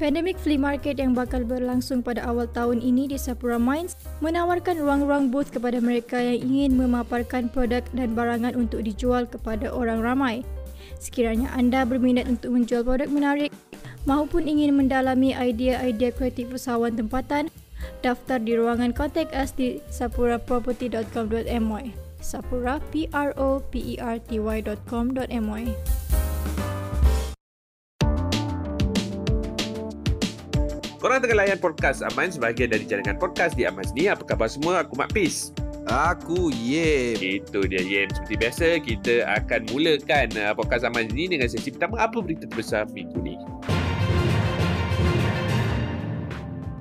Pandemic 0.00 0.40
Flea 0.40 0.56
Market 0.56 0.96
yang 0.96 1.12
bakal 1.12 1.44
berlangsung 1.44 2.00
pada 2.00 2.24
awal 2.24 2.48
tahun 2.48 2.80
ini 2.80 3.12
di 3.12 3.20
Sapura 3.20 3.60
Mines 3.60 4.00
menawarkan 4.24 4.80
ruang-ruang 4.80 5.28
booth 5.28 5.52
kepada 5.52 5.76
mereka 5.76 6.16
yang 6.16 6.40
ingin 6.40 6.80
memaparkan 6.80 7.52
produk 7.52 7.84
dan 7.92 8.16
barangan 8.16 8.56
untuk 8.56 8.80
dijual 8.80 9.28
kepada 9.28 9.68
orang 9.68 10.00
ramai. 10.00 10.40
Sekiranya 10.96 11.52
anda 11.52 11.84
berminat 11.84 12.32
untuk 12.32 12.56
menjual 12.56 12.80
produk 12.80 13.12
menarik 13.12 13.52
maupun 14.08 14.48
ingin 14.48 14.72
mendalami 14.72 15.36
idea-idea 15.36 16.16
kreatif 16.16 16.48
usahawan 16.48 16.96
tempatan, 16.96 17.52
daftar 18.00 18.40
di 18.40 18.56
ruangan 18.56 18.96
kontak 18.96 19.28
us 19.36 19.52
di 19.52 19.84
sapuraproperty.com.my 19.92 21.92
sapura 22.24 22.80
p 22.88 23.04
Korang 31.00 31.24
tengah 31.24 31.48
layan 31.48 31.56
podcast 31.56 32.04
Aman 32.04 32.28
sebahagian 32.28 32.76
dari 32.76 32.84
jaringan 32.84 33.16
podcast 33.16 33.56
di 33.56 33.64
Aman 33.64 33.88
ni. 33.96 34.12
Apa 34.12 34.20
khabar 34.20 34.52
semua? 34.52 34.84
Aku 34.84 35.00
Mak 35.00 35.16
Pis. 35.16 35.48
Aku 35.88 36.52
Yem. 36.52 37.40
Itu 37.40 37.64
dia 37.64 37.80
Yem. 37.80 38.12
Seperti 38.12 38.36
biasa, 38.36 38.66
kita 38.84 39.24
akan 39.24 39.64
mulakan 39.72 40.28
uh, 40.36 40.52
podcast 40.52 40.84
Aman 40.84 41.08
ni 41.08 41.24
dengan 41.24 41.48
sesi 41.48 41.72
pertama. 41.72 42.04
Apa 42.04 42.20
berita 42.20 42.44
terbesar 42.44 42.84
minggu 42.92 43.16
ni? 43.16 43.40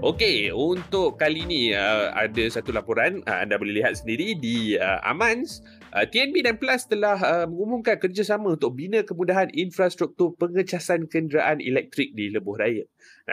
Okey, 0.04 0.52
untuk 0.52 1.16
kali 1.16 1.48
ini 1.48 1.72
uh, 1.72 2.12
ada 2.12 2.44
satu 2.52 2.76
laporan 2.76 3.24
uh, 3.24 3.40
anda 3.40 3.56
boleh 3.56 3.84
lihat 3.84 4.04
sendiri 4.04 4.36
di 4.36 4.76
uh, 4.76 5.00
Amans. 5.04 5.64
Uh, 5.96 6.04
TNB 6.04 6.44
dan 6.44 6.56
Plus 6.60 6.88
telah 6.92 7.20
uh, 7.20 7.48
mengumumkan 7.48 7.96
kerjasama 7.96 8.56
untuk 8.56 8.76
bina 8.76 9.00
kemudahan 9.04 9.48
infrastruktur 9.56 10.36
pengecasan 10.36 11.08
kenderaan 11.08 11.64
elektrik 11.64 12.12
di 12.16 12.32
Lebuh 12.32 12.60
Raya. 12.60 12.84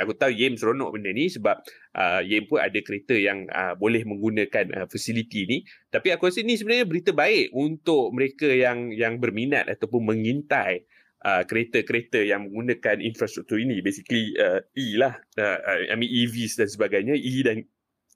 Aku 0.03 0.13
tahu 0.17 0.33
Yem 0.33 0.55
seronok 0.55 0.97
benda 0.97 1.11
ni 1.13 1.29
sebab 1.29 1.61
uh, 1.97 2.21
Yem 2.23 2.45
pun 2.47 2.61
ada 2.61 2.79
kereta 2.81 3.17
yang 3.17 3.49
uh, 3.49 3.75
boleh 3.77 4.05
menggunakan 4.05 4.73
uh, 4.73 4.87
fasiliti 4.87 5.49
ni. 5.49 5.59
Tapi 5.89 6.13
aku 6.13 6.29
rasa 6.29 6.45
ni 6.45 6.57
sebenarnya 6.57 6.87
berita 6.87 7.11
baik 7.17 7.53
untuk 7.57 8.13
mereka 8.13 8.49
yang 8.49 8.93
yang 8.93 9.17
berminat 9.17 9.67
ataupun 9.67 10.13
mengintai 10.13 10.85
uh, 11.25 11.43
kereta-kereta 11.49 12.23
yang 12.23 12.49
menggunakan 12.49 13.01
infrastruktur 13.01 13.57
ini. 13.57 13.81
Basically 13.81 14.37
uh, 14.37 14.61
E 14.77 14.97
lah. 14.97 15.17
Uh, 15.35 15.91
I 15.91 15.95
mean 15.97 16.13
EVs 16.13 16.61
dan 16.61 16.69
sebagainya. 16.69 17.17
E 17.17 17.35
dan 17.45 17.65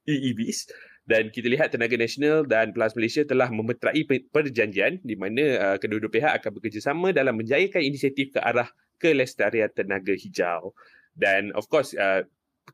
EEVs 0.08 0.70
dan 1.10 1.26
kita 1.34 1.50
lihat 1.50 1.74
Tenaga 1.74 1.98
Nasional 1.98 2.46
dan 2.46 2.70
Plus 2.70 2.94
Malaysia 2.94 3.26
telah 3.26 3.50
memeterai 3.50 4.06
perjanjian 4.30 5.02
di 5.02 5.18
mana 5.18 5.74
uh, 5.74 5.76
kedua-dua 5.82 6.06
pihak 6.06 6.32
akan 6.38 6.50
bekerjasama 6.62 7.10
dalam 7.10 7.34
menjayakan 7.34 7.82
inisiatif 7.82 8.30
ke 8.30 8.38
arah 8.38 8.70
kelestarian 9.02 9.66
tenaga 9.74 10.14
hijau. 10.14 10.70
Dan 11.14 11.52
of 11.56 11.66
course 11.66 11.92
uh, 11.96 12.24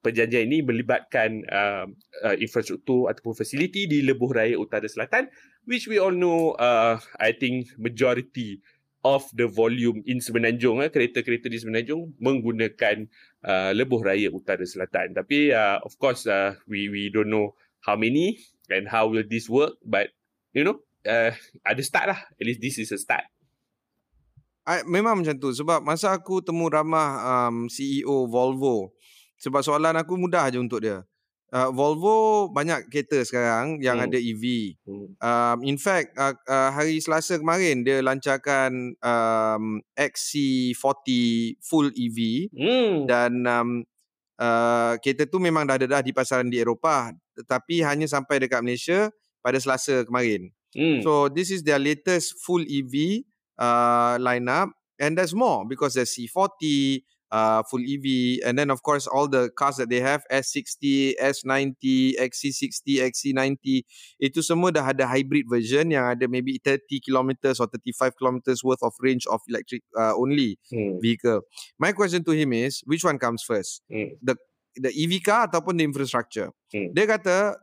perjanjian 0.00 0.48
ini 0.52 0.60
melibatkan 0.60 1.44
uh, 1.48 1.86
uh, 2.24 2.36
infrastruktur 2.36 3.08
ataupun 3.08 3.32
fasiliti 3.32 3.88
di 3.88 4.04
Lebuh 4.04 4.32
Raya 4.32 4.56
Utara 4.60 4.84
Selatan 4.86 5.28
which 5.64 5.88
we 5.88 5.96
all 5.96 6.14
know 6.14 6.54
uh, 6.60 7.00
I 7.16 7.32
think 7.34 7.72
majority 7.80 8.60
of 9.06 9.22
the 9.30 9.46
volume 9.46 10.02
in 10.02 10.18
Semenanjung 10.18 10.82
eh, 10.82 10.90
kereta-kereta 10.90 11.46
di 11.46 11.62
Semenanjung 11.62 12.18
menggunakan 12.18 13.06
uh, 13.46 13.70
Lebuh 13.70 14.02
Raya 14.02 14.34
Utara 14.34 14.66
Selatan. 14.66 15.14
Tapi 15.14 15.54
uh, 15.54 15.78
of 15.86 15.94
course 16.02 16.26
uh, 16.26 16.58
we 16.66 16.90
we 16.90 17.06
don't 17.14 17.30
know 17.30 17.54
how 17.86 17.94
many 17.94 18.42
and 18.66 18.90
how 18.90 19.06
will 19.06 19.22
this 19.22 19.46
work 19.46 19.78
but 19.86 20.10
you 20.50 20.66
know 20.66 20.82
uh, 21.06 21.30
ada 21.62 21.82
start 21.86 22.10
lah 22.10 22.18
at 22.18 22.44
least 22.44 22.58
this 22.58 22.82
is 22.82 22.90
a 22.90 22.98
start 22.98 23.22
I, 24.66 24.82
memang 24.82 25.22
macam 25.22 25.38
tu 25.38 25.54
sebab 25.54 25.78
masa 25.86 26.10
aku 26.10 26.42
temu 26.42 26.66
ramah 26.66 27.22
um, 27.22 27.70
CEO 27.70 28.26
Volvo 28.26 28.90
sebab 29.38 29.62
soalan 29.62 29.94
aku 29.94 30.18
mudah 30.18 30.50
aja 30.50 30.58
untuk 30.58 30.82
dia 30.82 31.06
uh, 31.54 31.70
Volvo 31.70 32.50
banyak 32.50 32.90
kereta 32.90 33.22
sekarang 33.22 33.78
yang 33.78 34.02
hmm. 34.02 34.06
ada 34.10 34.18
EV 34.18 34.44
hmm. 34.82 35.08
um, 35.22 35.58
in 35.62 35.78
fact 35.78 36.10
uh, 36.18 36.34
uh, 36.50 36.74
hari 36.74 36.98
Selasa 36.98 37.38
kemarin 37.38 37.86
dia 37.86 38.02
lancarkan 38.02 38.98
um, 38.98 39.78
XC40 39.94 41.06
full 41.62 41.94
EV 41.94 42.50
hmm. 42.50 43.06
dan 43.06 43.32
um, 43.46 43.70
uh, 44.42 44.98
kereta 44.98 45.30
tu 45.30 45.38
memang 45.38 45.62
dah 45.62 45.78
ada 45.78 45.86
dah 45.86 46.02
di 46.02 46.10
pasaran 46.10 46.50
di 46.50 46.58
Eropah 46.58 47.14
tetapi 47.36 47.84
hanya 47.84 48.10
sampai 48.10 48.42
dekat 48.42 48.64
Malaysia 48.64 49.12
pada 49.44 49.60
Selasa 49.60 50.02
kemarin. 50.02 50.50
Mm. 50.74 51.04
So 51.06 51.30
this 51.30 51.52
is 51.52 51.62
their 51.62 51.78
latest 51.78 52.40
full 52.42 52.64
EV 52.64 53.22
uh, 53.58 54.18
lineup 54.18 54.70
and 54.98 55.16
there's 55.18 55.34
more 55.34 55.66
because 55.66 55.94
there's 55.94 56.14
C40 56.14 57.02
uh, 57.30 57.62
full 57.64 57.80
EV 57.80 58.40
and 58.46 58.58
then 58.58 58.70
of 58.70 58.82
course 58.82 59.06
all 59.06 59.28
the 59.28 59.50
cars 59.56 59.76
that 59.76 59.90
they 59.90 60.00
have 60.00 60.22
S60, 60.30 61.14
S90, 61.20 62.14
XC60, 62.16 63.02
XC90 63.02 63.82
itu 64.20 64.40
semua 64.42 64.70
dah 64.70 64.86
ada 64.86 65.06
hybrid 65.06 65.50
version 65.50 65.90
yang 65.90 66.06
ada 66.06 66.30
maybe 66.30 66.58
30 66.62 66.86
kilometers 67.02 67.58
or 67.58 67.66
35 67.66 68.14
kilometers 68.16 68.62
worth 68.62 68.82
of 68.82 68.94
range 69.02 69.26
of 69.26 69.42
electric 69.48 69.82
uh, 69.98 70.14
only 70.14 70.58
mm. 70.70 71.02
vehicle. 71.02 71.42
My 71.78 71.92
question 71.92 72.22
to 72.24 72.32
him 72.32 72.54
is 72.54 72.80
which 72.86 73.02
one 73.02 73.18
comes 73.18 73.42
first? 73.42 73.82
Mm. 73.90 74.16
The 74.22 74.36
the 74.76 74.92
EV 74.92 75.24
car 75.24 75.48
ataupun 75.48 75.80
the 75.80 75.84
infrastructure. 75.88 76.52
Hmm. 76.68 76.92
Dia 76.92 77.08
kata 77.08 77.56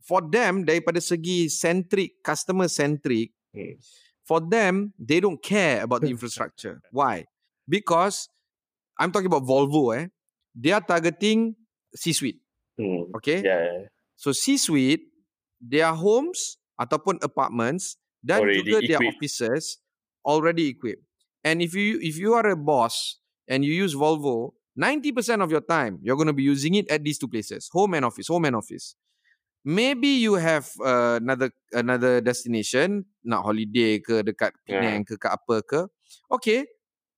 for 0.00 0.22
them 0.24 0.62
daripada 0.62 1.02
segi 1.02 1.50
centric 1.50 2.22
customer 2.22 2.70
centric 2.70 3.34
hmm. 3.52 3.76
For 4.30 4.38
them 4.38 4.94
they 4.94 5.18
don't 5.18 5.42
care 5.42 5.82
about 5.82 6.06
the 6.06 6.10
infrastructure. 6.14 6.78
Why? 6.94 7.26
Because 7.66 8.30
I'm 8.94 9.10
talking 9.10 9.26
about 9.26 9.42
Volvo 9.42 9.98
eh. 9.98 10.06
They 10.54 10.70
are 10.70 10.80
targeting 10.80 11.58
C-suite. 11.98 12.38
Hmm. 12.78 13.10
Okay? 13.18 13.42
Yeah. 13.42 13.90
So 14.14 14.30
C-suite 14.30 15.02
their 15.58 15.90
homes 15.90 16.62
ataupun 16.78 17.18
apartments 17.26 17.98
dan 18.22 18.46
already 18.46 18.62
juga 18.62 18.78
equipped. 18.78 18.86
their 18.86 19.02
offices 19.10 19.62
already 20.22 20.70
equipped. 20.70 21.02
And 21.42 21.58
if 21.58 21.74
you 21.74 21.98
if 21.98 22.14
you 22.14 22.38
are 22.38 22.46
a 22.46 22.56
boss 22.56 23.18
and 23.50 23.66
you 23.66 23.74
use 23.74 23.98
Volvo, 23.98 24.54
90% 24.78 25.42
of 25.42 25.50
your 25.50 25.64
time, 25.64 25.98
you're 26.04 26.16
going 26.16 26.30
to 26.30 26.36
be 26.36 26.46
using 26.46 26.78
it 26.78 26.86
at 26.86 27.02
these 27.02 27.18
two 27.18 27.28
places 27.28 27.66
home 27.74 27.98
and 27.98 28.06
office, 28.06 28.30
home 28.30 28.46
and 28.46 28.54
office. 28.54 28.94
Maybe 29.60 30.24
you 30.24 30.40
have 30.40 30.72
uh, 30.80 31.20
another 31.20 31.52
another 31.76 32.24
destination, 32.24 33.04
nak 33.20 33.44
holiday 33.44 34.00
ke 34.00 34.24
dekat 34.24 34.56
Penang 34.64 35.04
yeah. 35.04 35.08
ke 35.08 35.14
ke 35.20 35.28
apa 35.28 35.56
ke. 35.60 35.80
Okay, 36.32 36.64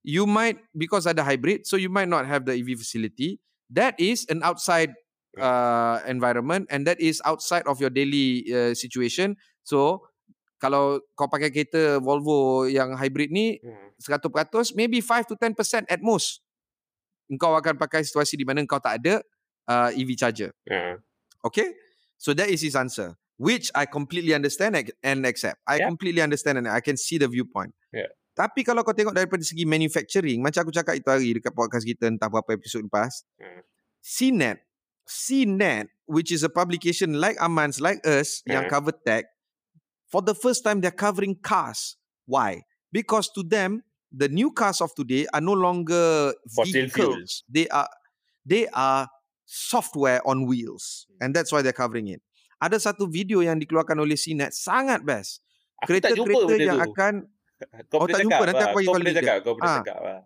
you 0.03 0.27
might, 0.27 0.59
because 0.75 1.07
ada 1.07 1.23
hybrid, 1.23 1.63
so 1.65 1.79
you 1.79 1.87
might 1.87 2.11
not 2.11 2.27
have 2.27 2.43
the 2.43 2.59
EV 2.59 2.83
facility. 2.83 3.39
That 3.71 3.95
is 3.97 4.27
an 4.27 4.43
outside 4.43 4.93
uh, 5.39 6.03
environment 6.05 6.67
and 6.69 6.85
that 6.85 6.99
is 6.99 7.23
outside 7.25 7.65
of 7.71 7.79
your 7.79 7.95
daily 7.95 8.45
uh, 8.51 8.75
situation. 8.75 9.39
So, 9.63 10.11
kalau 10.59 11.01
kau 11.15 11.31
pakai 11.31 11.55
kereta 11.55 12.03
Volvo 12.03 12.67
yang 12.67 12.99
hybrid 12.99 13.31
ni, 13.31 13.63
hmm. 13.63 13.97
100%, 14.03 14.75
maybe 14.75 14.99
5 14.99 15.31
to 15.31 15.35
10% 15.39 15.87
at 15.87 16.03
most 16.03 16.43
engkau 17.33 17.57
akan 17.57 17.81
pakai 17.81 18.05
situasi 18.05 18.37
di 18.37 18.45
mana 18.45 18.61
engkau 18.61 18.77
tak 18.77 19.01
ada 19.01 19.25
uh, 19.73 19.89
EV 19.97 20.13
charger. 20.21 20.53
Yeah. 20.69 21.01
Okay? 21.41 21.73
So 22.23 22.31
that 22.39 22.47
is 22.47 22.63
his 22.63 22.79
answer. 22.79 23.19
Which 23.43 23.75
I 23.75 23.91
completely 23.91 24.31
understand 24.39 24.79
and 25.03 25.27
accept. 25.27 25.59
I 25.67 25.83
yeah. 25.83 25.91
completely 25.91 26.23
understand 26.23 26.63
and 26.63 26.71
I 26.71 26.79
can 26.79 26.95
see 26.95 27.19
the 27.19 27.27
viewpoint. 27.27 27.75
Yeah. 27.91 28.15
Tapi 28.39 28.63
kalau 28.63 28.87
kau 28.87 28.95
tengok 28.95 29.19
daripada 29.19 29.43
segi 29.43 29.67
manufacturing, 29.67 30.39
macam 30.39 30.63
aku 30.63 30.71
cakap 30.71 30.95
itu 30.95 31.09
hari 31.11 31.35
dekat 31.35 31.51
podcast 31.51 31.83
kita 31.83 32.07
entah 32.07 32.31
berapa 32.31 32.55
episod 32.55 32.87
lepas, 32.87 33.27
yeah. 33.37 33.67
CNET, 34.01 34.63
CNET, 35.05 35.91
which 36.07 36.31
is 36.31 36.47
a 36.47 36.49
publication 36.49 37.19
like 37.19 37.35
Aman's, 37.43 37.83
like 37.83 37.99
us, 38.07 38.41
yeah. 38.47 38.63
yang 38.63 38.71
cover 38.71 38.95
tech, 38.95 39.27
for 40.07 40.23
the 40.23 40.33
first 40.33 40.63
time 40.63 40.79
they're 40.79 40.95
covering 40.95 41.35
cars. 41.35 41.99
Why? 42.25 42.63
Because 42.95 43.29
to 43.35 43.43
them, 43.43 43.83
the 44.09 44.31
new 44.31 44.55
cars 44.55 44.81
of 44.81 44.95
today 44.95 45.27
are 45.35 45.43
no 45.43 45.53
longer 45.59 46.33
Fossil 46.55 46.87
vehicles. 46.87 46.95
Fuels. 46.95 47.33
They 47.51 47.67
are 47.69 47.91
they 48.47 48.65
are 48.71 49.11
software 49.53 50.25
on 50.25 50.49
wheels. 50.49 51.05
And 51.21 51.37
that's 51.37 51.53
why 51.53 51.61
they're 51.61 51.77
covering 51.77 52.09
it. 52.09 52.25
Ada 52.57 52.81
satu 52.81 53.05
video 53.05 53.45
yang 53.45 53.61
dikeluarkan 53.61 54.01
oleh 54.01 54.17
CNET 54.17 54.57
sangat 54.57 55.05
best. 55.05 55.45
Kereta-kereta 55.85 56.57
yang 56.57 56.81
tu. 56.81 56.89
akan 56.89 57.15
kau 57.93 58.03
oh, 58.03 58.09
tak 58.09 58.25
jumpa 58.25 58.43
nanti 58.49 58.65
aku 58.65 58.79
kau 58.83 58.97
boleh 58.99 59.15
cakap 59.15 59.37
kau 59.45 59.55
boleh 59.55 59.69
ah. 59.69 59.79
cakap 59.85 59.99
lah. 60.01 60.21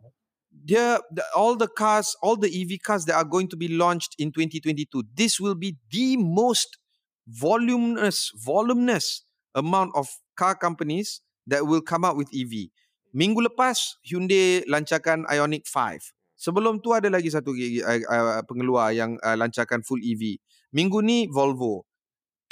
Dia 0.67 0.99
the, 1.12 1.25
all 1.37 1.58
the 1.58 1.69
cars, 1.69 2.14
all 2.25 2.38
the 2.38 2.49
EV 2.49 2.81
cars 2.81 3.05
that 3.11 3.19
are 3.19 3.26
going 3.26 3.50
to 3.50 3.58
be 3.58 3.69
launched 3.69 4.14
in 4.17 4.31
2022. 4.31 5.05
This 5.12 5.43
will 5.43 5.58
be 5.58 5.76
the 5.90 6.17
most 6.17 6.78
voluminous, 7.26 8.31
voluminous 8.34 9.26
amount 9.52 9.93
of 9.99 10.06
car 10.38 10.55
companies 10.55 11.20
that 11.46 11.67
will 11.67 11.82
come 11.82 12.05
out 12.05 12.17
with 12.17 12.31
EV. 12.32 12.70
Minggu 13.17 13.46
lepas 13.49 13.96
Hyundai 14.05 14.64
lancarkan 14.69 15.25
Ioniq 15.28 15.64
5. 15.64 16.16
Sebelum 16.37 16.85
tu 16.85 16.93
ada 16.93 17.09
lagi 17.09 17.33
satu 17.33 17.56
uh, 17.56 18.44
pengeluar 18.44 18.93
yang 18.93 19.17
uh, 19.25 19.35
lancarkan 19.41 19.81
full 19.81 20.00
EV. 20.05 20.37
Minggu 20.77 21.00
ni 21.00 21.25
Volvo. 21.33 21.88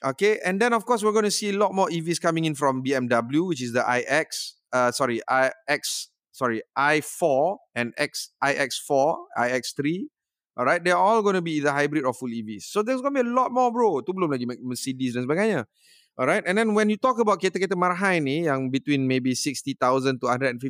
Okay, 0.05 0.41
and 0.45 0.61
then 0.61 0.73
of 0.73 0.85
course 0.85 1.05
we're 1.05 1.17
going 1.17 1.29
to 1.29 1.33
see 1.33 1.49
a 1.49 1.57
lot 1.57 1.73
more 1.73 1.89
EVs 1.89 2.21
coming 2.21 2.45
in 2.45 2.57
from 2.57 2.85
BMW, 2.85 3.47
which 3.49 3.63
is 3.63 3.73
the 3.73 3.81
iX, 3.81 4.57
uh, 4.73 4.93
sorry, 4.93 5.21
iX, 5.25 6.09
sorry, 6.33 6.61
i4 6.77 7.57
and 7.75 7.95
X, 7.97 8.33
iX4, 8.43 9.17
iX3. 9.39 10.09
Alright, 10.59 10.85
they're 10.85 10.97
all 10.97 11.23
going 11.23 11.35
to 11.35 11.43
be 11.43 11.53
either 11.59 11.73
hybrid 11.73 12.05
or 12.05 12.13
full 12.13 12.29
EVs. 12.29 12.65
So 12.65 12.83
there's 12.83 13.01
going 13.01 13.15
to 13.15 13.25
be 13.25 13.29
a 13.29 13.33
lot 13.33 13.51
more, 13.51 13.73
bro. 13.73 14.01
Tu 14.03 14.13
belum 14.13 14.31
lagi 14.31 14.47
Mercedes 14.63 15.15
dan 15.15 15.27
sebagainya. 15.27 15.67
Alright, 16.15 16.47
and 16.47 16.57
then 16.57 16.75
when 16.75 16.87
you 16.91 16.97
talk 16.97 17.19
about 17.19 17.43
kereta-kereta 17.43 17.75
marhai 17.75 18.23
ni 18.23 18.47
yang 18.47 18.71
between 18.71 19.11
maybe 19.11 19.35
60,000 19.35 20.23
to 20.23 20.27
150,000, 20.31 20.63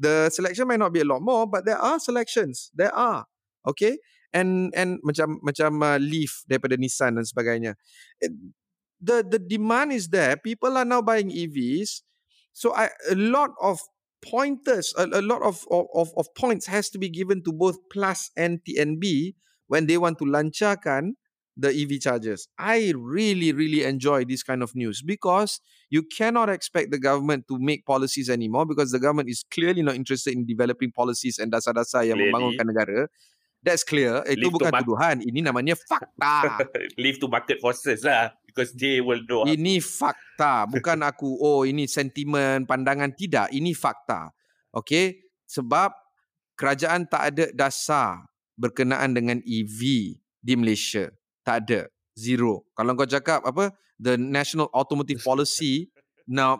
the 0.00 0.32
selection 0.32 0.64
might 0.68 0.80
not 0.80 0.92
be 0.92 1.04
a 1.04 1.08
lot 1.08 1.20
more, 1.20 1.44
but 1.44 1.68
there 1.68 1.76
are 1.76 2.00
selections. 2.00 2.72
There 2.72 2.94
are. 2.96 3.28
Okay? 3.68 4.00
And 4.32 4.72
and 4.72 5.04
macam 5.04 5.44
macam 5.44 5.84
uh, 5.84 6.00
Leaf 6.00 6.48
daripada 6.48 6.80
Nissan 6.80 7.20
dan 7.20 7.28
sebagainya. 7.28 7.76
It, 8.24 8.32
the 8.96 9.20
the 9.20 9.36
demand 9.36 9.92
is 9.92 10.08
there. 10.08 10.40
People 10.40 10.80
are 10.80 10.88
now 10.88 11.04
buying 11.04 11.28
EVs. 11.28 12.00
So 12.56 12.72
I, 12.72 12.88
a 13.12 13.18
lot 13.20 13.52
of 13.60 13.84
pointers, 14.24 14.94
a, 14.96 15.04
a 15.12 15.20
lot 15.20 15.42
of, 15.42 15.66
of, 15.68 16.08
of 16.16 16.32
points 16.34 16.66
has 16.66 16.88
to 16.90 16.98
be 16.98 17.08
given 17.08 17.42
to 17.44 17.52
both 17.52 17.76
Plus 17.90 18.30
and 18.36 18.60
TNB 18.64 19.34
when 19.66 19.86
they 19.86 19.98
want 19.98 20.16
to 20.20 20.24
lancarkan 20.24 21.20
the 21.56 21.68
EV 21.68 22.00
chargers. 22.00 22.48
I 22.58 22.92
really, 22.96 23.52
really 23.52 23.84
enjoy 23.84 24.24
this 24.24 24.42
kind 24.42 24.62
of 24.62 24.74
news 24.74 25.02
because 25.02 25.60
you 25.90 26.02
cannot 26.02 26.48
expect 26.48 26.90
the 26.90 26.98
government 26.98 27.44
to 27.48 27.58
make 27.60 27.84
policies 27.84 28.30
anymore 28.30 28.64
because 28.66 28.90
the 28.90 28.98
government 28.98 29.28
is 29.28 29.44
clearly 29.50 29.82
not 29.82 29.94
interested 29.94 30.32
in 30.34 30.46
developing 30.46 30.92
policies 30.92 31.38
and 31.38 31.52
dasar-dasar 31.52 32.08
yang 32.08 32.16
clearly. 32.16 32.32
membangunkan 32.32 32.66
negara. 32.68 33.00
That's 33.62 33.86
clear. 33.86 34.26
Itu 34.26 34.50
Leave 34.50 34.54
bukan 34.58 34.72
tuduhan. 34.82 35.16
Ini 35.22 35.40
namanya 35.46 35.78
fakta. 35.78 36.66
Leave 37.02 37.22
to 37.22 37.30
market 37.30 37.62
forces 37.62 38.02
lah. 38.02 38.34
Because 38.42 38.74
they 38.74 38.98
will 38.98 39.22
know. 39.22 39.46
Ini 39.46 39.78
fakta. 39.78 40.66
Bukan 40.66 40.98
aku, 41.06 41.38
oh 41.38 41.62
ini 41.62 41.86
sentimen, 41.86 42.66
pandangan. 42.66 43.14
Tidak. 43.14 43.54
Ini 43.54 43.70
fakta. 43.70 44.34
Okay. 44.74 45.22
Sebab 45.46 45.94
kerajaan 46.58 47.06
tak 47.06 47.22
ada 47.32 47.46
dasar 47.54 48.26
berkenaan 48.58 49.14
dengan 49.14 49.38
EV 49.46 49.80
di 50.42 50.54
Malaysia. 50.58 51.06
Tak 51.42 51.66
ada. 51.66 51.90
Zero. 52.14 52.66
Kalau 52.76 52.92
kau 52.94 53.08
cakap 53.08 53.42
apa, 53.42 53.72
the 53.98 54.14
National 54.18 54.68
Automotive 54.74 55.22
Policy, 55.28 55.90
no. 56.26 56.58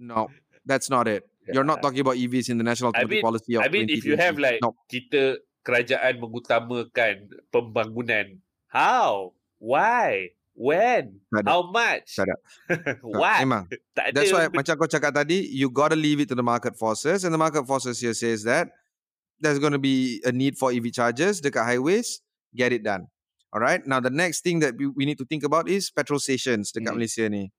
No. 0.00 0.28
That's 0.66 0.92
not 0.92 1.08
it. 1.08 1.24
You're 1.50 1.66
not 1.66 1.82
talking 1.82 2.00
about 2.00 2.14
EVs 2.14 2.52
in 2.52 2.58
the 2.58 2.66
National 2.66 2.94
Automotive 2.94 3.10
I 3.10 3.16
mean, 3.18 3.26
Policy 3.26 3.52
of 3.58 3.62
I 3.64 3.68
mean, 3.72 3.86
if 3.90 4.06
you 4.06 4.14
have 4.14 4.38
like, 4.38 4.62
no. 4.62 4.76
kita 4.86 5.42
kerajaan 5.66 6.22
mengutamakan 6.22 7.42
pembangunan. 7.50 8.38
How? 8.70 9.34
Why? 9.58 10.36
When? 10.54 11.24
How 11.46 11.66
much? 11.72 12.14
Tak 12.14 12.28
ada. 12.28 12.36
What? 13.02 13.40
Memang. 13.42 13.64
Tak 13.96 14.12
ada. 14.12 14.14
That's 14.14 14.30
why 14.30 14.46
macam 14.52 14.74
kau 14.78 14.86
cakap 14.86 15.16
tadi, 15.16 15.48
you 15.50 15.72
gotta 15.72 15.96
leave 15.96 16.20
it 16.22 16.28
to 16.30 16.36
the 16.36 16.44
market 16.44 16.76
forces. 16.76 17.24
And 17.24 17.32
the 17.32 17.40
market 17.40 17.66
forces 17.66 17.98
here 17.98 18.14
says 18.14 18.44
that 18.44 18.70
there's 19.40 19.58
going 19.58 19.72
to 19.72 19.80
be 19.80 20.20
a 20.22 20.32
need 20.32 20.60
for 20.60 20.70
EV 20.70 20.92
chargers 20.92 21.40
dekat 21.40 21.64
highways. 21.64 22.20
Get 22.52 22.76
it 22.76 22.84
done. 22.84 23.08
Alright. 23.54 23.86
Now 23.86 24.00
the 24.00 24.10
next 24.10 24.42
thing 24.42 24.60
that 24.60 24.74
we, 24.78 25.04
need 25.04 25.18
to 25.18 25.24
think 25.24 25.42
about 25.42 25.68
is 25.68 25.90
petrol 25.90 26.18
stations 26.18 26.70
dekat 26.70 26.94
mm. 26.94 26.96
Malaysia 26.96 27.26
ni. 27.28 27.50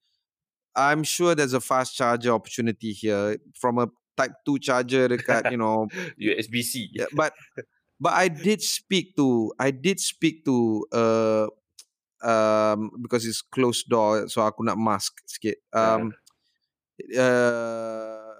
I'm 0.71 1.03
sure 1.03 1.35
there's 1.35 1.51
a 1.51 1.59
fast 1.59 1.99
charger 1.99 2.31
opportunity 2.31 2.95
here 2.95 3.35
from 3.59 3.77
a 3.77 3.91
type 4.15 4.31
2 4.47 4.59
charger 4.59 5.11
dekat, 5.11 5.51
you 5.51 5.59
know. 5.59 5.91
USB-C. 6.15 6.95
Yeah, 6.95 7.11
but 7.11 7.35
but 7.99 8.13
I 8.17 8.31
did 8.31 8.63
speak 8.63 9.15
to 9.15 9.53
I 9.59 9.69
did 9.69 9.99
speak 9.99 10.47
to 10.49 10.87
uh 10.95 11.47
um 12.25 12.95
because 13.01 13.25
it's 13.25 13.41
closed 13.45 13.89
door 13.89 14.29
so 14.29 14.41
aku 14.41 14.65
nak 14.65 14.77
mask 14.77 15.21
sikit 15.25 15.57
um 15.73 16.13
uh, 17.13 18.33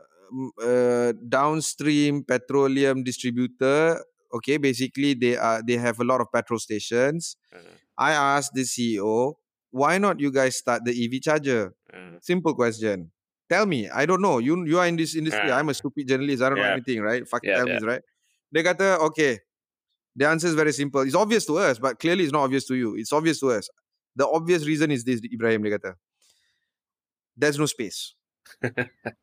uh 0.61 1.09
downstream 1.17 2.21
petroleum 2.25 3.01
distributor 3.05 4.01
okay 4.33 4.57
basically 4.57 5.13
they 5.13 5.37
are 5.37 5.61
they 5.61 5.77
have 5.77 5.99
a 5.99 6.03
lot 6.03 6.21
of 6.21 6.27
petrol 6.31 6.59
stations 6.59 7.35
uh-huh. 7.53 7.75
I 7.97 8.11
asked 8.13 8.53
the 8.53 8.61
CEO 8.63 9.35
why 9.71 9.97
not 9.97 10.19
you 10.19 10.31
guys 10.31 10.57
start 10.57 10.83
the 10.85 10.91
EV 10.91 11.21
charger 11.21 11.73
uh-huh. 11.93 12.19
simple 12.21 12.53
question 12.53 13.11
tell 13.49 13.65
me 13.65 13.89
I 13.89 14.05
don't 14.05 14.21
know 14.21 14.39
you 14.39 14.65
you 14.65 14.79
are 14.79 14.87
in 14.87 14.95
this 14.95 15.15
industry 15.15 15.49
uh-huh. 15.49 15.59
I'm 15.59 15.69
a 15.69 15.73
stupid 15.73 16.07
journalist 16.07 16.43
I 16.43 16.49
don't 16.49 16.57
yeah. 16.57 16.63
know 16.63 16.73
anything 16.73 17.01
right 17.01 17.27
fuck 17.27 17.43
yeah, 17.43 17.57
tell 17.57 17.67
me 17.67 17.79
right 17.83 18.03
dia 18.51 18.63
kata 18.63 18.99
okay 19.11 19.39
the 20.15 20.27
answer 20.27 20.47
is 20.47 20.53
very 20.53 20.73
simple. 20.73 21.01
It's 21.01 21.15
obvious 21.15 21.45
to 21.45 21.57
us, 21.57 21.79
but 21.79 21.99
clearly 21.99 22.23
it's 22.23 22.33
not 22.33 22.43
obvious 22.43 22.65
to 22.67 22.75
you. 22.75 22.95
It's 22.95 23.13
obvious 23.13 23.39
to 23.39 23.51
us. 23.51 23.69
The 24.15 24.27
obvious 24.27 24.65
reason 24.65 24.91
is 24.91 25.03
this, 25.03 25.21
Ibrahim 25.23 25.63
dia 25.63 25.79
kata. 25.79 25.95
There's 27.37 27.57
no 27.57 27.65
space. 27.65 28.13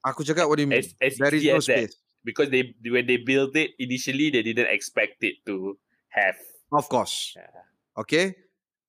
Aku 0.09 0.25
cakap, 0.25 0.49
what 0.49 0.57
do 0.57 0.63
you 0.65 0.67
mean? 0.73 0.81
As, 0.81 1.17
there 1.19 1.35
is 1.35 1.45
no 1.45 1.61
space. 1.61 1.93
Because 2.29 2.53
they 2.53 2.77
when 2.85 3.09
they 3.09 3.17
built 3.17 3.57
it, 3.57 3.73
initially 3.81 4.29
they 4.29 4.45
didn't 4.45 4.69
expect 4.69 5.25
it 5.25 5.41
to 5.49 5.81
have. 6.13 6.37
Of 6.69 6.93
course. 6.93 7.33
Yeah. 7.33 7.65
Okay? 8.05 8.37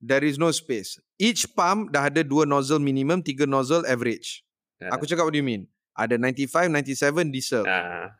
There 0.03 0.19
is 0.27 0.36
no 0.36 0.51
space. 0.51 1.00
Each 1.15 1.47
pump 1.47 1.95
dah 1.95 2.12
ada 2.12 2.19
dua 2.27 2.44
nozzle 2.44 2.83
minimum, 2.83 3.24
tiga 3.24 3.47
nozzle 3.47 3.88
average. 3.88 4.44
Yeah. 4.83 4.91
Aku 4.91 5.07
cakap, 5.07 5.24
what 5.24 5.31
do 5.31 5.39
you 5.39 5.47
mean? 5.47 5.71
Ada 5.95 6.19
95, 6.19 6.68
97 6.68 7.31
diesel. 7.31 7.63
Uh. 7.63 8.12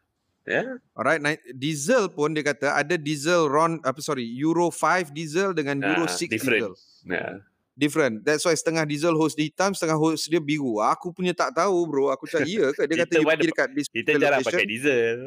Yeah. 0.48 0.82
Alright, 0.98 1.22
diesel 1.54 2.10
pun 2.10 2.34
dia 2.34 2.42
kata 2.42 2.74
ada 2.74 2.98
diesel 2.98 3.46
Ron 3.46 3.78
apa 3.86 4.02
sorry, 4.02 4.26
Euro 4.42 4.74
5 4.74 5.14
diesel 5.14 5.54
dengan 5.54 5.78
Euro 5.84 6.08
uh, 6.08 6.12
6 6.12 6.26
different. 6.32 6.74
diesel. 6.74 6.74
Yeah. 7.06 7.46
Different. 7.80 8.28
That's 8.28 8.44
why 8.44 8.52
setengah 8.52 8.84
diesel 8.84 9.16
hose 9.16 9.40
dia 9.40 9.48
hitam, 9.48 9.72
setengah 9.72 9.96
hose 9.96 10.28
dia 10.28 10.44
biru. 10.44 10.84
Aku 10.84 11.16
punya 11.16 11.32
tak 11.32 11.56
tahu 11.56 11.88
bro. 11.88 12.12
Aku 12.12 12.28
cakap 12.28 12.44
iya 12.44 12.76
ke? 12.76 12.84
Dia 12.92 12.96
kata 13.08 13.14
dia 13.16 13.24
pergi 13.24 13.48
dekat 13.48 13.70
display 13.72 14.04
Kita 14.04 14.20
jarang 14.20 14.44
pakai 14.44 14.68
diesel. 14.68 15.18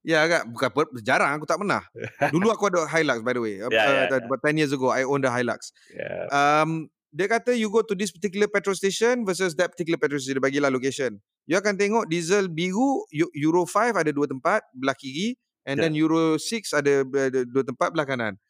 Ya 0.00 0.24
kan? 0.24 0.48
Bukan 0.48 0.72
jarang. 1.04 1.36
Aku 1.36 1.44
tak 1.44 1.60
pernah. 1.60 1.84
Dulu 2.34 2.48
aku 2.48 2.72
ada 2.72 2.88
Hilux 2.88 3.20
by 3.20 3.36
the 3.36 3.42
way. 3.44 3.60
Yeah, 3.60 3.68
uh, 3.68 4.08
yeah, 4.08 4.24
yeah. 4.24 4.40
10 4.48 4.56
years 4.56 4.72
ago, 4.72 4.88
I 4.88 5.04
owned 5.04 5.28
a 5.28 5.32
Hilux. 5.34 5.76
Yeah. 5.92 6.24
Um, 6.32 6.88
dia 7.12 7.28
kata 7.28 7.52
you 7.52 7.68
go 7.68 7.84
to 7.84 7.92
this 7.92 8.08
particular 8.08 8.48
petrol 8.48 8.72
station 8.72 9.28
versus 9.28 9.52
that 9.60 9.76
particular 9.76 10.00
petrol 10.00 10.16
station. 10.16 10.40
Dia 10.40 10.44
bagilah 10.48 10.72
location. 10.72 11.20
You 11.44 11.60
akan 11.60 11.76
tengok 11.76 12.08
diesel 12.08 12.48
biru 12.48 13.04
Euro 13.12 13.68
5 13.68 13.92
ada 13.92 14.08
dua 14.08 14.24
tempat 14.24 14.64
belah 14.72 14.96
kiri 14.96 15.36
and 15.68 15.80
yeah. 15.80 15.88
then 15.88 15.92
Euro 16.00 16.40
6 16.40 16.72
ada 16.72 17.04
dua 17.44 17.64
tempat 17.64 17.92
belah 17.92 18.08
kanan. 18.08 18.40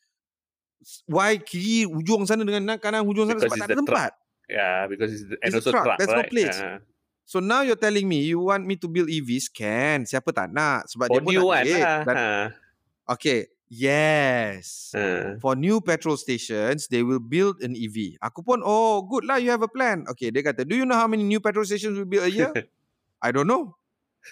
Why 1.11 1.37
kiri 1.43 1.85
hujung 1.85 2.25
sana 2.25 2.47
dengan 2.47 2.79
kanan 2.79 3.03
hujung 3.03 3.27
sana 3.27 3.43
sebab 3.43 3.57
tak 3.59 3.69
ada 3.71 3.79
tempat. 3.79 4.11
Yeah, 4.49 4.89
because 4.89 5.13
it's, 5.13 5.27
the, 5.29 5.37
and 5.45 5.53
it's 5.53 5.61
also 5.61 5.75
truck. 5.77 5.85
truck. 5.85 5.99
There's 6.01 6.15
right? 6.15 6.25
no 6.25 6.33
place. 6.33 6.57
Yeah. 6.57 6.81
So 7.29 7.45
now 7.45 7.61
you're 7.61 7.77
telling 7.77 8.09
me 8.09 8.25
you 8.25 8.41
want 8.41 8.65
me 8.65 8.81
to 8.81 8.89
build 8.89 9.13
EVs? 9.13 9.53
Can. 9.53 10.09
Siapa 10.09 10.33
tak 10.33 10.49
nak? 10.49 10.89
Sebab 10.89 11.13
For 11.13 11.21
dia 11.21 11.25
pun 11.27 11.33
new 11.37 11.45
one 11.45 11.65
lah. 11.69 12.01
Dan, 12.09 12.17
ha. 12.17 12.33
Okay. 13.13 13.53
Yes. 13.69 14.97
Uh. 14.97 15.37
For 15.45 15.53
new 15.53 15.85
petrol 15.85 16.17
stations, 16.17 16.89
they 16.89 17.05
will 17.05 17.21
build 17.21 17.61
an 17.61 17.77
EV. 17.77 18.17
Aku 18.25 18.41
pun, 18.41 18.65
oh, 18.65 19.05
good 19.05 19.29
lah, 19.29 19.37
you 19.37 19.53
have 19.53 19.61
a 19.61 19.69
plan. 19.69 20.09
Okay, 20.09 20.33
dia 20.33 20.41
kata, 20.41 20.65
do 20.65 20.73
you 20.73 20.89
know 20.89 20.97
how 20.97 21.05
many 21.05 21.21
new 21.21 21.37
petrol 21.37 21.69
stations 21.69 22.01
will 22.01 22.09
build 22.09 22.25
a 22.25 22.33
year? 22.33 22.49
I 23.25 23.29
don't 23.29 23.45
know. 23.45 23.77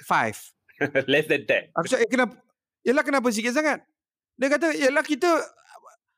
Five. 0.09 0.41
Less 1.13 1.29
than 1.29 1.45
ten. 1.45 1.69
Aku 1.77 1.85
cakap, 1.85 2.09
eh, 2.09 2.11
kenapa? 2.11 2.35
Yelah, 2.81 3.05
kenapa 3.05 3.29
sikit 3.29 3.53
sangat? 3.53 3.85
Dia 4.41 4.49
kata, 4.49 4.73
yelah, 4.73 5.05
kita... 5.05 5.29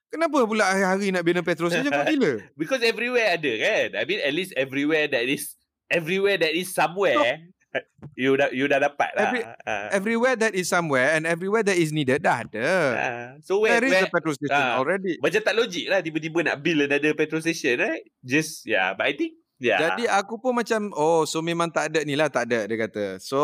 Kenapa 0.09 0.45
pula 0.49 0.65
hari-hari 0.65 1.13
nak 1.13 1.25
bina 1.25 1.45
petrol 1.45 1.69
station? 1.69 1.93
Kau 1.93 2.09
gila? 2.09 2.41
Because 2.61 2.81
everywhere 2.81 3.37
ada 3.37 3.53
kan? 3.61 3.87
I 4.01 4.05
mean, 4.09 4.21
at 4.25 4.33
least 4.33 4.57
everywhere 4.57 5.05
that 5.09 5.29
is... 5.29 5.53
Everywhere 5.89 6.37
that 6.41 6.53
is 6.53 6.73
somewhere... 6.73 7.17
No 7.17 7.57
you 8.23 8.37
dah 8.37 8.49
you 8.53 8.65
dah 8.69 8.81
dapat 8.81 9.11
lah. 9.15 9.29
Every, 9.29 9.43
uh. 9.45 9.89
Everywhere 9.93 10.37
that 10.41 10.53
is 10.57 10.67
somewhere 10.69 11.15
and 11.17 11.29
everywhere 11.29 11.65
that 11.65 11.77
is 11.77 11.93
needed 11.93 12.25
dah 12.25 12.45
ada. 12.45 12.69
Uh. 12.97 13.29
So 13.45 13.61
where, 13.61 13.81
there 13.81 13.89
is 13.89 13.93
where, 13.93 14.09
a 14.09 14.13
petrol 14.13 14.35
station 14.35 14.57
uh, 14.57 14.81
already. 14.81 15.21
Macam 15.21 15.41
tak 15.45 15.55
logik 15.57 15.87
lah 15.89 16.01
tiba-tiba 16.01 16.39
nak 16.49 16.57
build 16.65 16.89
another 16.89 17.13
petrol 17.13 17.43
station 17.45 17.81
right? 17.81 18.05
Just 18.25 18.65
yeah, 18.65 18.97
but 18.97 19.09
I 19.09 19.13
think 19.15 19.37
yeah. 19.61 19.79
Jadi 19.81 20.09
aku 20.09 20.41
pun 20.41 20.57
macam 20.57 20.91
oh 20.97 21.29
so 21.29 21.45
memang 21.45 21.69
tak 21.69 21.93
ada 21.93 22.01
ni 22.05 22.17
lah 22.17 22.33
tak 22.33 22.49
ada 22.49 22.65
dia 22.65 22.77
kata. 22.89 23.05
So 23.21 23.41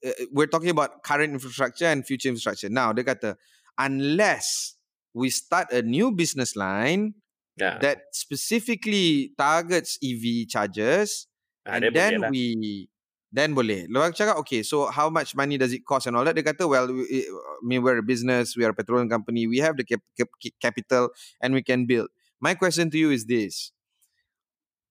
uh, 0.00 0.16
we're 0.32 0.50
talking 0.50 0.72
about 0.72 1.04
current 1.04 1.36
infrastructure 1.36 1.88
and 1.88 2.02
future 2.04 2.32
infrastructure. 2.32 2.72
Now 2.72 2.96
dia 2.96 3.04
kata 3.04 3.36
unless 3.76 4.77
we 5.18 5.30
start 5.30 5.66
a 5.74 5.82
new 5.82 6.14
business 6.14 6.54
line 6.54 7.18
yeah. 7.58 7.78
that 7.82 8.06
specifically 8.14 9.34
targets 9.36 9.98
EV 9.98 10.46
chargers 10.46 11.26
uh, 11.66 11.74
and 11.74 11.90
then 11.90 12.22
lah. 12.22 12.30
we 12.30 12.86
then 13.28 13.52
boleh. 13.52 13.84
Lepas 13.92 14.16
cakap, 14.16 14.40
okay, 14.40 14.64
so 14.64 14.88
how 14.88 15.12
much 15.12 15.36
money 15.36 15.60
does 15.60 15.72
it 15.76 15.84
cost 15.84 16.08
and 16.08 16.16
all 16.16 16.24
that? 16.24 16.32
Dia 16.32 16.40
kata, 16.40 16.64
well, 16.64 16.88
we, 16.88 17.28
I 17.28 17.60
mean, 17.60 17.84
we're 17.84 18.00
a 18.00 18.06
business, 18.06 18.56
we 18.56 18.64
are 18.64 18.72
a 18.72 18.78
petroleum 18.78 19.08
company, 19.08 19.44
we 19.44 19.60
have 19.60 19.76
the 19.76 19.84
cap- 19.84 20.06
cap- 20.16 20.32
capital 20.56 21.12
and 21.42 21.52
we 21.52 21.60
can 21.60 21.84
build. 21.84 22.08
My 22.40 22.56
question 22.56 22.88
to 22.88 22.96
you 22.96 23.12
is 23.12 23.28
this. 23.28 23.72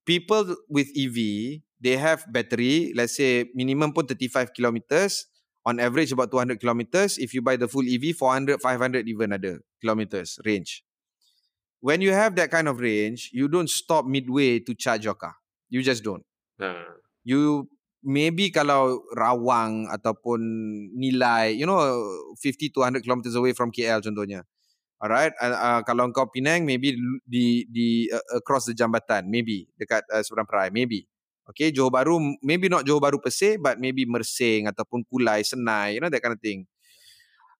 People 0.05 0.53
with 0.69 0.93
EV, 0.93 1.59
they 1.81 1.97
have 1.97 2.29
battery, 2.29 2.93
let's 2.93 3.17
say 3.17 3.49
minimum 3.57 3.91
pun 3.91 4.05
35 4.05 4.53
kilometers, 4.53 5.25
on 5.67 5.83
average 5.83 6.15
about 6.15 6.31
200 6.31 6.63
kilometers. 6.63 7.19
If 7.19 7.35
you 7.35 7.43
buy 7.43 7.59
the 7.59 7.67
full 7.67 7.83
EV, 7.83 8.15
400, 8.15 8.63
500 8.63 9.03
even 9.11 9.35
ada 9.35 9.59
kilometers 9.83 10.39
range. 10.47 10.87
When 11.83 11.99
you 11.99 12.15
have 12.15 12.39
that 12.39 12.49
kind 12.49 12.71
of 12.71 12.79
range, 12.79 13.29
you 13.35 13.51
don't 13.51 13.69
stop 13.69 14.07
midway 14.07 14.63
to 14.63 14.71
charge 14.73 15.03
your 15.03 15.19
car. 15.19 15.35
You 15.67 15.83
just 15.83 16.07
don't. 16.07 16.23
Uh. 16.55 16.95
You 17.27 17.67
maybe 17.99 18.47
kalau 18.55 19.03
Rawang 19.11 19.91
ataupun 19.91 20.39
Nilai, 20.95 21.59
you 21.59 21.67
know, 21.67 21.83
50 22.39 22.71
to 22.71 22.79
100 22.87 23.03
kilometers 23.03 23.35
away 23.35 23.51
from 23.51 23.69
KL 23.69 23.99
contohnya. 23.99 24.47
Alright, 24.97 25.35
uh, 25.37 25.53
uh, 25.53 25.81
kalau 25.85 26.09
kau 26.09 26.25
Penang, 26.25 26.65
maybe 26.65 26.97
di 27.21 27.69
di 27.69 28.09
uh, 28.09 28.41
across 28.41 28.65
the 28.65 28.73
jambatan, 28.73 29.29
maybe 29.29 29.69
dekat 29.77 30.01
uh, 30.09 30.25
Seberang 30.25 30.49
Perai, 30.49 30.73
maybe. 30.73 31.05
Okay, 31.47 31.71
Johor 31.71 31.91
Bahru, 31.91 32.19
maybe 32.43 32.67
not 32.67 32.83
Johor 32.83 32.99
Bahru 32.99 33.23
per 33.23 33.31
se, 33.31 33.55
but 33.55 33.79
maybe 33.79 34.03
Mersing 34.03 34.67
ataupun 34.67 35.07
Kulai, 35.07 35.47
Senai, 35.47 35.95
you 35.95 36.03
know 36.03 36.11
that 36.11 36.19
kind 36.19 36.35
of 36.35 36.43
thing. 36.43 36.67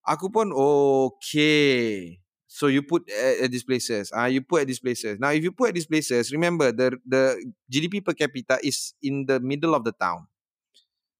Aku 0.03 0.27
pun 0.27 0.51
okay. 0.51 2.19
So 2.47 2.71
you 2.71 2.83
put 2.83 3.07
at, 3.11 3.47
at 3.47 3.49
these 3.51 3.67
places. 3.67 4.11
Ah, 4.15 4.25
uh, 4.25 4.29
you 4.31 4.39
put 4.39 4.63
at 4.63 4.67
these 4.67 4.79
places. 4.79 5.19
Now, 5.19 5.35
if 5.35 5.43
you 5.43 5.51
put 5.51 5.71
at 5.71 5.75
these 5.75 5.87
places, 5.87 6.31
remember 6.31 6.71
the 6.71 6.95
the 7.03 7.35
GDP 7.67 7.99
per 7.99 8.15
capita 8.15 8.55
is 8.63 8.95
in 9.03 9.27
the 9.27 9.39
middle 9.43 9.75
of 9.75 9.83
the 9.83 9.91
town. 9.91 10.27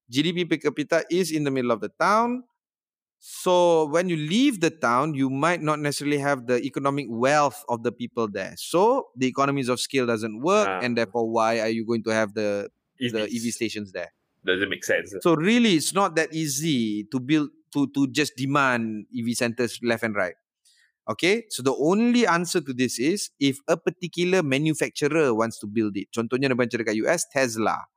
GDP 0.08 0.48
per 0.48 0.56
capita 0.56 1.04
is 1.12 1.36
in 1.36 1.44
the 1.44 1.52
middle 1.52 1.76
of 1.76 1.84
the 1.84 1.92
town. 2.00 2.48
So 3.20 3.86
when 3.86 4.10
you 4.10 4.16
leave 4.16 4.62
the 4.62 4.70
town, 4.70 5.14
you 5.14 5.30
might 5.30 5.62
not 5.62 5.80
necessarily 5.80 6.20
have 6.20 6.46
the 6.46 6.62
economic 6.62 7.08
wealth 7.10 7.64
of 7.68 7.84
the 7.84 7.92
people 7.92 8.28
there. 8.28 8.54
So 8.58 9.10
the 9.16 9.28
economies 9.28 9.70
of 9.70 9.80
scale 9.80 10.06
doesn't 10.06 10.42
work, 10.42 10.70
and 10.84 10.98
therefore, 10.98 11.30
why 11.30 11.60
are 11.60 11.70
you 11.70 11.86
going 11.86 12.04
to 12.04 12.12
have 12.12 12.34
the 12.34 12.70
EVs. 13.02 13.12
the 13.12 13.24
EV 13.24 13.54
stations 13.54 13.92
there? 13.92 14.14
Doesn't 14.46 14.70
make 14.70 14.86
sense. 14.86 15.14
Eh? 15.14 15.20
So 15.22 15.36
really, 15.36 15.74
it's 15.74 15.94
not 15.94 16.16
that 16.16 16.34
easy 16.34 17.06
to 17.12 17.20
build 17.20 17.50
to 17.74 17.88
to 17.92 18.08
just 18.08 18.38
demand 18.38 19.08
EV 19.12 19.36
centers 19.36 19.80
left 19.84 20.04
and 20.04 20.16
right. 20.16 20.36
Okay, 21.08 21.48
so 21.50 21.64
the 21.64 21.74
only 21.74 22.28
answer 22.28 22.60
to 22.60 22.74
this 22.76 23.00
is 23.00 23.32
if 23.40 23.60
a 23.68 23.78
particular 23.78 24.44
manufacturer 24.44 25.34
wants 25.34 25.58
to 25.64 25.68
build 25.68 25.96
it. 25.96 26.12
Contohnya 26.12 26.52
dekat 26.52 27.00
US, 27.08 27.24
Tesla. 27.32 27.88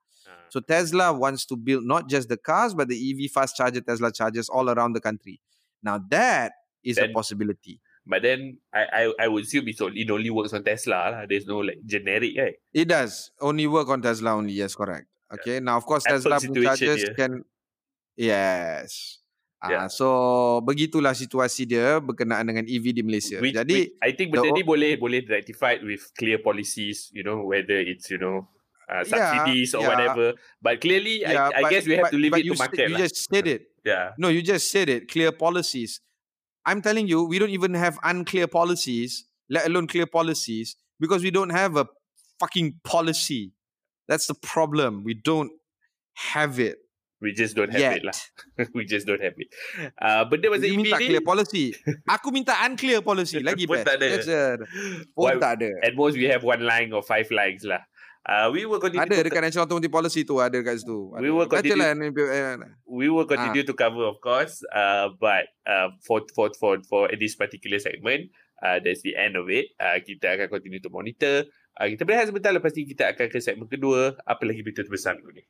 So 0.51 0.61
Tesla 0.61 1.13
wants 1.13 1.47
to 1.47 1.57
build 1.57 1.85
not 1.85 2.09
just 2.09 2.29
the 2.29 2.37
cars, 2.37 2.75
but 2.75 2.89
the 2.89 2.99
EV 2.99 3.31
fast 3.31 3.57
charger 3.57 3.81
Tesla 3.81 4.11
chargers 4.11 4.49
all 4.49 4.69
around 4.69 4.95
the 4.95 5.01
country. 5.01 5.41
Now 5.83 6.03
that 6.11 6.53
is 6.83 6.97
then, 6.97 7.11
a 7.11 7.13
possibility. 7.13 7.81
But 8.07 8.23
then 8.23 8.59
I, 8.75 8.83
I 8.91 9.03
I 9.25 9.27
would 9.29 9.45
assume 9.45 9.69
it 9.69 9.81
only, 9.81 10.03
it 10.03 10.11
only 10.11 10.31
works 10.31 10.53
on 10.53 10.65
Tesla. 10.65 11.15
Lah. 11.15 11.23
There's 11.29 11.47
no 11.47 11.63
like 11.63 11.79
generic, 11.87 12.35
right? 12.37 12.57
It 12.75 12.91
does 12.91 13.31
only 13.41 13.71
work 13.71 13.89
on 13.89 14.03
Tesla 14.03 14.35
only. 14.35 14.53
Yes, 14.59 14.75
correct. 14.75 15.07
Okay. 15.31 15.63
Yeah. 15.63 15.71
Now 15.71 15.79
of 15.79 15.87
course 15.87 16.03
Tesla 16.03 16.41
chargers 16.41 17.07
here. 17.07 17.15
can. 17.15 17.45
Yes. 18.19 19.21
Yeah. 19.61 19.87
Uh, 19.87 19.89
so 19.93 20.07
begitulah 20.65 21.13
situasi 21.13 21.69
dia 21.69 22.01
berkenaan 22.01 22.49
dengan 22.49 22.65
EV 22.65 22.97
di 22.97 23.03
Malaysia. 23.05 23.37
Which, 23.45 23.53
Jadi 23.53 23.93
which 23.93 24.01
I 24.01 24.11
think 24.17 24.33
benda 24.33 24.49
ni 24.57 24.65
boleh 24.65 24.97
boleh 24.97 25.21
rectified 25.29 25.85
with 25.85 26.01
clear 26.17 26.41
policies, 26.41 27.13
you 27.13 27.21
know, 27.21 27.45
whether 27.45 27.77
it's 27.77 28.09
you 28.09 28.17
know 28.17 28.49
uh, 28.91 29.05
subsidies 29.05 29.73
yeah, 29.73 29.79
or 29.79 29.83
yeah. 29.83 29.89
whatever. 29.89 30.35
But 30.61 30.81
clearly, 30.81 31.21
yeah, 31.21 31.49
I, 31.49 31.59
I 31.59 31.63
but, 31.63 31.71
guess 31.71 31.87
we 31.87 31.95
have 31.95 32.03
but, 32.03 32.11
to 32.11 32.17
leave 32.19 32.35
it 32.35 32.43
to 32.43 32.55
market. 32.55 32.91
You 32.91 32.97
just 32.99 33.29
said 33.31 33.47
it. 33.47 33.63
Yeah. 33.85 34.11
No, 34.19 34.29
you 34.29 34.43
just 34.43 34.71
said 34.71 34.89
it. 34.89 35.09
Clear 35.09 35.33
policies. 35.33 36.01
I'm 36.67 36.83
telling 36.83 37.09
you, 37.09 37.25
we 37.25 37.39
don't 37.39 37.51
even 37.51 37.75
have 37.75 37.99
unclear 38.03 38.47
policies, 38.47 39.25
let 39.49 39.67
alone 39.67 39.87
clear 39.87 40.07
policies, 40.07 40.77
because 40.99 41.23
we 41.23 41.31
don't 41.31 41.51
have 41.51 41.77
a 41.77 41.87
fucking 42.39 42.81
policy. 42.85 43.53
That's 44.09 44.27
the 44.27 44.35
problem. 44.35 45.05
We 45.05 45.15
don't 45.15 45.53
have 46.15 46.61
it. 46.61 46.79
We 47.21 47.33
just 47.33 47.55
don't 47.55 47.71
have 47.71 47.81
Yet. 47.81 47.97
it 48.01 48.05
lah. 48.05 48.17
we 48.75 48.89
just 48.89 49.07
don't 49.07 49.21
have 49.21 49.37
it. 49.37 49.53
Uh, 50.01 50.25
benda 50.25 50.49
masa 50.49 50.65
EV 50.65 50.77
minta 50.81 50.97
clear 50.97 51.21
policy. 51.21 51.77
Aku 52.09 52.33
minta 52.33 52.57
unclear 52.65 53.05
policy. 53.05 53.41
Lagi 53.45 53.69
pun 53.69 53.85
best. 53.85 53.93
tak 53.93 54.01
ada. 54.01 54.09
Pun 55.13 55.29
well, 55.29 55.37
tak 55.37 55.61
ada. 55.61 55.69
At 55.85 55.93
most 55.93 56.17
we 56.17 56.25
have 56.33 56.41
one 56.41 56.65
line 56.65 56.97
or 56.97 57.05
five 57.05 57.29
lines 57.29 57.61
lah. 57.69 57.85
Uh, 58.21 58.53
we 58.53 58.69
will 58.69 58.77
continue 58.77 59.09
ada 59.09 59.25
to 59.25 59.33
dekat 59.33 59.41
National 59.41 59.65
Automotive 59.65 59.93
Policy 59.97 60.29
tu 60.29 60.37
ada 60.37 60.53
dekat 60.53 60.85
situ. 60.85 61.09
We 61.17 61.33
will 61.33 61.49
continue. 61.49 61.81
Lah, 61.81 61.97
we 62.85 63.09
will 63.09 63.25
continue 63.25 63.65
ha. 63.65 63.69
to 63.69 63.73
cover 63.73 64.05
of 64.05 64.21
course. 64.21 64.61
Uh, 64.69 65.17
but 65.17 65.49
uh, 65.65 65.89
for 66.05 66.21
for 66.37 66.53
for 66.53 66.85
for 66.85 67.09
this 67.17 67.33
particular 67.33 67.81
segment, 67.81 68.29
uh, 68.61 68.77
that's 68.85 69.01
the 69.01 69.17
end 69.17 69.41
of 69.41 69.49
it. 69.49 69.73
Uh, 69.81 69.97
kita 70.05 70.37
akan 70.37 70.53
continue 70.53 70.85
to 70.85 70.93
monitor. 70.93 71.49
Uh, 71.81 71.89
kita 71.89 72.05
berehat 72.05 72.29
sebentar 72.29 72.53
lepas 72.53 72.77
ni 72.77 72.85
kita 72.93 73.09
akan 73.17 73.27
ke 73.33 73.41
segmen 73.41 73.65
kedua. 73.73 74.13
Apa 74.29 74.45
lagi 74.45 74.61
berita 74.61 74.85
terbesar 74.85 75.17
minggu 75.17 75.41
ni? 75.41 75.45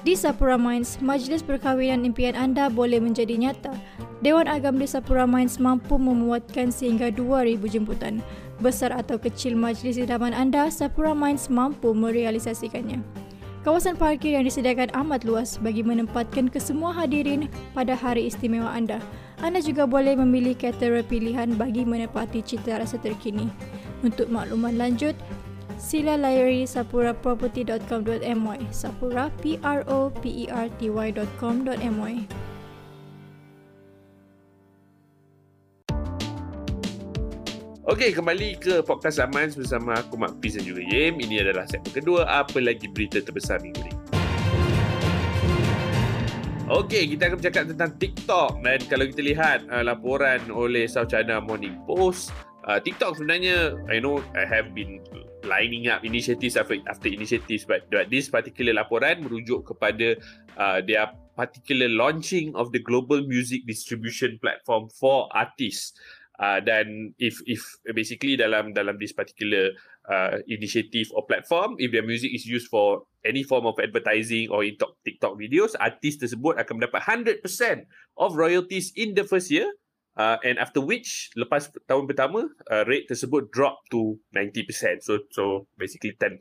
Di 0.00 0.16
Sapura 0.16 0.56
Mines, 0.56 0.96
majlis 1.04 1.44
perkahwinan 1.44 2.08
impian 2.08 2.32
anda 2.32 2.72
boleh 2.72 3.04
menjadi 3.04 3.36
nyata. 3.36 3.76
Dewan 4.24 4.48
Agam 4.48 4.80
di 4.80 4.88
Sapura 4.88 5.28
Mines 5.28 5.60
mampu 5.60 6.00
memuatkan 6.00 6.72
sehingga 6.72 7.12
2,000 7.12 7.60
jemputan 7.68 8.24
besar 8.60 8.92
atau 8.92 9.16
kecil 9.16 9.56
majlis 9.56 9.96
idaman 9.96 10.36
anda, 10.36 10.68
Sapura 10.68 11.16
Mines 11.16 11.48
mampu 11.48 11.96
merealisasikannya. 11.96 13.00
Kawasan 13.60 14.00
parkir 14.00 14.40
yang 14.40 14.48
disediakan 14.48 14.88
amat 14.96 15.28
luas 15.28 15.60
bagi 15.60 15.84
menempatkan 15.84 16.48
kesemua 16.48 16.96
hadirin 16.96 17.44
pada 17.76 17.92
hari 17.92 18.24
istimewa 18.28 18.72
anda. 18.72 18.96
Anda 19.44 19.60
juga 19.60 19.84
boleh 19.84 20.16
memilih 20.16 20.56
caterer 20.56 21.04
pilihan 21.04 21.52
bagi 21.60 21.84
menepati 21.84 22.40
cita 22.40 22.80
rasa 22.80 22.96
terkini. 22.96 23.52
Untuk 24.00 24.32
makluman 24.32 24.80
lanjut, 24.80 25.12
sila 25.76 26.16
layari 26.16 26.64
sapuraproperty.com.my 26.64 28.60
sapura 28.72 29.28
p 29.44 29.60
r 29.60 29.84
o 29.88 30.08
p 30.08 30.44
e 30.44 30.46
r 30.48 30.68
t 30.80 30.88
y.com.my 30.88 32.48
Okey, 37.90 38.14
kembali 38.14 38.54
ke 38.62 38.86
podcast 38.86 39.18
Aman 39.18 39.50
bersama 39.50 39.98
aku 39.98 40.14
Mak 40.14 40.38
Fiz 40.38 40.54
dan 40.54 40.62
juga 40.62 40.78
Yem. 40.78 41.18
Ini 41.18 41.42
adalah 41.42 41.66
segmen 41.66 41.90
kedua. 41.90 42.22
Apa 42.22 42.62
lagi 42.62 42.86
berita 42.86 43.18
terbesar 43.18 43.58
minggu 43.58 43.82
ni? 43.82 43.90
Okey, 46.70 47.10
kita 47.10 47.26
akan 47.26 47.36
bercakap 47.42 47.66
tentang 47.66 47.90
TikTok 47.98 48.62
dan 48.62 48.78
kalau 48.86 49.10
kita 49.10 49.26
lihat 49.26 49.66
uh, 49.74 49.82
laporan 49.82 50.38
oleh 50.54 50.86
South 50.86 51.10
China 51.10 51.42
Morning 51.42 51.82
Post, 51.82 52.30
uh, 52.70 52.78
TikTok 52.78 53.18
sebenarnya 53.18 53.74
I 53.90 53.98
know 53.98 54.22
I 54.38 54.46
have 54.46 54.70
been 54.70 55.02
lining 55.42 55.90
up 55.90 56.06
initiatives 56.06 56.54
after, 56.54 56.78
after 56.86 57.10
initiatives 57.10 57.66
but, 57.66 57.90
but 57.90 58.06
this 58.06 58.30
particular 58.30 58.70
laporan 58.70 59.26
merujuk 59.26 59.66
kepada 59.66 60.14
uh, 60.54 60.78
their 60.78 61.10
particular 61.34 61.90
launching 61.90 62.54
of 62.54 62.70
the 62.70 62.78
global 62.78 63.18
music 63.26 63.66
distribution 63.66 64.38
platform 64.38 64.86
for 64.94 65.26
artists 65.34 65.98
uh, 66.40 66.58
dan 66.64 67.12
if 67.20 67.38
if 67.44 67.60
basically 67.92 68.34
dalam 68.34 68.72
dalam 68.72 68.96
this 68.96 69.12
particular 69.12 69.76
uh, 70.08 70.40
initiative 70.48 71.12
or 71.12 71.28
platform 71.28 71.76
if 71.76 71.92
their 71.92 72.02
music 72.02 72.32
is 72.32 72.48
used 72.48 72.72
for 72.72 73.04
any 73.22 73.44
form 73.44 73.68
of 73.68 73.76
advertising 73.76 74.48
or 74.48 74.64
in 74.64 74.74
TikTok, 74.74 74.96
TikTok 75.04 75.32
videos 75.36 75.76
artis 75.76 76.16
tersebut 76.16 76.56
akan 76.56 76.80
mendapat 76.80 77.04
100% 77.04 77.44
of 78.16 78.32
royalties 78.32 78.96
in 78.96 79.12
the 79.12 79.22
first 79.28 79.52
year. 79.52 79.68
Uh, 80.18 80.36
and 80.42 80.58
after 80.58 80.82
which 80.82 81.30
lepas 81.38 81.70
tahun 81.86 82.10
pertama 82.10 82.44
uh, 82.68 82.82
rate 82.90 83.06
tersebut 83.06 83.46
drop 83.54 83.78
to 83.88 84.18
90% 84.34 85.00
so 85.06 85.22
so 85.30 85.70
basically 85.78 86.12
10% 86.18 86.36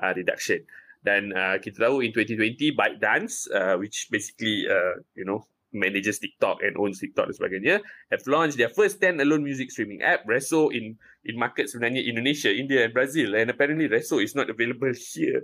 uh, 0.00 0.12
reduction. 0.14 0.62
Dan 1.04 1.34
uh, 1.36 1.60
kita 1.60 1.84
tahu 1.84 2.00
in 2.00 2.14
2020 2.16 2.72
ByteDance 2.72 3.50
uh, 3.52 3.76
which 3.76 4.08
basically 4.08 4.64
uh, 4.70 5.02
you 5.18 5.26
know 5.26 5.44
manages 5.74 6.22
TikTok 6.22 6.62
and 6.62 6.78
owns 6.78 7.02
TikTok 7.02 7.28
dan 7.28 7.36
sebagainya 7.36 7.76
have 8.14 8.24
launched 8.30 8.56
their 8.56 8.70
first 8.70 9.02
stand-alone 9.02 9.42
music 9.42 9.74
streaming 9.74 10.00
app 10.00 10.22
Reso 10.24 10.70
in 10.70 10.96
in 11.26 11.34
market 11.36 11.66
sebenarnya 11.66 12.06
Indonesia, 12.06 12.48
India 12.48 12.86
and 12.86 12.94
Brazil 12.94 13.34
and 13.34 13.50
apparently 13.50 13.90
Reso 13.90 14.22
is 14.22 14.38
not 14.38 14.48
available 14.48 14.94
here. 14.94 15.42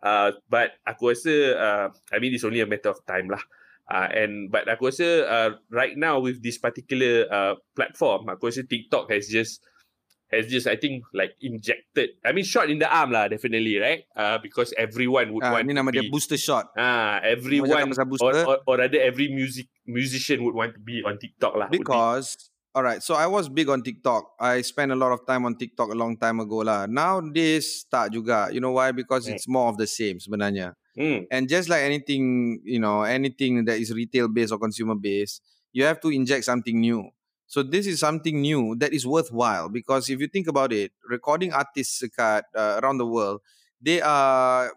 Uh, 0.00 0.32
but 0.48 0.76
aku 0.88 1.12
rasa 1.12 1.34
uh, 1.56 1.86
I 2.10 2.16
mean 2.18 2.32
it's 2.32 2.44
only 2.44 2.64
a 2.64 2.68
matter 2.68 2.90
of 2.90 3.00
time 3.04 3.28
lah. 3.28 3.42
Uh, 3.86 4.08
and 4.10 4.50
but 4.50 4.66
aku 4.66 4.90
rasa 4.90 5.08
uh, 5.28 5.50
right 5.70 5.94
now 5.94 6.18
with 6.18 6.42
this 6.42 6.58
particular 6.58 7.28
uh, 7.30 7.54
platform 7.78 8.26
aku 8.26 8.50
rasa 8.50 8.66
TikTok 8.66 9.12
has 9.14 9.30
just 9.30 9.62
has 10.32 10.46
just 10.46 10.66
I 10.66 10.76
think 10.76 11.04
like 11.14 11.34
injected. 11.40 12.18
I 12.24 12.32
mean, 12.32 12.44
shot 12.44 12.70
in 12.70 12.78
the 12.78 12.90
arm 12.90 13.12
lah, 13.12 13.28
definitely, 13.28 13.78
right? 13.78 14.04
Uh, 14.14 14.38
because 14.42 14.74
everyone 14.76 15.32
would 15.34 15.44
uh, 15.44 15.52
want. 15.54 15.68
Ini 15.68 15.74
nama 15.74 15.90
be, 15.90 16.00
dia 16.00 16.10
booster 16.10 16.38
shot. 16.38 16.70
Ah, 16.76 17.18
uh, 17.22 17.30
everyone 17.36 17.94
or, 18.20 18.34
or, 18.34 18.58
or 18.66 18.74
rather 18.78 18.98
every 19.00 19.30
music 19.30 19.70
musician 19.86 20.42
would 20.42 20.54
want 20.54 20.74
to 20.74 20.80
be 20.82 21.02
on 21.06 21.18
TikTok 21.18 21.54
lah. 21.54 21.68
Because. 21.70 22.36
All 22.76 22.84
right, 22.84 23.00
so 23.00 23.16
I 23.16 23.24
was 23.24 23.48
big 23.48 23.72
on 23.72 23.80
TikTok. 23.80 24.36
I 24.36 24.60
spent 24.60 24.92
a 24.92 24.98
lot 25.00 25.08
of 25.08 25.24
time 25.24 25.48
on 25.48 25.56
TikTok 25.56 25.88
a 25.88 25.96
long 25.96 26.20
time 26.20 26.44
ago 26.44 26.60
lah. 26.60 26.84
Now 26.84 27.24
this 27.24 27.88
start 27.88 28.12
juga. 28.12 28.52
You 28.52 28.60
know 28.60 28.76
why? 28.76 28.92
Because 28.92 29.24
mm. 29.24 29.32
it's 29.32 29.48
more 29.48 29.72
of 29.72 29.80
the 29.80 29.88
same 29.88 30.20
sebenarnya. 30.20 30.76
Mm. 30.92 31.24
And 31.32 31.48
just 31.48 31.72
like 31.72 31.88
anything, 31.88 32.60
you 32.68 32.76
know, 32.76 33.00
anything 33.00 33.64
that 33.64 33.80
is 33.80 33.96
retail 33.96 34.28
based 34.28 34.52
or 34.52 34.60
consumer 34.60 34.92
based, 34.92 35.40
you 35.72 35.88
have 35.88 36.04
to 36.04 36.12
inject 36.12 36.44
something 36.44 36.76
new. 36.76 37.08
So 37.46 37.62
this 37.62 37.86
is 37.86 38.02
something 38.02 38.42
new 38.42 38.74
that 38.82 38.92
is 38.92 39.06
worthwhile 39.06 39.70
because 39.70 40.10
if 40.10 40.18
you 40.18 40.26
think 40.26 40.46
about 40.50 40.72
it, 40.72 40.90
recording 41.08 41.52
artists 41.54 42.02
uh, 42.02 42.42
around 42.54 42.98
the 42.98 43.06
world, 43.06 43.40
they 43.80 44.02
are 44.02 44.74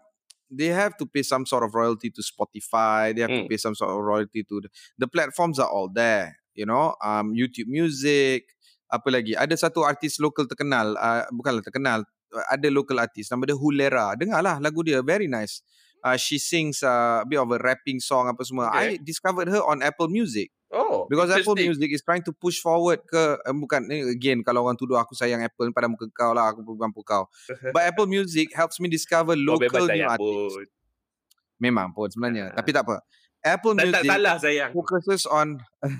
they 0.50 0.70
have 0.70 0.96
to 0.98 1.06
pay 1.06 1.22
some 1.22 1.46
sort 1.46 1.62
of 1.62 1.74
royalty 1.74 2.10
to 2.10 2.22
Spotify. 2.22 3.14
They 3.14 3.22
have 3.22 3.30
mm. 3.30 3.42
to 3.42 3.48
pay 3.48 3.56
some 3.56 3.74
sort 3.74 3.90
of 3.90 3.98
royalty 3.98 4.42
to 4.44 4.60
the, 4.62 4.68
the 4.98 5.08
platforms 5.08 5.58
are 5.58 5.70
all 5.70 5.88
there. 5.88 6.38
You 6.54 6.66
know, 6.66 6.94
um, 7.02 7.34
YouTube 7.34 7.70
Music. 7.70 8.46
Apa 8.90 9.06
lagi? 9.06 9.38
Ada 9.38 9.70
satu 9.70 9.86
artis 9.86 10.18
lokal 10.18 10.50
terkenal, 10.50 10.98
uh, 10.98 11.22
bukanlah 11.30 11.62
terkenal, 11.62 12.02
ada 12.50 12.68
local 12.74 12.98
artist 12.98 13.30
nama 13.30 13.46
dia 13.46 13.54
Hulera. 13.54 14.18
Dengarlah 14.18 14.58
lagu 14.58 14.82
dia 14.82 14.98
very 14.98 15.30
nice. 15.30 15.62
Uh, 16.00 16.16
she 16.16 16.40
sings 16.40 16.82
uh, 16.82 17.20
a 17.22 17.26
bit 17.28 17.36
of 17.36 17.50
a 17.52 17.58
rapping 17.60 18.00
song 18.00 18.28
apa 18.28 18.40
semua. 18.44 18.72
Okay. 18.72 18.96
I 18.96 19.00
discovered 19.00 19.48
her 19.52 19.60
on 19.64 19.84
Apple 19.84 20.08
Music. 20.08 20.48
Oh, 20.70 21.10
because 21.10 21.34
Apple 21.34 21.58
Music 21.58 21.90
is 21.90 21.98
trying 21.98 22.22
to 22.22 22.30
push 22.30 22.62
forward 22.62 23.02
ke 23.02 23.18
uh, 23.42 23.54
bukan 23.54 23.90
again 23.90 24.38
kalau 24.46 24.62
orang 24.64 24.78
tuduh 24.78 24.94
aku 25.02 25.18
sayang 25.18 25.42
Apple 25.42 25.74
pada 25.74 25.90
muka 25.90 26.06
kau 26.14 26.30
lah 26.30 26.54
aku 26.54 26.62
mampu 26.78 27.02
kau. 27.02 27.26
But 27.74 27.90
Apple 27.90 28.06
Music 28.06 28.54
helps 28.54 28.78
me 28.78 28.86
discover 28.86 29.34
oh, 29.34 29.42
local 29.58 29.84
oh, 29.84 29.90
new 29.90 30.06
artists. 30.06 30.56
Pun. 30.56 30.66
Memang 31.60 31.90
pun 31.90 32.08
sebenarnya. 32.08 32.54
Uh. 32.54 32.56
Tapi 32.56 32.70
tak 32.70 32.86
apa. 32.86 33.02
Apple 33.42 33.74
tak, 33.76 33.82
Music 33.82 34.04
tak 34.06 34.14
salah 34.14 34.36
sayang. 34.38 34.70
focuses 34.76 35.24
on 35.26 35.58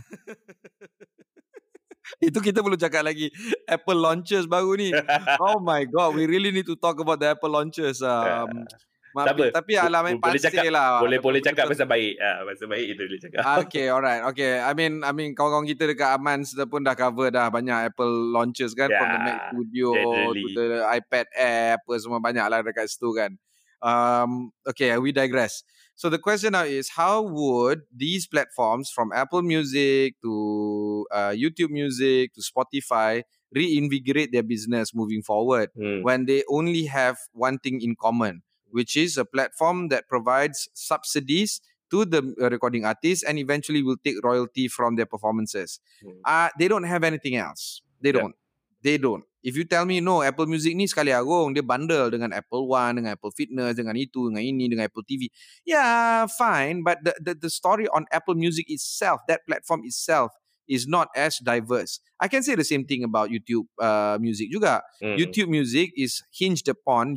Itu 2.19 2.43
kita 2.43 2.59
perlu 2.59 2.75
cakap 2.75 3.07
lagi 3.07 3.31
Apple 3.71 4.01
launches 4.03 4.51
baru 4.51 4.75
ni. 4.75 4.91
oh 5.47 5.63
my 5.63 5.87
god, 5.87 6.19
we 6.19 6.27
really 6.27 6.51
need 6.51 6.67
to 6.67 6.75
talk 6.75 6.99
about 6.99 7.23
the 7.23 7.31
Apple 7.31 7.55
launches. 7.55 8.03
Um, 8.03 8.67
Maaf, 9.11 9.27
tak 9.27 9.35
apa. 9.35 9.47
Tapi 9.63 9.73
alam 9.75 10.01
main 10.07 10.17
boleh 10.23 10.41
cakap, 10.41 10.65
lah. 10.71 11.03
Boleh 11.03 11.19
boleh 11.19 11.41
cakap 11.43 11.67
pasal 11.67 11.87
baik. 11.91 12.15
Ah, 12.23 12.47
pasal 12.47 12.67
baik 12.71 12.87
itu 12.95 13.03
boleh 13.07 13.23
cakap. 13.23 13.43
Okay, 13.67 13.87
alright. 13.91 14.23
Okay, 14.31 14.63
I 14.63 14.73
mean, 14.73 15.03
I 15.03 15.11
mean 15.11 15.35
kawan-kawan 15.35 15.67
kita 15.67 15.91
dekat 15.91 16.11
Aman 16.15 16.47
sudah 16.47 16.67
pun 16.71 16.87
dah 16.87 16.95
cover 16.95 17.31
dah 17.35 17.51
banyak 17.51 17.91
Apple 17.91 18.31
launches 18.31 18.73
kan. 18.79 18.87
Yeah, 18.87 18.99
from 19.03 19.09
the 19.11 19.21
Mac 19.27 19.39
Studio 19.51 19.87
generally. 19.95 20.43
to 20.55 20.63
the 20.63 20.81
iPad 20.87 21.27
Air, 21.35 21.79
apa 21.83 21.93
semua 21.99 22.19
banyak 22.23 22.47
lah 22.47 22.63
dekat 22.63 22.87
situ 22.87 23.11
kan. 23.13 23.35
Um, 23.81 24.53
okay, 24.69 24.95
we 25.01 25.11
digress. 25.11 25.65
So 26.01 26.09
the 26.09 26.19
question 26.19 26.57
now 26.57 26.65
is, 26.65 26.89
how 26.97 27.21
would 27.21 27.85
these 27.93 28.27
platforms 28.27 28.89
from 28.89 29.13
Apple 29.13 29.43
Music 29.43 30.17
to 30.25 31.05
uh, 31.13 31.37
YouTube 31.37 31.69
Music 31.69 32.33
to 32.33 32.41
Spotify 32.41 33.21
reinvigorate 33.55 34.33
their 34.33 34.43
business 34.43 34.95
moving 34.95 35.23
forward 35.23 35.69
hmm. 35.77 36.03
when 36.03 36.25
they 36.25 36.43
only 36.49 36.87
have 36.87 37.19
one 37.33 37.59
thing 37.59 37.81
in 37.83 37.97
common, 38.01 38.43
which 38.71 38.97
is 38.97 39.17
a 39.17 39.25
platform 39.25 39.89
that 39.89 40.09
provides 40.09 40.69
subsidies 40.75 41.61
to 41.91 42.05
the 42.05 42.23
recording 42.51 42.85
artists 42.85 43.25
and 43.25 43.39
eventually 43.39 43.83
will 43.83 43.99
take 44.03 44.23
royalty 44.23 44.69
from 44.69 44.97
their 44.97 45.07
performances. 45.07 45.81
Hmm. 46.03 46.23
Uh, 46.25 46.49
they 46.59 46.69
don't 46.69 46.85
have 46.85 47.05
anything 47.05 47.37
else. 47.37 47.83
They 48.01 48.13
don't. 48.13 48.35
They 48.83 48.97
don't. 48.97 49.25
If 49.43 49.57
you 49.57 49.65
tell 49.65 49.85
me 49.85 50.01
no 50.01 50.23
Apple 50.23 50.45
Music 50.45 50.77
ni 50.77 50.85
sekali 50.85 51.17
agung 51.17 51.57
dia 51.57 51.65
bundle 51.65 52.13
dengan 52.13 52.33
Apple 52.37 52.69
One 52.69 53.01
dengan 53.01 53.17
Apple 53.17 53.33
Fitness 53.33 53.73
dengan 53.73 53.97
itu 53.97 54.29
dengan 54.29 54.45
ini 54.45 54.69
dengan 54.69 54.85
Apple 54.89 55.05
TV. 55.05 55.33
Yeah, 55.65 56.29
fine, 56.29 56.85
but 56.85 57.01
the 57.01 57.17
the, 57.17 57.33
the 57.49 57.51
story 57.53 57.89
on 57.89 58.05
Apple 58.13 58.37
Music 58.37 58.69
itself, 58.69 59.25
that 59.33 59.49
platform 59.49 59.85
itself 59.89 60.37
is 60.69 60.85
not 60.85 61.09
as 61.17 61.41
diverse. 61.41 62.05
I 62.21 62.29
can 62.29 62.45
say 62.45 62.55
the 62.55 62.69
same 62.69 62.85
thing 62.85 63.01
about 63.01 63.33
YouTube 63.33 63.65
uh, 63.81 64.21
Music 64.21 64.53
juga. 64.53 64.85
Mm. 65.01 65.17
YouTube 65.17 65.49
Music 65.49 65.97
is 65.97 66.21
hinged 66.37 66.69
upon 66.69 67.17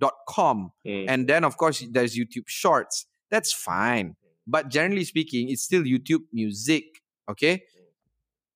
YouTube.com 0.00 0.72
mm. 0.86 1.04
and 1.08 1.28
then 1.28 1.44
of 1.44 1.56
course 1.56 1.84
there's 1.90 2.16
YouTube 2.16 2.48
Shorts. 2.48 3.06
That's 3.30 3.52
fine. 3.52 4.16
But 4.46 4.68
generally 4.68 5.04
speaking, 5.04 5.50
it's 5.50 5.62
still 5.62 5.82
YouTube 5.82 6.24
Music, 6.32 6.84
okay? 7.30 7.62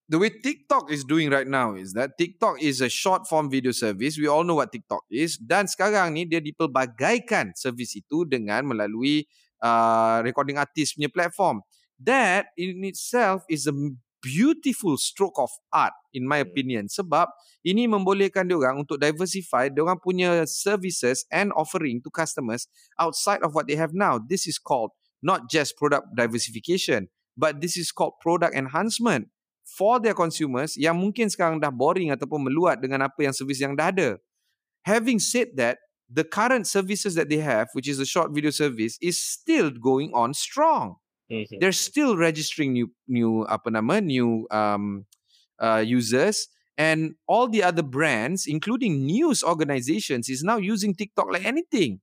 the 0.09 0.19
way 0.19 0.29
TikTok 0.29 0.93
is 0.93 1.05
doing 1.05 1.31
right 1.31 1.47
now 1.49 1.75
is 1.75 1.93
that 1.95 2.19
TikTok 2.19 2.61
is 2.61 2.81
a 2.81 2.89
short 2.89 3.27
form 3.27 3.49
video 3.51 3.73
service. 3.73 4.19
We 4.19 4.29
all 4.29 4.45
know 4.45 4.57
what 4.57 4.73
TikTok 4.73 5.05
is. 5.09 5.41
Dan 5.41 5.65
sekarang 5.65 6.13
ni 6.13 6.29
dia 6.29 6.45
dipelbagaikan 6.45 7.57
servis 7.57 7.97
itu 7.97 8.29
dengan 8.29 8.69
melalui 8.69 9.25
uh, 9.65 10.21
recording 10.21 10.61
artist 10.61 11.01
punya 11.01 11.09
platform. 11.09 11.65
That 12.05 12.53
in 12.61 12.85
itself 12.85 13.49
is 13.49 13.65
a 13.65 13.75
beautiful 14.25 14.97
stroke 14.97 15.37
of 15.37 15.53
art 15.69 15.93
in 16.17 16.25
my 16.25 16.41
hmm. 16.41 16.49
opinion. 16.49 16.85
Sebab 16.89 17.29
ini 17.61 17.85
membolehkan 17.85 18.49
dia 18.49 18.57
orang 18.57 18.81
untuk 18.81 18.97
diversify 18.97 19.69
dia 19.69 19.85
orang 19.85 20.01
punya 20.01 20.49
services 20.49 21.29
and 21.29 21.53
offering 21.53 22.01
to 22.01 22.09
customers 22.09 22.65
outside 22.97 23.45
of 23.45 23.53
what 23.53 23.69
they 23.69 23.77
have 23.77 23.93
now. 23.93 24.17
This 24.17 24.49
is 24.49 24.57
called 24.57 24.97
not 25.21 25.53
just 25.53 25.77
product 25.77 26.17
diversification, 26.17 27.13
but 27.37 27.61
this 27.61 27.77
is 27.77 27.93
called 27.93 28.17
product 28.25 28.57
enhancement 28.57 29.29
for 29.65 30.01
their 30.01 30.17
consumers 30.17 30.77
yang 30.81 30.97
mungkin 30.97 31.29
sekarang 31.29 31.61
dah 31.61 31.73
boring 31.73 32.13
ataupun 32.13 32.49
meluat 32.49 32.81
dengan 32.81 33.09
apa 33.09 33.21
yang 33.29 33.37
servis 33.37 33.61
yang 33.61 33.77
dah 33.77 33.93
ada. 33.93 34.17
Having 34.85 35.21
said 35.21 35.49
that, 35.57 35.81
the 36.13 36.25
current 36.25 36.69
services 36.69 37.17
that 37.17 37.33
they 37.33 37.41
have, 37.41 37.73
which 37.73 37.89
is 37.89 37.97
a 37.97 38.05
short 38.05 38.29
video 38.37 38.53
service, 38.53 39.01
is 39.01 39.17
still 39.17 39.73
going 39.73 40.13
on 40.13 40.37
strong. 40.37 41.01
Mm-hmm. 41.31 41.57
They're 41.61 41.73
still 41.73 42.17
registering 42.17 42.73
new 42.73 42.93
new 43.09 43.49
apa 43.49 43.71
nama 43.73 44.01
new 44.01 44.45
um, 44.53 45.09
uh, 45.57 45.81
users 45.81 46.49
and 46.77 47.15
all 47.27 47.49
the 47.49 47.63
other 47.63 47.83
brands, 47.83 48.47
including 48.47 49.07
news 49.07 49.43
organizations, 49.43 50.29
is 50.29 50.43
now 50.43 50.57
using 50.59 50.95
TikTok 50.95 51.31
like 51.31 51.45
anything. 51.45 52.01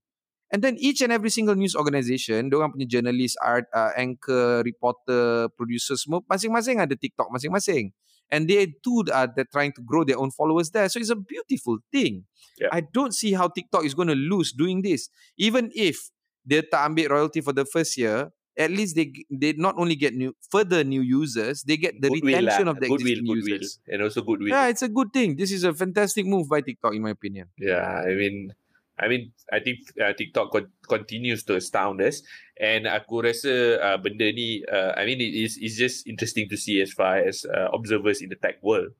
And 0.52 0.62
then 0.62 0.76
each 0.80 1.00
and 1.02 1.12
every 1.12 1.30
single 1.30 1.56
news 1.56 1.76
organisation, 1.76 2.52
orang 2.52 2.76
punya 2.76 2.88
journalist, 2.88 3.40
art, 3.40 3.72
uh, 3.72 3.96
anchor, 3.96 4.64
reporter, 4.68 5.48
producer 5.56 5.96
semua, 5.96 6.20
masing-masing 6.28 6.84
ada 6.84 6.96
TikTok 6.96 7.32
masing-masing. 7.32 7.96
And 8.32 8.48
they 8.48 8.76
too 8.84 9.04
are 9.12 9.28
they're 9.28 9.48
trying 9.48 9.72
to 9.76 9.84
grow 9.84 10.04
their 10.04 10.20
own 10.20 10.32
followers 10.32 10.72
there. 10.72 10.88
So 10.88 11.00
it's 11.00 11.12
a 11.12 11.20
beautiful 11.20 11.80
thing. 11.92 12.28
Yeah. 12.60 12.72
I 12.72 12.84
don't 12.84 13.16
see 13.16 13.32
how 13.36 13.48
TikTok 13.48 13.84
is 13.84 13.96
going 13.96 14.08
to 14.08 14.16
lose 14.16 14.52
doing 14.52 14.84
this. 14.84 15.12
Even 15.36 15.72
if 15.76 16.12
they 16.48 16.64
tak 16.64 16.84
ambil 16.84 17.12
royalty 17.12 17.44
for 17.44 17.52
the 17.52 17.68
first 17.68 17.96
year, 18.00 18.32
at 18.58 18.72
least 18.72 18.96
they 18.96 19.12
they 19.30 19.54
not 19.54 19.76
only 19.78 19.96
get 19.96 20.14
new 20.14 20.36
further 20.50 20.84
new 20.84 21.02
users, 21.02 21.64
they 21.64 21.78
get 21.78 22.02
the 22.02 22.10
goodwill 22.10 22.36
retention 22.36 22.68
of 22.68 22.80
the 22.80 22.88
goodwill, 22.88 23.08
existing 23.08 23.26
goodwill. 23.26 23.60
users. 23.60 23.80
And 23.88 24.02
also 24.04 24.22
goodwill. 24.22 24.50
Yeah, 24.50 24.68
it's 24.68 24.82
a 24.82 24.90
good 24.90 25.14
thing. 25.14 25.36
This 25.36 25.52
is 25.52 25.64
a 25.64 25.74
fantastic 25.74 26.26
move 26.26 26.50
by 26.50 26.62
TikTok 26.62 26.94
in 26.96 27.02
my 27.02 27.12
opinion. 27.12 27.48
Yeah, 27.58 28.04
I 28.04 28.14
mean 28.16 28.54
I 29.02 29.08
mean, 29.08 29.34
I 29.52 29.60
think 29.60 29.80
uh, 29.98 30.14
TikTok 30.14 30.52
con- 30.52 30.72
continues 30.88 31.44
to 31.50 31.58
astound 31.58 32.02
us, 32.06 32.22
and 32.62 32.86
aku 32.86 33.26
rasa 33.26 33.82
uh, 33.82 33.98
benda 33.98 34.30
ni, 34.30 34.62
uh, 34.70 34.94
I 34.94 35.10
mean, 35.10 35.18
it 35.18 35.34
is 35.34 35.58
it's 35.58 35.74
just 35.74 36.06
interesting 36.06 36.46
to 36.54 36.58
see 36.58 36.78
as 36.86 36.94
far 36.94 37.18
as 37.18 37.42
uh, 37.50 37.74
observers 37.74 38.22
in 38.22 38.30
the 38.30 38.38
tech 38.38 38.62
world. 38.62 38.94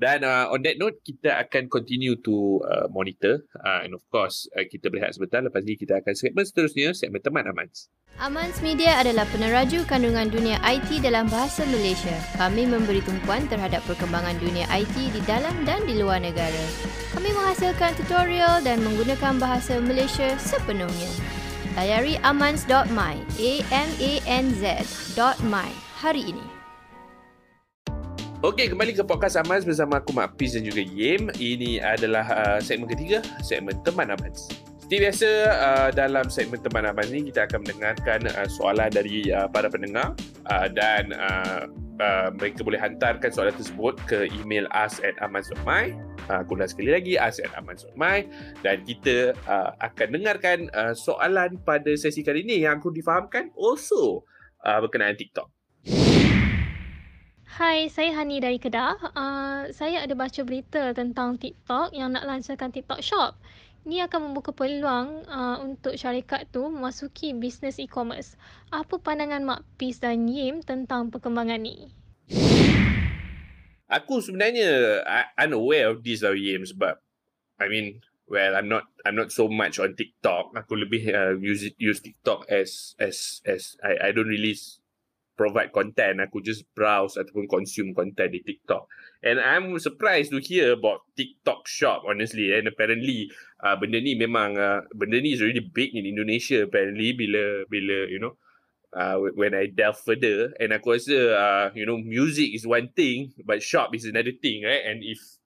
Dan 0.00 0.24
uh, 0.24 0.48
on 0.48 0.64
that 0.64 0.80
note, 0.80 0.96
kita 1.04 1.36
akan 1.44 1.68
continue 1.68 2.16
to 2.24 2.64
uh, 2.64 2.88
monitor, 2.88 3.44
uh, 3.60 3.84
and 3.84 3.92
of 3.92 4.00
course, 4.08 4.48
uh, 4.56 4.64
kita 4.64 4.88
berehat 4.88 5.12
sebentar. 5.12 5.44
Lepas 5.44 5.60
ni 5.68 5.76
kita 5.76 6.00
akan 6.00 6.16
segmen 6.16 6.48
seterusnya, 6.48 6.96
segmen 6.96 7.20
teman 7.20 7.44
Amans. 7.44 7.92
Amans 8.16 8.64
Media 8.64 8.96
adalah 8.96 9.28
peneraju 9.28 9.84
kandungan 9.84 10.32
dunia 10.32 10.56
IT 10.64 11.04
dalam 11.04 11.28
bahasa 11.28 11.68
Malaysia. 11.68 12.16
Kami 12.40 12.64
memberi 12.64 13.04
tumpuan 13.04 13.44
terhadap 13.52 13.84
perkembangan 13.84 14.40
dunia 14.40 14.64
IT 14.72 14.96
di 14.96 15.20
dalam 15.28 15.52
dan 15.68 15.84
di 15.84 16.00
luar 16.00 16.24
negara. 16.24 16.64
Kami 17.12 17.36
menghasilkan 17.36 17.92
tutorial 18.00 18.64
dan 18.64 18.80
menggunakan 18.80 19.36
bahasa 19.36 19.76
Malaysia 19.84 20.32
sepenuhnya. 20.40 21.12
Layari 21.76 22.16
amans.my, 22.24 23.14
A-M-A-N-Z.my 23.36 24.90
hari 26.00 26.24
ini. 26.32 26.59
Okey, 28.40 28.72
kembali 28.72 28.96
ke 28.96 29.04
podcast 29.04 29.36
Amans 29.36 29.68
bersama 29.68 30.00
aku 30.00 30.16
Mak 30.16 30.40
Piz 30.40 30.56
dan 30.56 30.64
juga 30.64 30.80
Yim. 30.80 31.28
Ini 31.36 31.84
adalah 31.84 32.24
uh, 32.24 32.56
segmen 32.56 32.88
ketiga, 32.88 33.20
segmen 33.44 33.76
Teman 33.84 34.08
Amans. 34.08 34.48
Seperti 34.80 34.96
biasa 34.96 35.28
uh, 35.60 35.88
dalam 35.92 36.24
segmen 36.32 36.56
teman 36.64 36.88
abang 36.88 37.04
ni 37.12 37.28
kita 37.28 37.44
akan 37.44 37.68
mendengarkan 37.68 38.24
uh, 38.32 38.48
soalan 38.48 38.88
dari 38.88 39.28
uh, 39.28 39.44
para 39.44 39.68
pendengar 39.68 40.16
uh, 40.48 40.72
dan 40.72 41.12
uh, 41.20 41.68
uh, 42.00 42.32
mereka 42.32 42.64
boleh 42.64 42.80
hantarkan 42.80 43.28
soalan 43.28 43.52
tersebut 43.52 44.00
ke 44.08 44.32
email 44.32 44.64
us 44.72 45.04
at 45.04 45.20
aman.my 45.20 45.92
uh, 46.32 46.40
aku 46.40 46.56
ulang 46.56 46.72
sekali 46.72 46.96
lagi 46.96 47.20
us 47.20 47.44
at 47.44 47.52
aman.my 47.60 48.24
dan 48.64 48.80
kita 48.88 49.36
uh, 49.52 49.76
akan 49.84 50.16
dengarkan 50.16 50.72
uh, 50.72 50.96
soalan 50.96 51.60
pada 51.60 51.92
sesi 51.92 52.24
kali 52.24 52.40
ini 52.40 52.64
yang 52.64 52.80
aku 52.80 52.88
difahamkan 52.88 53.52
also 53.52 54.24
uh, 54.64 54.80
berkenaan 54.80 55.20
TikTok. 55.20 55.59
Hai, 57.60 57.92
saya 57.92 58.16
Hani 58.16 58.40
dari 58.40 58.56
Kedah. 58.56 59.12
Uh, 59.12 59.68
saya 59.76 60.00
ada 60.00 60.16
baca 60.16 60.40
berita 60.48 60.96
tentang 60.96 61.36
TikTok 61.36 61.92
yang 61.92 62.16
nak 62.16 62.24
lancarkan 62.24 62.72
TikTok 62.72 63.04
Shop 63.04 63.36
ni 63.84 64.00
akan 64.00 64.32
membuka 64.32 64.48
peluang 64.48 65.28
uh, 65.28 65.60
untuk 65.60 65.92
syarikat 65.92 66.48
tu 66.48 66.64
memasuki 66.64 67.36
bisnes 67.36 67.76
e-commerce. 67.76 68.40
Apa 68.72 68.96
pandangan 68.96 69.44
Mak 69.44 69.76
Pis 69.76 70.00
dan 70.00 70.24
Yim 70.24 70.64
tentang 70.64 71.12
perkembangan 71.12 71.60
ni? 71.60 71.92
Aku 73.92 74.24
sebenarnya 74.24 75.04
unaware 75.36 75.92
of 75.92 76.00
this 76.00 76.24
lah 76.24 76.32
Yim 76.32 76.64
sebab 76.64 76.96
I 77.60 77.68
mean 77.68 78.00
well 78.24 78.56
I'm 78.56 78.72
not 78.72 78.88
I'm 79.04 79.20
not 79.20 79.36
so 79.36 79.52
much 79.52 79.76
on 79.76 79.92
TikTok. 80.00 80.56
Aku 80.56 80.80
lebih 80.80 81.12
uh, 81.12 81.36
use 81.36 81.68
use 81.76 82.00
TikTok 82.00 82.48
as 82.48 82.96
as 82.96 83.44
as 83.44 83.76
I 83.84 84.08
I 84.08 84.16
don't 84.16 84.32
really 84.32 84.56
provide 85.40 85.72
content. 85.72 86.20
Aku 86.20 86.44
just 86.44 86.68
browse 86.76 87.16
ataupun 87.16 87.48
consume 87.48 87.96
content 87.96 88.36
di 88.36 88.44
TikTok. 88.44 88.84
And 89.24 89.40
I'm 89.40 89.80
surprised 89.80 90.36
to 90.36 90.44
hear 90.44 90.76
about 90.76 91.08
TikTok 91.16 91.64
shop 91.64 92.04
honestly. 92.04 92.52
And 92.52 92.68
apparently 92.68 93.32
uh, 93.64 93.80
benda 93.80 94.04
ni 94.04 94.20
memang 94.20 94.60
uh, 94.60 94.84
benda 94.92 95.16
ni 95.16 95.32
is 95.32 95.40
already 95.40 95.64
big 95.64 95.96
in 95.96 96.04
Indonesia 96.04 96.68
apparently 96.68 97.16
bila 97.16 97.64
bila 97.72 98.12
you 98.12 98.20
know 98.20 98.36
uh, 98.92 99.16
when 99.32 99.56
I 99.56 99.72
delve 99.72 99.96
further 100.04 100.52
and 100.60 100.76
aku 100.76 101.00
rasa 101.00 101.16
uh, 101.32 101.66
you 101.72 101.88
know 101.88 101.96
music 101.96 102.52
is 102.52 102.68
one 102.68 102.92
thing 102.92 103.32
but 103.48 103.64
shop 103.64 103.96
is 103.96 104.04
another 104.04 104.36
thing 104.36 104.68
right 104.68 104.84
and 104.84 105.00
if 105.00 105.40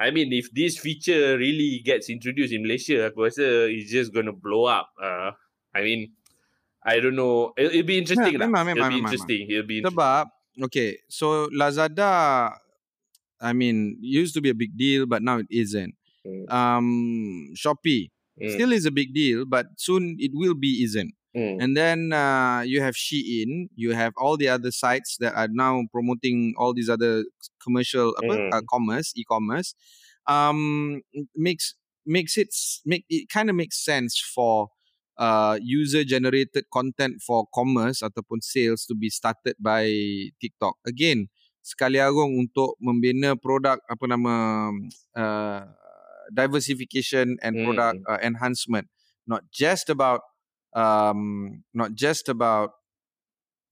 I 0.00 0.08
mean, 0.08 0.32
if 0.32 0.48
this 0.56 0.80
feature 0.80 1.36
really 1.36 1.84
gets 1.84 2.08
introduced 2.08 2.56
in 2.56 2.64
Malaysia, 2.64 3.12
aku 3.12 3.28
rasa 3.28 3.68
it's 3.68 3.92
just 3.92 4.16
gonna 4.16 4.32
blow 4.32 4.64
up. 4.64 4.88
Uh, 4.96 5.36
I 5.76 5.84
mean, 5.84 6.16
I 6.84 7.00
don't 7.00 7.16
know. 7.16 7.52
It'll, 7.56 7.70
it'll 7.70 7.86
be 7.86 7.98
interesting 7.98 8.32
yeah, 8.34 8.46
lah. 8.46 8.48
Memang, 8.48 8.64
memang, 8.72 8.76
it'll 8.76 8.88
be 8.88 8.94
memang, 8.94 9.04
interesting. 9.04 9.40
Memang. 9.46 9.52
It'll 9.52 9.68
be 9.68 9.78
interesting. 9.78 9.98
Sebab, 9.98 10.24
okay, 10.64 10.90
so 11.08 11.48
Lazada, 11.52 12.56
I 13.40 13.52
mean, 13.52 13.98
used 14.00 14.34
to 14.34 14.40
be 14.40 14.50
a 14.50 14.54
big 14.54 14.76
deal, 14.76 15.06
but 15.06 15.22
now 15.22 15.38
it 15.38 15.48
isn't. 15.50 15.94
Mm. 16.26 16.52
Um, 16.52 17.48
Shopee 17.56 18.10
mm. 18.40 18.52
still 18.52 18.72
is 18.72 18.84
a 18.84 18.90
big 18.90 19.14
deal, 19.14 19.44
but 19.44 19.66
soon 19.76 20.16
it 20.18 20.32
will 20.34 20.54
be 20.54 20.84
isn't. 20.84 21.14
Mm. 21.36 21.62
And 21.62 21.76
then 21.76 22.12
uh, 22.12 22.62
you 22.66 22.82
have 22.82 22.94
Shein, 22.94 23.68
you 23.76 23.92
have 23.92 24.12
all 24.16 24.36
the 24.36 24.48
other 24.48 24.70
sites 24.70 25.16
that 25.20 25.34
are 25.34 25.48
now 25.48 25.84
promoting 25.92 26.54
all 26.58 26.74
these 26.74 26.90
other 26.90 27.24
commercial 27.62 28.14
mm. 28.22 28.52
uh, 28.52 28.60
commerce, 28.68 29.12
e-commerce. 29.16 29.74
Um, 30.26 31.02
makes 31.34 31.74
makes 32.04 32.36
it 32.36 32.54
make 32.84 33.04
it 33.08 33.28
kind 33.28 33.48
of 33.48 33.56
makes 33.56 33.82
sense 33.82 34.18
for 34.18 34.68
uh, 35.20 35.60
user 35.60 36.02
generated 36.02 36.64
content 36.72 37.20
for 37.20 37.44
commerce 37.52 38.00
ataupun 38.00 38.40
sales 38.40 38.88
to 38.88 38.96
be 38.96 39.12
started 39.12 39.54
by 39.60 39.84
TikTok. 40.40 40.80
Again, 40.88 41.28
sekali 41.60 42.00
agung 42.00 42.40
untuk 42.40 42.80
membina 42.80 43.36
produk 43.36 43.84
apa 43.84 44.04
nama 44.08 44.34
uh, 45.12 45.62
diversification 46.32 47.36
and 47.44 47.52
product 47.68 48.00
mm. 48.00 48.08
uh, 48.08 48.20
enhancement, 48.24 48.88
not 49.28 49.44
just 49.52 49.92
about 49.92 50.24
um, 50.72 51.60
not 51.76 51.92
just 51.92 52.32
about 52.32 52.80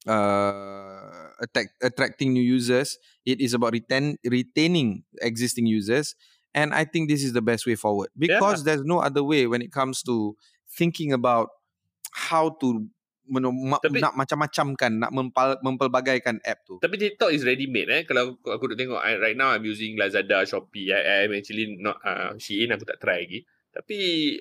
uh, 0.05 1.33
attack, 1.41 1.73
attracting 1.81 2.37
new 2.37 2.45
users. 2.45 3.01
It 3.25 3.41
is 3.41 3.57
about 3.57 3.73
retain, 3.73 4.21
retaining 4.25 5.05
existing 5.25 5.67
users. 5.67 6.15
And 6.55 6.75
I 6.75 6.85
think 6.85 7.09
this 7.09 7.23
is 7.23 7.33
the 7.33 7.45
best 7.45 7.67
way 7.67 7.77
forward 7.77 8.09
because 8.17 8.61
yeah. 8.61 8.73
there's 8.73 8.85
no 8.85 8.99
other 8.99 9.23
way 9.23 9.47
when 9.47 9.63
it 9.63 9.71
comes 9.71 10.03
to 10.05 10.35
thinking 10.69 11.13
about 11.13 11.49
how 12.13 12.53
to 12.61 12.87
tapi, 13.29 14.01
nak 14.01 14.17
macam-macam 14.17 14.67
kan 14.73 14.93
nak 15.05 15.13
mempel, 15.13 15.61
mempelbagaikan 15.61 16.41
app 16.49 16.65
tu. 16.65 16.81
Tapi 16.81 16.97
TikTok 16.97 17.29
is 17.29 17.45
ready 17.45 17.69
made 17.69 17.93
eh 17.93 18.03
kalau 18.09 18.41
aku, 18.41 18.49
aku 18.57 18.65
nak 18.73 18.79
tengok 18.81 19.01
right 19.21 19.37
now 19.37 19.53
I'm 19.53 19.69
using 19.69 20.01
Lazada, 20.01 20.49
Shopee. 20.49 20.97
I, 20.97 21.29
I'm 21.29 21.37
actually 21.37 21.77
not 21.77 22.01
uh, 22.01 22.33
Shein 22.41 22.73
aku 22.73 22.89
tak 22.89 23.05
try 23.05 23.29
lagi. 23.29 23.45
Tapi 23.69 23.99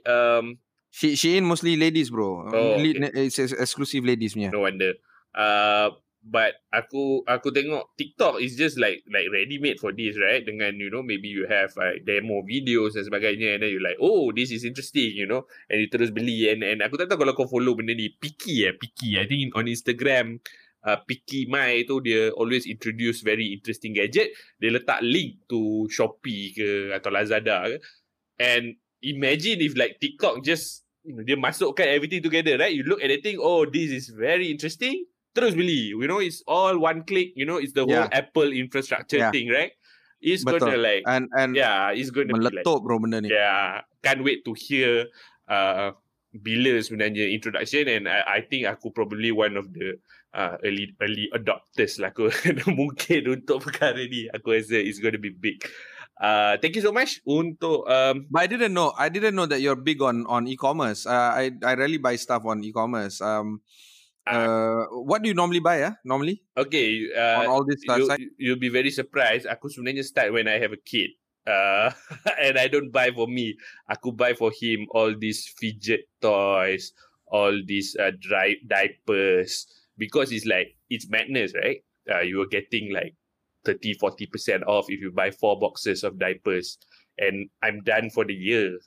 um, 0.08 0.56
She 0.88 1.20
Shein 1.20 1.44
mostly 1.44 1.76
ladies 1.76 2.08
bro. 2.08 2.48
Oh, 2.48 2.80
okay. 2.80 3.28
It's 3.28 3.38
exclusive 3.38 4.08
ladies 4.08 4.40
punya. 4.40 4.56
No 4.56 4.64
wonder. 4.64 4.96
Uh, 5.36 5.92
but 6.28 6.60
aku 6.76 7.24
aku 7.24 7.56
tengok 7.56 7.96
TikTok 7.96 8.44
is 8.44 8.60
just 8.60 8.76
like 8.76 9.00
like 9.08 9.32
ready 9.32 9.56
made 9.64 9.80
for 9.80 9.96
this 9.96 10.20
right? 10.20 10.44
Dengan 10.44 10.76
you 10.76 10.92
know 10.92 11.00
maybe 11.00 11.32
you 11.32 11.48
have 11.48 11.72
like 11.80 12.04
demo 12.04 12.44
videos 12.44 13.00
dan 13.00 13.08
sebagainya. 13.08 13.56
And 13.56 13.64
then 13.64 13.72
you 13.72 13.80
like 13.80 13.96
oh 14.04 14.36
this 14.36 14.52
is 14.52 14.68
interesting 14.68 15.16
you 15.16 15.24
know? 15.24 15.48
And 15.72 15.80
you 15.80 15.88
terus 15.88 16.12
beli. 16.12 16.52
And 16.52 16.68
and 16.68 16.84
aku 16.84 17.00
tak 17.00 17.08
tahu 17.08 17.24
kalau 17.24 17.34
kau 17.34 17.48
follow 17.48 17.80
benda 17.80 17.96
ni. 17.96 18.12
Picky 18.12 18.68
eh? 18.68 18.76
Picky. 18.76 19.16
I 19.16 19.24
think 19.24 19.56
on 19.56 19.72
Instagram 19.72 20.44
uh, 20.84 21.00
picky 21.08 21.48
my 21.48 21.88
tu 21.88 22.04
dia 22.04 22.36
always 22.36 22.68
introduce 22.68 23.24
very 23.24 23.56
interesting 23.56 23.96
gadget. 23.96 24.36
Dia 24.60 24.76
letak 24.76 25.00
link 25.00 25.48
to 25.48 25.88
Shopee 25.88 26.52
ke 26.52 26.92
atau 26.92 27.08
Lazada 27.08 27.72
ke. 27.72 27.80
And 28.38 28.76
imagine 29.00 29.64
if 29.64 29.80
like 29.80 30.04
TikTok 30.04 30.44
just 30.44 30.84
you 31.08 31.16
know, 31.16 31.24
dia 31.24 31.40
masukkan 31.40 31.88
everything 31.88 32.20
together, 32.20 32.60
right? 32.60 32.76
You 32.76 32.84
look 32.84 33.00
at 33.00 33.08
the 33.08 33.24
thing, 33.24 33.40
oh, 33.40 33.64
this 33.64 33.96
is 33.96 34.12
very 34.12 34.52
interesting. 34.52 35.08
Terus 35.38 35.54
beli. 35.54 35.94
You 35.94 36.10
know, 36.10 36.18
it's 36.18 36.42
all 36.50 36.82
one 36.82 37.06
click. 37.06 37.38
You 37.38 37.46
know, 37.46 37.62
it's 37.62 37.78
the 37.78 37.86
whole 37.86 38.10
yeah. 38.10 38.10
Apple 38.10 38.50
infrastructure 38.50 39.22
yeah. 39.22 39.30
thing, 39.30 39.54
right? 39.54 39.78
It's 40.18 40.42
Betul. 40.42 40.74
gonna 40.74 40.82
like, 40.82 41.06
and, 41.06 41.30
and 41.38 41.54
yeah, 41.54 41.94
it's 41.94 42.10
gonna 42.10 42.34
meletup 42.34 42.66
like, 42.66 42.82
bro 42.82 42.98
benda 42.98 43.22
ni. 43.22 43.30
Yeah, 43.30 43.86
can't 44.02 44.26
wait 44.26 44.42
to 44.50 44.58
hear 44.58 45.14
uh, 45.46 45.94
bila 46.34 46.82
sebenarnya 46.82 47.30
introduction 47.30 47.86
and 47.86 48.10
I, 48.10 48.42
I 48.42 48.42
think 48.42 48.66
aku 48.66 48.90
probably 48.90 49.30
one 49.30 49.56
of 49.58 49.72
the 49.74 50.02
uh, 50.34 50.58
early 50.66 50.94
early 51.02 51.30
adopters 51.34 51.98
lah 51.98 52.14
aku 52.14 52.30
mungkin 52.80 53.42
untuk 53.42 53.64
perkara 53.64 54.02
ni 54.06 54.30
aku 54.34 54.58
rasa 54.58 54.78
it's 54.78 55.02
to 55.02 55.22
be 55.22 55.34
big 55.34 55.62
Uh, 56.18 56.58
thank 56.66 56.74
you 56.74 56.82
so 56.82 56.90
much 56.90 57.22
untuk 57.30 57.86
um 57.86 58.26
but 58.34 58.42
I 58.42 58.48
didn't 58.50 58.74
know 58.74 58.90
I 58.98 59.06
didn't 59.06 59.38
know 59.38 59.46
that 59.46 59.62
you're 59.62 59.78
big 59.78 60.02
on 60.02 60.26
on 60.26 60.50
e-commerce. 60.50 61.06
Uh, 61.06 61.30
I 61.30 61.54
I 61.62 61.78
rarely 61.78 62.02
buy 62.02 62.18
stuff 62.18 62.42
on 62.50 62.66
e-commerce. 62.66 63.22
Um 63.22 63.62
uh, 64.30 64.86
what 64.92 65.22
do 65.22 65.30
you 65.30 65.36
normally 65.36 65.60
buy 65.60 65.84
ah? 65.84 65.94
Uh, 65.94 65.94
normally? 66.04 66.44
Okay, 66.58 67.08
uh, 67.16 67.44
on 67.44 67.48
all 67.48 67.64
this 67.64 67.80
you, 67.84 68.32
you'll 68.38 68.62
be 68.62 68.70
very 68.70 68.92
surprised. 68.92 69.48
Aku 69.48 69.72
sebenarnya 69.72 70.04
start 70.04 70.34
when 70.34 70.48
I 70.48 70.60
have 70.60 70.76
a 70.76 70.82
kid. 70.82 71.16
Uh, 71.48 71.92
and 72.44 72.60
I 72.60 72.68
don't 72.68 72.92
buy 72.92 73.12
for 73.16 73.28
me. 73.28 73.56
Aku 73.88 74.12
buy 74.12 74.36
for 74.36 74.52
him 74.52 74.88
all 74.92 75.16
these 75.16 75.48
fidget 75.56 76.12
toys, 76.20 76.92
all 77.32 77.56
these 77.66 77.96
uh, 77.96 78.12
dry 78.20 78.60
diapers 78.68 79.68
because 79.96 80.36
it's 80.36 80.46
like 80.46 80.76
it's 80.92 81.08
madness, 81.08 81.56
right? 81.56 81.80
Uh, 82.08 82.24
you 82.24 82.44
are 82.44 82.52
getting 82.52 82.92
like 82.92 83.16
30 83.68 84.00
40% 84.00 84.64
off 84.64 84.88
if 84.88 85.04
you 85.04 85.12
buy 85.12 85.32
four 85.32 85.60
boxes 85.60 86.08
of 86.08 86.16
diapers 86.20 86.80
and 87.20 87.50
I'm 87.60 87.84
done 87.84 88.10
for 88.10 88.24
the 88.24 88.34
year 88.34 88.80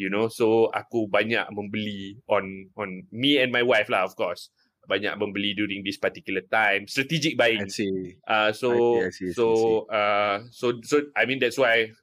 you 0.00 0.08
know 0.08 0.26
so 0.26 0.72
aku 0.72 1.04
banyak 1.06 1.44
membeli 1.52 2.16
on 2.26 2.72
on 2.80 3.04
me 3.12 3.38
and 3.38 3.52
my 3.52 3.60
wife 3.60 3.92
lah 3.92 4.08
of 4.08 4.16
course 4.16 4.48
banyak 4.90 5.14
membeli 5.14 5.54
during 5.54 5.86
this 5.86 5.98
particular 5.98 6.42
time 6.50 6.90
strategic 6.90 7.38
buying 7.38 7.66
I 7.66 7.70
see. 7.70 8.18
Uh, 8.26 8.50
so 8.50 8.98
I 8.98 9.10
see, 9.14 9.30
I 9.30 9.30
see, 9.30 9.30
so 9.32 9.46
uh 9.86 10.42
so 10.50 10.74
so 10.82 11.06
I 11.14 11.26
mean 11.26 11.38
that's 11.38 11.58
why 11.58 11.94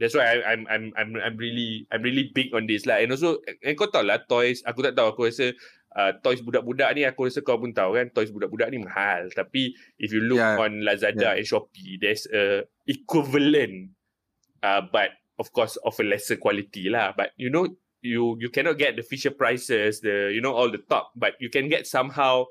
that's 0.00 0.16
why 0.16 0.24
I, 0.24 0.54
I'm 0.54 0.62
I'm 0.70 0.84
I'm 0.96 1.10
I'm 1.18 1.36
really 1.36 1.84
I'm 1.90 2.00
really 2.00 2.32
big 2.32 2.56
on 2.56 2.70
this 2.70 2.88
lah 2.88 3.02
and 3.02 3.12
also 3.12 3.42
and 3.60 3.76
kau 3.76 3.90
tahu 3.90 4.06
lah 4.06 4.22
toys 4.24 4.62
aku 4.62 4.80
tak 4.80 4.96
tahu 4.96 5.12
aku 5.12 5.28
rasa 5.28 5.52
uh, 5.92 6.16
toys 6.24 6.40
budak-budak 6.40 6.94
ni 6.96 7.04
aku 7.04 7.28
rasa 7.28 7.44
kau 7.44 7.60
pun 7.60 7.76
tahu 7.76 8.00
kan 8.00 8.08
toys 8.14 8.32
budak-budak 8.32 8.72
ni 8.72 8.80
mahal 8.80 9.28
tapi 9.34 9.76
if 10.00 10.14
you 10.14 10.24
look 10.24 10.40
yeah. 10.40 10.56
on 10.56 10.80
Lazada 10.86 11.34
yeah. 11.34 11.36
and 11.36 11.44
Shopee 11.44 12.00
there's 12.00 12.24
a 12.32 12.64
equivalent 12.88 13.92
uh, 14.64 14.80
but 14.88 15.18
of 15.36 15.52
course 15.52 15.76
of 15.84 15.92
a 16.00 16.04
lesser 16.06 16.40
quality 16.40 16.88
lah 16.88 17.12
but 17.12 17.34
you 17.36 17.52
know 17.52 17.68
you 18.02 18.36
you 18.40 18.48
cannot 18.48 18.78
get 18.78 18.96
the 18.96 19.02
Fisher 19.02 19.30
prices 19.30 20.00
the 20.00 20.30
you 20.32 20.40
know 20.40 20.52
all 20.52 20.70
the 20.70 20.82
top 20.88 21.12
but 21.16 21.34
you 21.40 21.50
can 21.50 21.68
get 21.68 21.86
somehow 21.86 22.44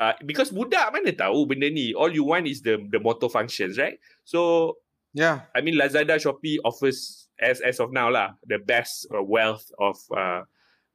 uh, 0.00 0.12
because 0.24 0.50
budak 0.50 0.92
mana 0.92 1.12
tahu 1.12 1.44
benda 1.48 1.68
ni 1.68 1.92
all 1.92 2.08
you 2.12 2.24
want 2.24 2.48
is 2.48 2.60
the 2.64 2.80
the 2.92 3.00
motor 3.00 3.28
functions 3.28 3.76
right 3.76 4.00
so 4.24 4.74
yeah 5.12 5.44
I 5.54 5.60
mean 5.60 5.76
Lazada 5.76 6.16
Shopee 6.16 6.56
offers 6.64 7.28
as 7.40 7.60
as 7.60 7.80
of 7.80 7.92
now 7.92 8.08
lah 8.08 8.32
the 8.48 8.58
best 8.58 9.06
uh, 9.12 9.22
wealth 9.22 9.68
of 9.78 9.96
uh, 10.12 10.42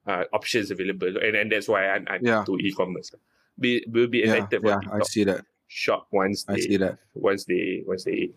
uh, 0.08 0.24
options 0.34 0.72
available, 0.72 1.14
and 1.18 1.36
and 1.36 1.52
that's 1.52 1.68
why 1.68 1.90
I'm, 1.90 2.06
I'm 2.10 2.26
yeah. 2.26 2.44
to 2.46 2.58
e-commerce. 2.58 3.12
Be 3.60 3.86
will 3.88 4.08
be 4.08 4.24
excited 4.24 4.62
yeah, 4.64 4.80
yeah 4.82 4.94
I 4.94 5.04
see 5.04 5.24
that. 5.26 5.46
Shop 5.68 6.08
once 6.12 6.44
they, 6.44 6.54
I 6.54 6.60
see 6.60 6.78
that 6.78 6.98
once 7.14 7.46
they 7.46 7.84
once 7.86 8.04
they. 8.04 8.32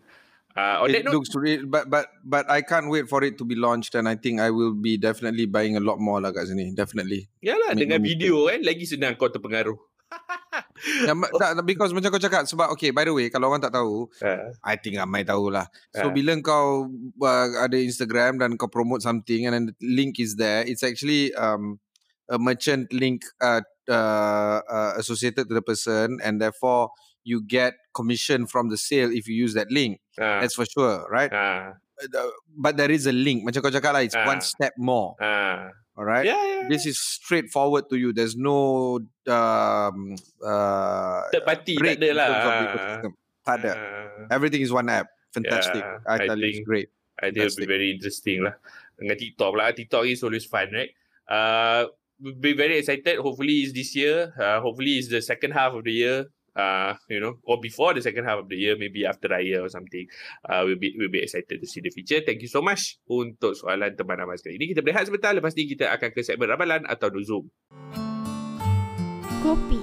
Uh, 0.55 0.87
it 0.87 1.03
looks 1.03 1.35
real, 1.35 1.67
but 1.67 1.91
but 1.91 2.07
but 2.23 2.47
I 2.47 2.63
can't 2.63 2.87
wait 2.87 3.11
for 3.11 3.19
it 3.27 3.35
to 3.39 3.43
be 3.43 3.59
launched, 3.59 3.91
and 3.91 4.07
I 4.07 4.15
think 4.15 4.39
I 4.39 4.55
will 4.55 4.71
be 4.71 4.95
definitely 4.95 5.51
buying 5.51 5.75
a 5.75 5.83
lot 5.83 5.99
more 5.99 6.23
lah 6.23 6.31
kat 6.31 6.47
sini. 6.47 6.71
Definitely. 6.71 7.27
Ya 7.43 7.59
lah, 7.59 7.75
dengan 7.75 7.99
video 7.99 8.47
kan 8.47 8.63
lagi 8.63 8.87
senang 8.87 9.19
kau 9.19 9.27
terpengaruh. 9.27 9.75
yeah, 11.03 11.15
tak, 11.35 11.59
because 11.67 11.91
macam 11.91 12.13
kau 12.13 12.21
cakap 12.21 12.47
sebab 12.47 12.71
okay 12.71 12.93
by 12.93 13.03
the 13.03 13.11
way 13.11 13.27
kalau 13.27 13.51
orang 13.51 13.59
tak 13.59 13.73
tahu 13.73 14.07
uh. 14.21 14.53
I 14.61 14.77
think 14.77 15.01
ramai 15.01 15.25
tahulah 15.25 15.65
so 15.91 16.07
uh. 16.07 16.13
bila 16.13 16.37
kau 16.45 16.87
uh, 17.25 17.47
ada 17.57 17.75
Instagram 17.75 18.37
dan 18.37 18.53
kau 18.55 18.69
promote 18.69 19.01
something 19.01 19.49
and 19.49 19.53
then 19.57 19.63
the 19.71 19.75
link 19.81 20.21
is 20.21 20.37
there 20.37 20.61
it's 20.63 20.85
actually 20.85 21.33
um, 21.35 21.81
a 22.29 22.37
merchant 22.37 22.89
link 22.93 23.25
uh, 23.41 23.65
uh, 23.89 24.61
uh, 24.65 24.93
associated 24.97 25.49
to 25.49 25.53
the 25.57 25.65
person 25.65 26.21
and 26.21 26.37
therefore 26.37 26.93
you 27.25 27.41
get 27.41 27.73
commission 27.91 28.45
from 28.45 28.69
the 28.69 28.77
sale 28.77 29.11
if 29.11 29.27
you 29.27 29.35
use 29.35 29.57
that 29.57 29.67
link 29.73 29.99
uh. 30.21 30.39
that's 30.39 30.55
for 30.55 30.63
sure 30.63 31.03
right 31.09 31.33
uh. 31.33 31.73
but 32.55 32.77
there 32.77 32.93
is 32.93 33.09
a 33.09 33.11
link 33.11 33.43
macam 33.43 33.65
kau 33.65 33.73
cakap 33.73 33.91
lah 33.97 34.05
it's 34.05 34.15
uh. 34.15 34.23
one 34.23 34.39
step 34.39 34.71
more 34.77 35.17
uh. 35.19 35.67
All 35.95 36.03
right. 36.03 36.25
Yeah, 36.25 36.35
yeah, 36.35 36.67
This 36.67 36.85
is 36.85 36.99
straightforward 36.99 37.87
to 37.87 37.95
you. 37.95 38.11
There's 38.11 38.35
no 38.35 38.99
um 39.31 40.15
uh 40.43 41.21
third 41.31 41.47
party 41.47 41.79
tak 41.79 42.03
ada 42.03 42.09
lah. 42.11 42.27
Tak 43.47 43.55
ada. 43.63 43.71
Uh, 43.71 44.27
Everything 44.27 44.59
is 44.59 44.75
one 44.75 44.91
app. 44.91 45.07
Fantastic. 45.31 45.79
Yeah, 45.79 46.03
I, 46.03 46.19
I 46.19 46.27
tell 46.27 46.35
you, 46.35 46.51
it's 46.51 46.67
great. 46.67 46.91
I 47.15 47.31
think 47.31 47.47
it'll 47.47 47.63
be 47.63 47.69
very 47.69 47.95
interesting 47.95 48.43
lah. 48.43 48.59
Dengan 48.99 49.15
TikTok 49.15 49.55
lah. 49.55 49.71
TikTok 49.71 50.03
is 50.03 50.19
always 50.19 50.43
fun, 50.43 50.67
right? 50.75 50.91
Uh, 51.31 51.87
be 52.43 52.51
very 52.51 52.83
excited. 52.83 53.15
Hopefully 53.23 53.63
it's 53.63 53.71
this 53.71 53.95
year. 53.95 54.35
Uh, 54.35 54.59
hopefully 54.59 54.99
it's 54.99 55.07
the 55.07 55.23
second 55.23 55.55
half 55.55 55.71
of 55.71 55.87
the 55.87 55.95
year 55.95 56.27
uh, 56.55 56.95
you 57.11 57.19
know, 57.19 57.37
or 57.43 57.59
before 57.59 57.93
the 57.93 58.01
second 58.01 58.25
half 58.25 58.39
of 58.39 58.47
the 58.49 58.55
year, 58.55 58.79
maybe 58.79 59.05
after 59.05 59.27
Raya 59.27 59.61
or 59.61 59.69
something, 59.69 60.07
uh, 60.47 60.63
we'll 60.65 60.79
be 60.79 60.95
we'll 60.97 61.11
be 61.11 61.21
excited 61.21 61.59
to 61.59 61.67
see 61.67 61.83
the 61.83 61.91
feature. 61.91 62.23
Thank 62.23 62.41
you 62.41 62.49
so 62.49 62.63
much 62.63 62.97
untuk 63.05 63.53
soalan 63.53 63.93
teman 63.93 64.23
Amal 64.23 64.39
sekali 64.39 64.57
ini. 64.57 64.71
Kita 64.73 64.81
berehat 64.81 65.11
sebentar, 65.11 65.35
lepas 65.35 65.53
ni 65.53 65.67
kita 65.69 65.91
akan 65.91 66.09
ke 66.15 66.23
segmen 66.23 66.49
ramalan 66.49 66.87
atau 66.87 67.11
Zoom. 67.21 67.45
Kopi. 69.43 69.79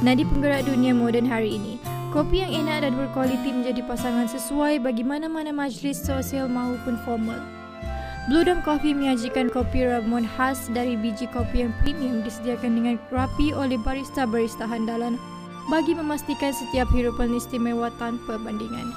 Nadi 0.00 0.24
penggerak 0.24 0.64
dunia 0.64 0.96
moden 0.96 1.28
hari 1.28 1.60
ini. 1.60 1.76
Kopi 2.10 2.42
yang 2.42 2.66
enak 2.66 2.82
dan 2.82 2.98
berkualiti 2.98 3.54
menjadi 3.54 3.86
pasangan 3.86 4.26
sesuai 4.26 4.82
bagi 4.82 5.06
mana-mana 5.06 5.54
majlis 5.54 6.00
sosial 6.00 6.50
maupun 6.50 6.98
formal. 7.06 7.38
Blue 8.26 8.42
Dome 8.42 8.62
Coffee 8.66 8.92
menyajikan 8.92 9.48
kopi 9.48 9.86
Ramon 9.86 10.26
khas 10.26 10.68
dari 10.74 10.98
biji 10.98 11.30
kopi 11.30 11.64
yang 11.66 11.72
premium 11.80 12.20
disediakan 12.20 12.76
dengan 12.76 12.96
rapi 13.14 13.54
oleh 13.54 13.78
barista-barista 13.80 14.66
handalan 14.68 15.16
bagi 15.68 15.92
memastikan 15.92 16.56
setiap 16.56 16.88
hirupan 16.94 17.36
istimewa 17.36 17.92
tanpa 18.00 18.40
bandingan. 18.40 18.94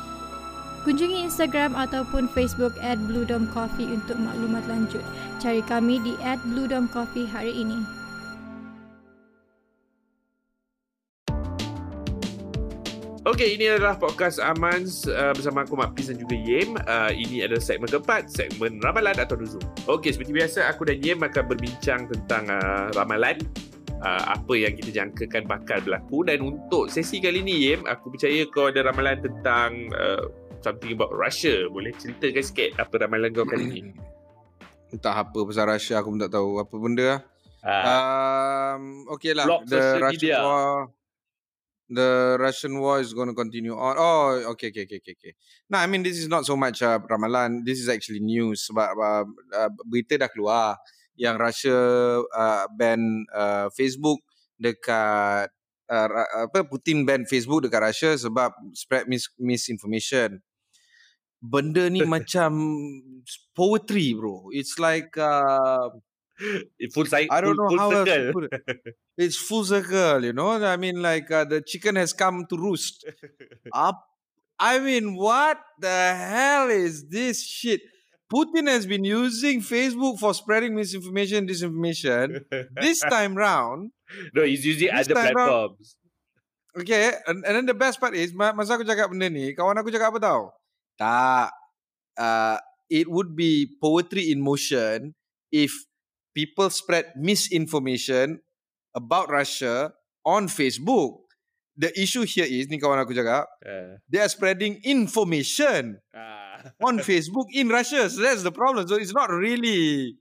Kunjungi 0.84 1.24
Instagram 1.24 1.80
ataupun 1.80 2.28
Facebook 2.32 2.76
at 2.84 3.00
Blue 3.08 3.24
Dome 3.24 3.48
Coffee 3.52 3.88
untuk 3.88 4.20
maklumat 4.20 4.68
lanjut. 4.68 5.04
Cari 5.40 5.64
kami 5.64 6.00
di 6.04 6.16
at 6.24 6.40
Blue 6.44 6.68
Dome 6.68 6.92
Coffee 6.92 7.24
hari 7.28 7.56
ini. 7.56 8.04
Okey, 13.24 13.56
ini 13.56 13.72
adalah 13.72 13.96
podcast 13.96 14.36
Amans 14.44 15.08
uh, 15.08 15.32
bersama 15.32 15.64
aku 15.64 15.80
Mak 15.80 15.96
Pis 15.96 16.12
dan 16.12 16.20
juga 16.20 16.36
Yem. 16.36 16.76
Uh, 16.84 17.08
ini 17.16 17.40
adalah 17.48 17.64
segmen 17.64 17.88
keempat, 17.88 18.28
segmen 18.28 18.84
ramalan 18.84 19.16
atau 19.16 19.40
nuzul. 19.40 19.64
Okey, 19.88 20.12
seperti 20.12 20.36
biasa 20.36 20.68
aku 20.68 20.84
dan 20.84 21.00
Yem 21.00 21.24
akan 21.24 21.44
berbincang 21.48 22.12
tentang 22.12 22.52
uh, 22.52 22.92
ramalan. 22.92 23.40
Uh, 24.04 24.36
apa 24.36 24.54
yang 24.60 24.76
kita 24.76 24.92
jangkakan 24.92 25.48
bakal 25.48 25.80
berlaku 25.80 26.28
dan 26.28 26.44
untuk 26.44 26.92
sesi 26.92 27.24
kali 27.24 27.40
ni 27.40 27.72
Yem, 27.72 27.88
aku 27.88 28.12
percaya 28.12 28.44
kau 28.52 28.68
ada 28.68 28.84
ramalan 28.84 29.24
tentang 29.24 29.88
uh, 29.96 30.28
something 30.60 30.92
about 30.92 31.16
Russia. 31.16 31.72
Boleh 31.72 31.96
ceritakan 31.96 32.44
sikit 32.44 32.70
apa 32.84 33.08
ramalan 33.08 33.32
kau 33.32 33.48
kali 33.48 33.64
ni? 33.64 33.82
Entah 34.94 35.24
apa 35.24 35.40
pasal 35.48 35.72
Russia 35.72 36.04
aku 36.04 36.12
pun 36.12 36.20
tak 36.20 36.36
tahu 36.36 36.60
apa 36.60 36.76
benda 36.76 37.06
lah. 37.16 37.22
Uh, 37.64 37.88
um, 37.88 38.82
okay 39.16 39.32
lah. 39.32 39.48
The 39.64 40.04
Russian 40.04 40.20
media. 40.20 40.44
war 40.44 40.92
the 41.94 42.38
Russian 42.40 42.80
war 42.80 43.00
is 43.00 43.14
going 43.14 43.28
to 43.28 43.38
continue 43.38 43.78
on. 43.78 43.96
Oh, 43.98 44.52
okay, 44.56 44.70
okay, 44.70 44.84
okay, 44.90 44.98
okay, 44.98 45.14
okay. 45.14 45.34
No, 45.70 45.78
I 45.78 45.88
mean 45.88 46.04
this 46.04 46.18
is 46.18 46.28
not 46.28 46.46
so 46.46 46.56
much 46.58 46.82
uh, 46.82 47.00
Ramalan. 47.00 47.66
This 47.66 47.80
is 47.80 47.88
actually 47.88 48.20
news 48.20 48.68
sebab 48.68 48.98
uh, 48.98 49.26
uh, 49.54 49.70
berita 49.86 50.18
dah 50.18 50.30
keluar 50.32 50.80
yang 51.16 51.38
Russia 51.38 51.78
uh, 52.24 52.66
ban 52.74 53.00
uh, 53.34 53.70
Facebook 53.74 54.22
dekat 54.58 55.50
uh, 55.92 56.08
apa 56.50 56.66
Putin 56.66 57.06
ban 57.06 57.24
Facebook 57.28 57.66
dekat 57.66 57.94
Russia 57.94 58.12
sebab 58.18 58.54
spread 58.74 59.06
mis- 59.06 59.34
misinformation. 59.38 60.42
Benda 61.44 61.92
ni 61.92 62.02
macam 62.16 62.56
poetry, 63.52 64.16
bro. 64.16 64.48
It's 64.56 64.80
like 64.80 65.14
uh, 65.20 65.92
Full, 66.92 67.06
si- 67.06 67.30
I 67.30 67.42
don't 67.42 67.54
full, 67.54 67.62
know 67.62 67.70
full 67.70 67.80
how 67.80 67.90
else 67.94 68.10
circle. 68.10 68.26
to 68.26 68.34
put 68.34 68.44
it. 68.50 68.54
It's 69.22 69.38
full 69.38 69.64
circle, 69.64 70.26
you 70.26 70.34
know. 70.34 70.58
I 70.58 70.78
mean, 70.78 70.98
like 70.98 71.30
uh, 71.30 71.46
the 71.46 71.62
chicken 71.62 71.96
has 71.96 72.12
come 72.12 72.50
to 72.50 72.58
roost. 72.58 73.06
Up. 73.72 74.02
I 74.58 74.80
mean, 74.82 75.14
what 75.14 75.62
the 75.78 76.16
hell 76.18 76.74
is 76.74 77.06
this 77.10 77.46
shit? 77.46 77.82
Putin 78.32 78.66
has 78.68 78.86
been 78.86 79.04
using 79.04 79.62
Facebook 79.62 80.18
for 80.18 80.34
spreading 80.34 80.74
misinformation, 80.74 81.46
disinformation. 81.46 82.42
This 82.80 83.00
time 83.14 83.36
round, 83.36 83.92
no, 84.34 84.42
he's 84.44 84.66
using 84.66 84.90
other 84.90 85.14
time 85.14 85.36
round- 85.36 85.78
platforms. 85.78 85.96
okay, 86.78 87.14
and, 87.28 87.46
and 87.46 87.54
then 87.56 87.66
the 87.70 87.78
best 87.78 88.00
part 88.00 88.16
is, 88.16 88.34
ma- 88.34 88.54
masa 88.54 88.74
aku 88.80 88.86
cakap 88.88 89.14
benda 89.14 89.30
ni, 89.30 89.54
kawan 89.54 89.78
aku 89.78 89.94
cakap 89.94 90.18
apa 90.18 90.20
tau? 90.22 90.42
Tak. 90.98 91.50
Uh, 92.18 92.58
it 92.90 93.06
would 93.10 93.38
be 93.38 93.70
poetry 93.82 94.30
in 94.34 94.42
motion 94.42 95.14
if 95.54 95.74
people 96.34 96.70
spread 96.74 97.14
misinformation 97.18 98.42
about 98.98 99.30
Russia 99.30 99.94
on 100.26 100.50
Facebook. 100.50 101.22
The 101.78 101.90
issue 101.98 102.22
here 102.26 102.46
is, 102.46 102.70
ni 102.70 102.78
kawan 102.82 103.02
aku 103.02 103.14
cakap, 103.14 103.46
Uh, 103.62 103.98
they 104.10 104.22
are 104.22 104.30
spreading 104.30 104.82
information 104.86 106.02
ah. 106.14 106.43
On 106.82 107.00
Facebook 107.00 107.48
in 107.54 107.70
Russia. 107.70 108.10
So 108.10 108.22
that's 108.22 108.44
the 108.44 108.52
problem. 108.52 108.88
So 108.88 108.96
it's 108.96 109.14
not 109.14 109.30
really 109.30 110.18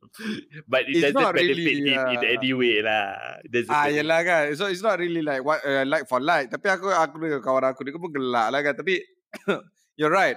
But 0.69 0.85
it 0.87 1.01
doesn't 1.01 1.35
benefit 1.35 1.57
really, 1.57 1.93
him 1.93 1.99
in 2.09 2.19
uh, 2.19 2.37
any 2.37 2.53
way 2.53 2.83
lah. 2.83 3.41
Ah, 3.69 3.89
yelah 3.89 4.21
kan. 4.25 4.53
So 4.57 4.67
it's 4.67 4.83
not 4.83 4.99
really 5.01 5.23
like 5.23 5.45
what 5.45 5.65
uh, 5.65 5.85
like 5.89 6.05
for 6.09 6.21
like. 6.21 6.53
Tapi 6.53 6.69
aku 6.69 6.93
aku 6.93 7.17
dengan 7.17 7.41
kawan 7.41 7.65
aku 7.73 7.81
dia 7.87 7.97
pun 7.97 8.13
gelak 8.13 8.53
lah 8.53 8.61
kan. 8.61 8.75
Tapi 8.77 9.01
you're 9.99 10.13
right. 10.13 10.37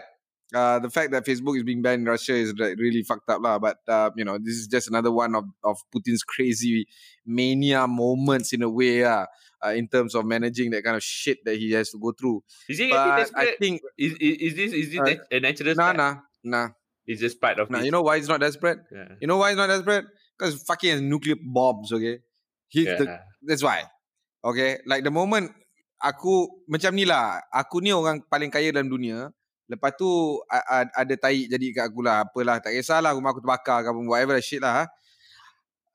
Uh, 0.53 0.77
the 0.79 0.93
fact 0.93 1.09
that 1.11 1.25
Facebook 1.25 1.57
is 1.57 1.65
being 1.65 1.81
banned 1.81 2.05
in 2.05 2.07
Russia 2.07 2.37
is 2.37 2.53
like 2.55 2.77
really 2.77 3.03
fucked 3.03 3.27
up 3.27 3.43
lah. 3.43 3.59
But 3.59 3.83
uh, 3.89 4.15
you 4.15 4.23
know, 4.23 4.37
this 4.39 4.55
is 4.55 4.71
just 4.71 4.87
another 4.87 5.11
one 5.11 5.35
of 5.35 5.43
of 5.65 5.81
Putin's 5.91 6.23
crazy 6.23 6.87
mania 7.25 7.89
moments 7.89 8.53
in 8.53 8.63
a 8.63 8.69
way 8.69 9.03
lah. 9.03 9.27
Uh, 9.65 9.73
in 9.73 9.89
terms 9.89 10.13
of 10.13 10.21
managing 10.29 10.69
that 10.69 10.85
kind 10.85 10.93
of 10.93 11.01
shit 11.01 11.41
that 11.41 11.57
he 11.57 11.73
has 11.73 11.89
to 11.89 11.97
go 11.97 12.13
through. 12.13 12.45
Is 12.69 12.77
he 12.77 12.93
But 12.93 13.01
I 13.01 13.25
desperate? 13.25 13.57
think 13.57 13.81
Is, 13.97 14.13
is, 14.21 14.35
is 14.37 14.53
this 14.53 14.71
is 14.77 14.87
this 14.93 15.01
Uh, 15.01 15.17
a 15.33 15.37
natural 15.41 15.73
nah 15.73 15.89
nah 15.89 16.13
nah 16.45 16.67
It's 17.09 17.17
just 17.17 17.41
part 17.41 17.57
of 17.57 17.73
nah. 17.73 17.81
it. 17.81 17.89
You 17.89 17.93
know 17.93 18.05
why 18.05 18.21
he's 18.21 18.29
not 18.29 18.41
desperate? 18.41 18.77
Yeah. 18.93 19.17
You 19.17 19.25
know 19.25 19.41
why 19.41 19.49
he's 19.53 19.57
not 19.57 19.73
desperate? 19.73 20.05
Because 20.37 20.61
fucking 20.69 20.91
has 20.93 21.01
nuclear 21.01 21.37
bombs. 21.41 21.89
Okay, 21.89 22.21
he's 22.69 22.85
the 22.85 23.05
Yeah. 23.09 23.25
That's 23.41 23.65
why. 23.65 23.89
Okay. 24.45 24.81
Like 24.85 25.01
the 25.01 25.13
moment 25.13 25.49
aku 25.97 26.45
macam 26.69 26.93
ni 26.93 27.05
lah. 27.09 27.41
Aku 27.49 27.81
ni 27.81 27.89
orang 27.89 28.21
paling 28.25 28.49
kaya 28.53 28.69
dalam 28.69 28.89
dunia. 28.89 29.29
Lepas 29.65 29.97
tu 29.97 30.05
a- 30.45 30.65
a- 30.81 30.93
ada 31.01 31.15
tai 31.17 31.49
jadi 31.49 31.73
kat 31.73 31.89
aku 31.89 32.05
lah. 32.05 32.21
Apalah. 32.25 32.61
Tak 32.61 32.69
kisahlah 32.73 33.13
rumah 33.17 33.33
aku 33.33 33.41
terbakar 33.41 33.81
ke 33.81 33.87
apa. 33.89 33.99
Whatever 34.05 34.37
that 34.37 34.45
shit 34.45 34.61
lah. 34.61 34.85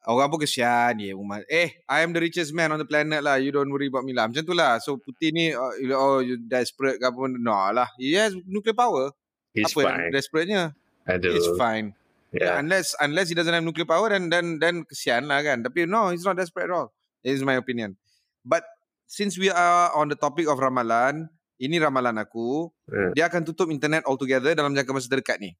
Orang 0.08 0.32
pun 0.32 0.40
kesian 0.40 0.96
ni. 0.96 1.12
Rumah. 1.12 1.44
Eh, 1.44 1.84
I 1.84 2.00
am 2.00 2.16
the 2.16 2.24
richest 2.24 2.56
man 2.56 2.72
on 2.72 2.80
the 2.80 2.88
planet 2.88 3.20
lah. 3.20 3.36
You 3.36 3.52
don't 3.52 3.68
worry 3.68 3.92
about 3.92 4.08
me 4.08 4.16
lah. 4.16 4.32
Macam 4.32 4.40
tu 4.48 4.56
lah. 4.56 4.80
So 4.80 4.96
Putin 4.96 5.36
ni, 5.36 5.46
uh, 5.52 5.72
oh 5.92 6.24
you 6.24 6.40
desperate 6.40 6.96
ke 6.96 7.04
apa. 7.04 7.20
No 7.36 7.52
lah. 7.72 7.88
He 8.00 8.16
has 8.16 8.32
nuclear 8.48 8.72
power. 8.72 9.12
He's 9.52 9.68
apa 9.76 9.82
fine. 9.84 10.08
desperate-nya? 10.14 10.72
Aduh. 11.04 11.36
It's 11.36 11.50
fine. 11.60 11.92
Yeah. 12.32 12.54
Yeah. 12.54 12.54
Unless 12.62 12.96
unless 13.02 13.28
he 13.28 13.36
doesn't 13.36 13.52
have 13.52 13.66
nuclear 13.66 13.84
power 13.84 14.08
then 14.08 14.30
then 14.30 14.56
then 14.62 14.88
kesian 14.88 15.28
lah 15.28 15.44
kan. 15.44 15.60
Tapi 15.60 15.84
no, 15.84 16.14
he's 16.14 16.24
not 16.24 16.38
desperate 16.38 16.70
at 16.70 16.74
all. 16.74 16.88
This 17.20 17.36
is 17.36 17.44
my 17.44 17.60
opinion. 17.60 18.00
But 18.40 18.64
since 19.04 19.36
we 19.36 19.52
are 19.52 19.92
on 19.92 20.08
the 20.08 20.16
topic 20.16 20.48
of 20.48 20.56
ramalan, 20.62 21.28
ini 21.60 21.76
ramalan 21.76 22.16
aku, 22.16 22.72
Hmm. 22.88 23.12
dia 23.12 23.28
akan 23.28 23.44
tutup 23.44 23.68
internet 23.68 24.06
altogether 24.08 24.56
dalam 24.56 24.72
jangka 24.72 24.96
masa 24.96 25.12
terdekat 25.12 25.38
ni. 25.44 25.52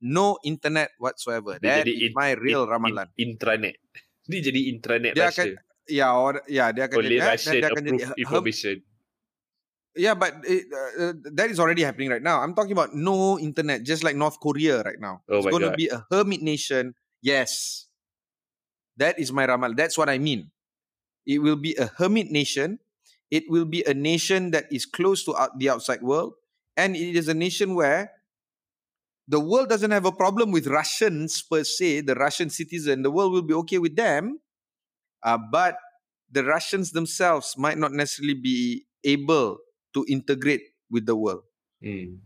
No 0.00 0.38
internet 0.46 0.94
whatsoever. 0.98 1.58
Dia 1.58 1.82
That 1.82 1.86
jadi 1.86 1.92
is 1.94 2.02
in- 2.10 2.14
my 2.14 2.30
real 2.38 2.62
In- 2.64 2.70
ramalan. 2.70 3.08
in- 3.18 3.34
intranet. 3.34 3.76
Dia 4.30 4.40
jadi 4.44 4.60
intranet 4.70 5.12
Dia 5.16 5.26
Russia. 5.32 5.44
Ya, 5.88 6.12
or, 6.12 6.44
ya 6.44 6.68
dia 6.70 6.84
akan 6.84 7.00
Only 7.00 7.16
jadi, 7.16 7.18
eh, 7.18 7.28
Russian 7.32 7.52
dia 7.56 7.68
akan 7.72 7.80
jadi 7.82 7.88
approved 7.88 8.04
herm- 8.04 8.20
information. 8.20 8.76
Yeah, 9.98 10.14
but 10.14 10.32
it, 10.44 10.68
uh, 10.70 10.90
uh, 11.00 11.12
that 11.34 11.48
is 11.50 11.58
already 11.58 11.82
happening 11.82 12.12
right 12.12 12.22
now. 12.22 12.38
I'm 12.38 12.52
talking 12.54 12.76
about 12.76 12.92
no 12.94 13.34
internet, 13.40 13.82
just 13.82 14.04
like 14.06 14.14
North 14.14 14.38
Korea 14.38 14.84
right 14.86 15.00
now. 15.00 15.24
Oh 15.26 15.42
it's 15.42 15.48
going 15.50 15.64
to 15.66 15.74
be 15.74 15.88
a 15.90 16.06
hermit 16.12 16.38
nation. 16.38 16.92
Yes. 17.18 17.88
That 18.94 19.18
is 19.18 19.32
my 19.32 19.48
ramal. 19.48 19.74
That's 19.74 19.98
what 19.98 20.06
I 20.06 20.20
mean. 20.22 20.52
It 21.26 21.42
will 21.42 21.58
be 21.58 21.74
a 21.74 21.90
hermit 21.98 22.30
nation. 22.30 22.78
It 23.32 23.50
will 23.50 23.66
be 23.66 23.82
a 23.82 23.96
nation 23.96 24.52
that 24.54 24.70
is 24.70 24.86
close 24.86 25.24
to 25.26 25.34
out- 25.34 25.58
the 25.58 25.72
outside 25.72 26.04
world. 26.04 26.36
And 26.76 26.94
it 26.94 27.16
is 27.16 27.26
a 27.26 27.34
nation 27.34 27.74
where 27.74 28.12
the 29.28 29.38
world 29.38 29.68
doesn't 29.68 29.90
have 29.90 30.06
a 30.06 30.12
problem 30.12 30.50
with 30.50 30.66
Russians 30.66 31.42
per 31.42 31.62
se, 31.62 32.00
the 32.00 32.14
Russian 32.14 32.48
citizen. 32.48 33.02
The 33.02 33.10
world 33.10 33.32
will 33.32 33.42
be 33.42 33.54
okay 33.54 33.76
with 33.78 33.94
them. 33.94 34.40
Uh, 35.22 35.36
but 35.52 35.76
the 36.32 36.42
Russians 36.44 36.92
themselves 36.92 37.54
might 37.58 37.76
not 37.76 37.92
necessarily 37.92 38.34
be 38.34 38.86
able 39.04 39.58
to 39.92 40.06
integrate 40.08 40.62
with 40.90 41.04
the 41.04 41.14
world. 41.14 41.42
Hmm. 41.84 42.24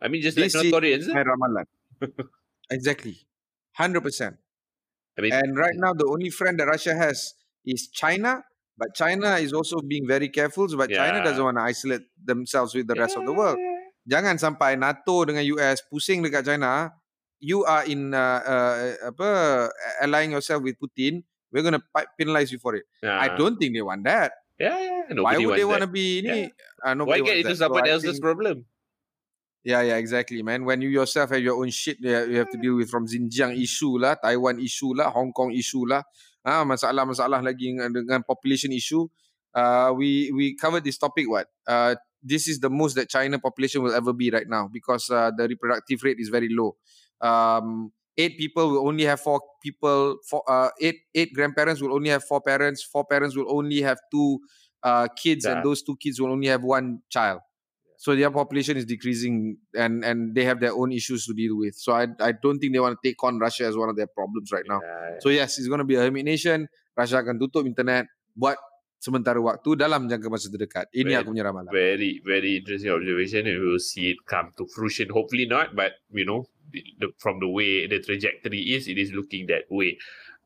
I 0.00 0.08
mean, 0.08 0.22
just 0.22 0.36
This 0.36 0.54
like 0.54 0.64
is 0.64 0.70
North 0.70 0.82
Koreans. 0.82 1.08
my 1.08 1.24
ramalan. 1.24 1.66
exactly. 2.70 3.16
100%. 3.78 4.36
I 5.18 5.20
mean, 5.20 5.32
And 5.32 5.56
right 5.56 5.74
now, 5.74 5.92
the 5.92 6.06
only 6.06 6.30
friend 6.30 6.58
that 6.60 6.66
Russia 6.66 6.94
has 6.94 7.34
is 7.66 7.88
China. 7.88 8.44
But 8.78 8.94
China 8.94 9.36
is 9.36 9.52
also 9.52 9.80
being 9.80 10.06
very 10.06 10.28
careful. 10.28 10.66
But 10.76 10.90
China 10.90 11.22
doesn't 11.22 11.42
want 11.42 11.56
to 11.58 11.62
isolate 11.62 12.02
themselves 12.24 12.74
with 12.74 12.86
the 12.86 12.94
rest 12.94 13.16
of 13.16 13.24
the 13.26 13.32
world. 13.32 13.58
Jangan 14.02 14.34
sampai 14.38 14.74
NATO 14.74 15.22
dengan 15.22 15.46
US 15.58 15.82
pusing 15.86 16.22
dekat 16.22 16.42
China. 16.42 16.90
You 17.42 17.66
are 17.66 17.86
in 17.86 18.14
uh, 18.14 18.40
uh, 18.42 18.76
apa 19.14 19.28
allying 20.02 20.34
yourself 20.34 20.62
with 20.62 20.78
Putin. 20.78 21.26
We're 21.50 21.66
going 21.66 21.76
to 21.76 21.84
penalize 22.16 22.48
you 22.48 22.58
for 22.62 22.78
it. 22.78 22.88
I 23.04 23.28
ah, 23.28 23.36
don't 23.36 23.60
think 23.60 23.76
they 23.76 23.84
want 23.84 24.08
that. 24.08 24.32
Yeah, 24.56 24.78
yeah. 24.78 25.20
Why 25.20 25.36
would 25.36 25.58
they 25.58 25.68
want 25.68 25.84
to 25.84 25.90
be 25.90 26.24
ni? 26.24 26.48
that. 26.48 26.96
Uh, 26.96 27.04
Why 27.04 27.20
get 27.20 27.44
into 27.44 27.52
that. 27.52 27.68
So 27.68 27.76
I 27.76 27.92
else's 27.92 28.16
think- 28.16 28.24
problem? 28.24 28.64
Yeah, 29.62 29.86
yeah, 29.86 29.94
exactly, 29.94 30.42
man. 30.42 30.66
When 30.66 30.82
you 30.82 30.90
yourself 30.90 31.30
have 31.30 31.38
your 31.38 31.54
own 31.54 31.70
shit 31.70 32.02
that 32.02 32.26
you 32.26 32.42
have 32.42 32.50
to 32.50 32.58
deal 32.58 32.74
with 32.74 32.90
from 32.90 33.06
Xinjiang 33.06 33.54
issue 33.54 33.94
lah, 33.94 34.18
Taiwan 34.18 34.58
issue 34.58 34.90
lah, 34.90 35.06
Hong 35.14 35.30
Kong 35.30 35.54
issue 35.54 35.86
lah, 35.86 36.02
ah 36.42 36.66
masalah-masalah 36.66 37.38
lagi 37.38 37.70
dengan, 37.70 37.94
dengan 37.94 38.20
population 38.26 38.74
issue. 38.74 39.06
Uh, 39.54 39.94
we 39.94 40.34
we 40.34 40.58
covered 40.58 40.82
this 40.82 40.98
topic 40.98 41.30
what? 41.30 41.46
Uh, 41.62 41.94
this 42.22 42.48
is 42.48 42.60
the 42.60 42.70
most 42.70 42.94
that 42.94 43.08
China 43.08 43.38
population 43.38 43.82
will 43.82 43.94
ever 43.94 44.12
be 44.12 44.30
right 44.30 44.48
now 44.48 44.68
because 44.72 45.10
uh, 45.10 45.30
the 45.36 45.48
reproductive 45.48 46.02
rate 46.02 46.18
is 46.18 46.28
very 46.28 46.48
low. 46.50 46.76
Um, 47.20 47.92
eight 48.16 48.38
people 48.38 48.70
will 48.70 48.86
only 48.86 49.04
have 49.04 49.20
four 49.20 49.40
people. 49.62 50.18
Four, 50.28 50.42
uh, 50.48 50.70
eight 50.80 51.00
eight 51.14 51.32
grandparents 51.34 51.80
will 51.80 51.94
only 51.94 52.10
have 52.10 52.24
four 52.24 52.40
parents. 52.40 52.82
Four 52.82 53.04
parents 53.04 53.36
will 53.36 53.50
only 53.50 53.82
have 53.82 53.98
two 54.10 54.40
uh, 54.82 55.08
kids 55.16 55.44
yeah. 55.44 55.56
and 55.56 55.64
those 55.64 55.82
two 55.82 55.96
kids 55.96 56.20
will 56.20 56.30
only 56.30 56.48
have 56.48 56.62
one 56.62 57.00
child. 57.10 57.40
So 57.96 58.16
their 58.16 58.32
population 58.32 58.76
is 58.76 58.84
decreasing 58.84 59.58
and, 59.74 60.04
and 60.04 60.34
they 60.34 60.44
have 60.44 60.58
their 60.58 60.72
own 60.72 60.90
issues 60.90 61.24
to 61.26 61.34
deal 61.34 61.56
with. 61.56 61.76
So 61.76 61.92
I 61.92 62.08
I 62.18 62.32
don't 62.32 62.58
think 62.58 62.74
they 62.74 62.82
want 62.82 62.98
to 62.98 63.08
take 63.08 63.22
on 63.22 63.38
Russia 63.38 63.64
as 63.64 63.76
one 63.76 63.88
of 63.88 63.96
their 63.96 64.10
problems 64.10 64.50
right 64.50 64.66
now. 64.66 64.80
Yeah, 64.82 65.10
yeah. 65.10 65.18
So 65.20 65.28
yes, 65.28 65.58
it's 65.58 65.68
going 65.68 65.78
to 65.78 65.86
be 65.86 65.94
a 65.94 66.02
hermit 66.02 66.26
nation. 66.26 66.66
Russia 66.98 67.22
akan 67.22 67.38
tutup 67.38 67.62
internet 67.62 68.10
buat 68.34 68.58
sementara 69.02 69.42
waktu 69.42 69.74
dalam 69.74 70.06
jangka 70.06 70.30
masa 70.30 70.46
terdekat. 70.46 70.86
Ini 70.94 71.10
very, 71.10 71.18
aku 71.18 71.34
punya 71.34 71.44
ramalan. 71.50 71.70
Very, 71.74 72.22
very 72.22 72.62
interesting 72.62 72.94
observation 72.94 73.50
and 73.50 73.58
we 73.58 73.66
will 73.74 73.82
see 73.82 74.14
it 74.14 74.22
come 74.22 74.54
to 74.54 74.62
fruition. 74.70 75.10
Hopefully 75.10 75.50
not, 75.50 75.74
but 75.74 75.98
you 76.14 76.22
know, 76.22 76.46
the, 76.70 77.10
from 77.18 77.42
the 77.42 77.50
way 77.50 77.90
the 77.90 77.98
trajectory 77.98 78.78
is, 78.78 78.86
it 78.86 79.02
is 79.02 79.10
looking 79.10 79.50
that 79.50 79.66
way. 79.66 79.98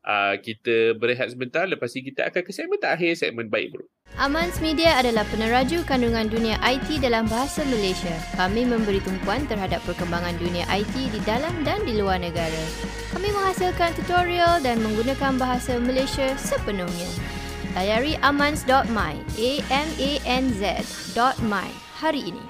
Uh, 0.07 0.39
kita 0.39 0.95
berehat 0.95 1.35
sebentar, 1.35 1.67
lepas 1.67 1.91
ini 1.91 2.15
kita 2.15 2.31
akan 2.31 2.41
ke 2.47 2.55
segmen 2.55 2.79
terakhir, 2.79 3.11
segmen 3.19 3.51
baik 3.51 3.75
bro. 3.75 3.83
Amans 4.15 4.63
Media 4.63 4.95
adalah 4.95 5.27
peneraju 5.27 5.83
kandungan 5.83 6.31
dunia 6.31 6.55
IT 6.63 7.03
dalam 7.03 7.27
bahasa 7.27 7.67
Malaysia. 7.67 8.15
Kami 8.39 8.63
memberi 8.63 9.03
tumpuan 9.03 9.43
terhadap 9.51 9.83
perkembangan 9.83 10.39
dunia 10.39 10.63
IT 10.71 10.95
di 11.11 11.19
dalam 11.27 11.51
dan 11.67 11.83
di 11.83 11.99
luar 11.99 12.23
negara. 12.23 12.63
Kami 13.11 13.35
menghasilkan 13.35 13.99
tutorial 13.99 14.63
dan 14.63 14.79
menggunakan 14.79 15.35
bahasa 15.35 15.75
Malaysia 15.75 16.39
sepenuhnya. 16.39 17.36
Layari 17.75 18.15
amans.my, 18.23 19.13
A-M-A-N-Z.my 19.35 20.89
hari 21.99 22.21
ini. 22.31 22.45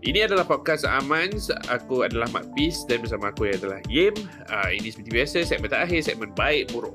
Ini 0.00 0.30
adalah 0.30 0.46
podcast 0.46 0.86
Amans. 0.86 1.50
Aku 1.68 2.06
adalah 2.06 2.30
Mak 2.30 2.54
Peace 2.54 2.86
dan 2.86 3.02
bersama 3.02 3.34
aku 3.34 3.50
adalah 3.50 3.82
Yim. 3.90 4.14
Uh, 4.46 4.70
ini 4.72 4.94
seperti 4.94 5.10
biasa, 5.10 5.42
segmen 5.44 5.68
terakhir, 5.68 6.00
segmen 6.06 6.30
baik 6.38 6.70
buruk. 6.72 6.94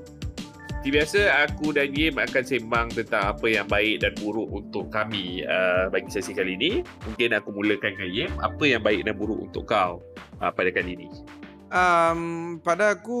Seperti 0.82 0.90
biasa, 0.90 1.20
aku 1.46 1.70
dan 1.76 1.94
Yim 1.94 2.18
akan 2.18 2.42
sembang 2.42 2.88
tentang 2.96 3.36
apa 3.36 3.46
yang 3.46 3.66
baik 3.70 4.02
dan 4.02 4.10
buruk 4.18 4.50
untuk 4.50 4.90
kami 4.90 5.46
uh, 5.46 5.86
bagi 5.92 6.10
sesi 6.10 6.34
kali 6.34 6.58
ini. 6.58 6.82
Mungkin 7.06 7.36
aku 7.36 7.54
mulakan 7.54 7.94
dengan 7.94 8.10
Yim. 8.10 8.32
Apa 8.42 8.64
yang 8.66 8.82
baik 8.82 9.06
dan 9.06 9.14
buruk 9.20 9.38
untuk 9.52 9.68
kau 9.70 10.02
uh, 10.42 10.50
pada 10.50 10.74
kali 10.74 10.98
ini? 10.98 11.06
Um, 11.76 12.20
pada 12.64 12.96
aku, 12.96 13.20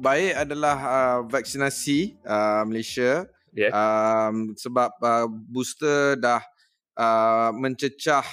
baik 0.00 0.48
adalah 0.48 0.76
uh, 0.80 1.20
vaksinasi 1.28 2.16
uh, 2.24 2.64
Malaysia. 2.64 3.28
Yeah. 3.52 3.76
Um, 3.76 4.56
sebab 4.56 4.96
uh, 5.04 5.28
booster 5.28 6.16
dah 6.16 6.40
uh, 6.96 7.52
mencecah 7.52 8.24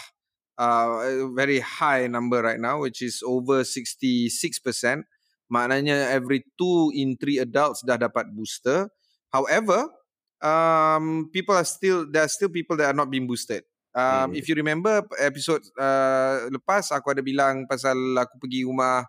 uh, 0.56 1.28
very 1.36 1.60
high 1.60 2.08
number 2.08 2.40
right 2.40 2.64
now, 2.64 2.88
which 2.88 3.04
is 3.04 3.20
over 3.28 3.68
66%. 3.68 4.32
Maknanya 5.52 6.16
every 6.16 6.48
two 6.56 6.96
in 6.96 7.20
three 7.20 7.44
adults 7.44 7.84
dah 7.84 8.00
dapat 8.00 8.32
booster. 8.32 8.88
However, 9.36 9.92
um, 10.40 11.28
people 11.36 11.60
are 11.60 11.68
still 11.68 12.08
there 12.08 12.24
are 12.24 12.32
still 12.32 12.48
people 12.48 12.80
that 12.80 12.96
are 12.96 12.98
not 12.98 13.12
being 13.12 13.28
boosted. 13.28 13.68
Um, 13.92 14.32
hmm. 14.32 14.40
If 14.40 14.48
you 14.48 14.56
remember 14.56 15.04
episode 15.20 15.68
uh, 15.76 16.48
lepas, 16.48 16.88
aku 16.96 17.12
ada 17.12 17.20
bilang 17.20 17.68
pasal 17.68 18.00
aku 18.16 18.40
pergi 18.40 18.64
rumah 18.64 19.04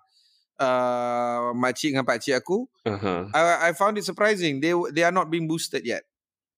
uh, 0.62 1.50
makcik 1.58 1.90
dengan 1.90 2.06
pakcik 2.06 2.38
aku. 2.38 2.70
Uh-huh. 2.86 3.26
I, 3.34 3.68
I 3.68 3.70
found 3.74 3.98
it 3.98 4.06
surprising. 4.06 4.62
They 4.62 4.70
they 4.94 5.02
are 5.02 5.14
not 5.14 5.26
being 5.26 5.50
boosted 5.50 5.82
yet. 5.82 6.06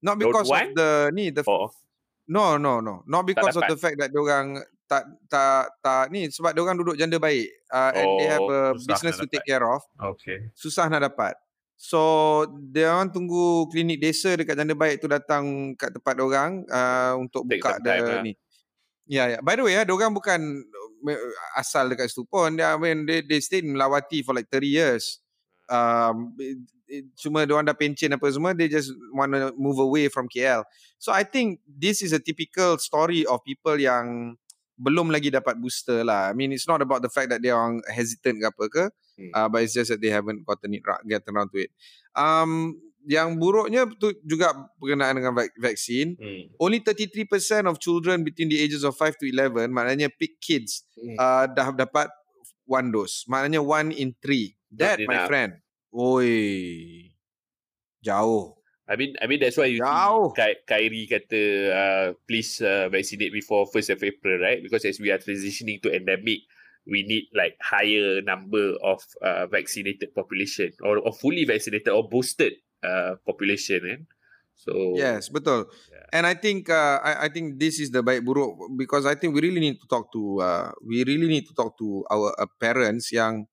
Not 0.04 0.20
because 0.20 0.52
of 0.52 0.76
the 0.76 1.08
ni 1.16 1.32
the 1.32 1.40
oh. 1.48 1.72
No, 2.24 2.56
no, 2.56 2.80
no. 2.80 3.04
Not 3.04 3.28
because 3.28 3.56
of 3.56 3.64
the 3.68 3.76
fact 3.76 4.00
that 4.00 4.12
orang 4.16 4.60
tak 4.84 5.04
tak 5.32 5.72
tak 5.80 6.12
ni 6.12 6.28
sebab 6.28 6.52
dia 6.52 6.60
orang 6.60 6.76
duduk 6.76 6.96
janda 6.96 7.16
baik 7.16 7.48
uh, 7.72 7.92
and 7.96 8.04
oh, 8.08 8.16
they 8.20 8.28
have 8.28 8.48
a 8.48 8.62
business 8.84 9.16
to 9.16 9.28
take 9.28 9.44
care 9.44 9.64
of. 9.64 9.80
Okay. 9.96 10.52
Susah 10.52 10.88
nak 10.92 11.04
dapat. 11.04 11.36
So 11.76 12.00
dia 12.72 12.92
orang 12.92 13.12
tunggu 13.12 13.68
klinik 13.68 14.00
desa 14.00 14.36
dekat 14.36 14.56
janda 14.56 14.76
baik 14.76 15.04
tu 15.04 15.08
datang 15.08 15.72
kat 15.76 15.92
tempat 15.92 16.12
dia 16.16 16.24
orang 16.24 16.52
uh, 16.68 17.12
untuk 17.20 17.44
take 17.48 17.60
buka 17.60 17.80
dia 17.80 18.00
lah. 18.00 18.20
ni. 18.24 18.32
Ya 19.04 19.24
yeah, 19.24 19.26
ya. 19.26 19.32
Yeah. 19.36 19.40
By 19.44 19.60
the 19.60 19.64
way 19.64 19.76
ya, 19.76 19.82
dia 19.84 19.92
orang 19.92 20.12
bukan 20.16 20.40
asal 21.56 21.92
dekat 21.92 22.08
situ 22.08 22.24
pun. 22.24 22.56
Dia 22.56 22.74
I 22.74 22.80
mean, 22.80 23.04
they, 23.04 23.20
they 23.20 23.40
stay 23.44 23.60
in 23.60 23.76
Melawati 23.76 24.24
for 24.24 24.32
like 24.32 24.48
30 24.48 24.66
years. 24.66 25.20
Um, 25.68 26.36
cuma 27.16 27.48
dia 27.48 27.56
orang 27.56 27.68
dah 27.68 27.76
pencen 27.76 28.12
apa 28.12 28.28
semua 28.28 28.52
they 28.52 28.68
just 28.68 28.92
want 29.16 29.32
to 29.32 29.52
move 29.56 29.80
away 29.80 30.08
from 30.12 30.28
KL. 30.28 30.64
So 31.00 31.10
I 31.12 31.24
think 31.24 31.64
this 31.64 32.04
is 32.04 32.12
a 32.12 32.20
typical 32.20 32.76
story 32.78 33.24
of 33.24 33.40
people 33.44 33.76
yang 33.80 34.36
belum 34.74 35.10
lagi 35.14 35.30
dapat 35.30 35.58
booster 35.62 36.02
lah. 36.02 36.30
I 36.30 36.34
mean, 36.34 36.50
it's 36.50 36.66
not 36.66 36.82
about 36.82 37.02
the 37.02 37.12
fact 37.12 37.30
that 37.30 37.40
they 37.40 37.50
are 37.50 37.78
hesitant 37.86 38.42
ke 38.42 38.46
apa 38.46 38.64
ke, 38.66 38.84
hmm. 39.16 39.30
uh, 39.30 39.46
but 39.46 39.62
it's 39.62 39.74
just 39.74 39.90
that 39.90 40.02
they 40.02 40.10
haven't 40.10 40.42
gotten 40.42 40.74
it 40.74 40.82
get 41.06 41.22
around 41.30 41.54
to 41.54 41.62
it. 41.62 41.70
Um, 42.18 42.78
yang 43.04 43.36
buruknya 43.36 43.84
tu 44.00 44.12
juga 44.24 44.52
berkenaan 44.80 45.20
dengan 45.20 45.32
vaksin. 45.36 46.16
Hmm. 46.16 46.42
Only 46.56 46.80
33% 46.80 47.68
of 47.68 47.78
children 47.78 48.24
between 48.24 48.48
the 48.48 48.58
ages 48.60 48.82
of 48.82 48.96
5 48.96 49.20
to 49.20 49.28
11, 49.28 49.68
maknanya 49.70 50.08
peak 50.08 50.40
kids, 50.40 50.88
hmm. 50.96 51.16
uh, 51.20 51.44
dah 51.48 51.72
dapat 51.72 52.08
one 52.64 52.88
dose. 52.88 53.28
Maknanya 53.28 53.60
one 53.60 53.92
in 53.92 54.16
three. 54.20 54.56
That, 54.74 54.98
my 55.06 55.28
friend. 55.30 55.60
Oi. 55.94 57.14
Jauh. 58.02 58.58
I 58.84 58.96
mean, 58.96 59.16
I 59.22 59.26
mean 59.26 59.40
that's 59.40 59.56
why 59.56 59.72
you 59.72 59.80
Jauh. 59.80 60.36
see 60.36 60.60
Kyrie 60.68 61.08
kata 61.08 61.42
uh, 61.72 62.06
please 62.28 62.60
uh, 62.60 62.92
vaccinate 62.92 63.32
before 63.32 63.64
first 63.72 63.88
of 63.88 64.02
April, 64.04 64.36
right? 64.36 64.60
Because 64.60 64.84
as 64.84 65.00
we 65.00 65.08
are 65.08 65.16
transitioning 65.16 65.80
to 65.80 65.88
endemic, 65.88 66.44
we 66.84 67.00
need 67.08 67.32
like 67.32 67.56
higher 67.64 68.20
number 68.20 68.76
of 68.84 69.00
uh, 69.24 69.48
vaccinated 69.48 70.12
population 70.12 70.72
or, 70.84 71.00
or 71.00 71.12
fully 71.16 71.48
vaccinated 71.48 71.88
or 71.88 72.08
boosted 72.08 72.52
uh, 72.84 73.16
population, 73.24 73.80
eh? 73.88 74.00
So 74.54 74.94
yes, 74.94 75.28
betul. 75.28 75.66
Yeah. 75.90 76.06
And 76.14 76.24
I 76.30 76.38
think 76.38 76.70
uh, 76.70 77.02
I, 77.02 77.26
I 77.26 77.28
think 77.28 77.58
this 77.58 77.82
is 77.82 77.90
the 77.90 78.06
baik 78.06 78.22
buruk 78.22 78.54
because 78.78 79.02
I 79.02 79.18
think 79.18 79.34
we 79.34 79.42
really 79.42 79.58
need 79.58 79.82
to 79.82 79.86
talk 79.90 80.14
to 80.14 80.22
uh, 80.40 80.70
we 80.80 81.02
really 81.02 81.26
need 81.26 81.50
to 81.50 81.54
talk 81.58 81.74
to 81.82 82.06
our 82.06 82.30
uh, 82.38 82.46
parents 82.62 83.10
yang 83.10 83.50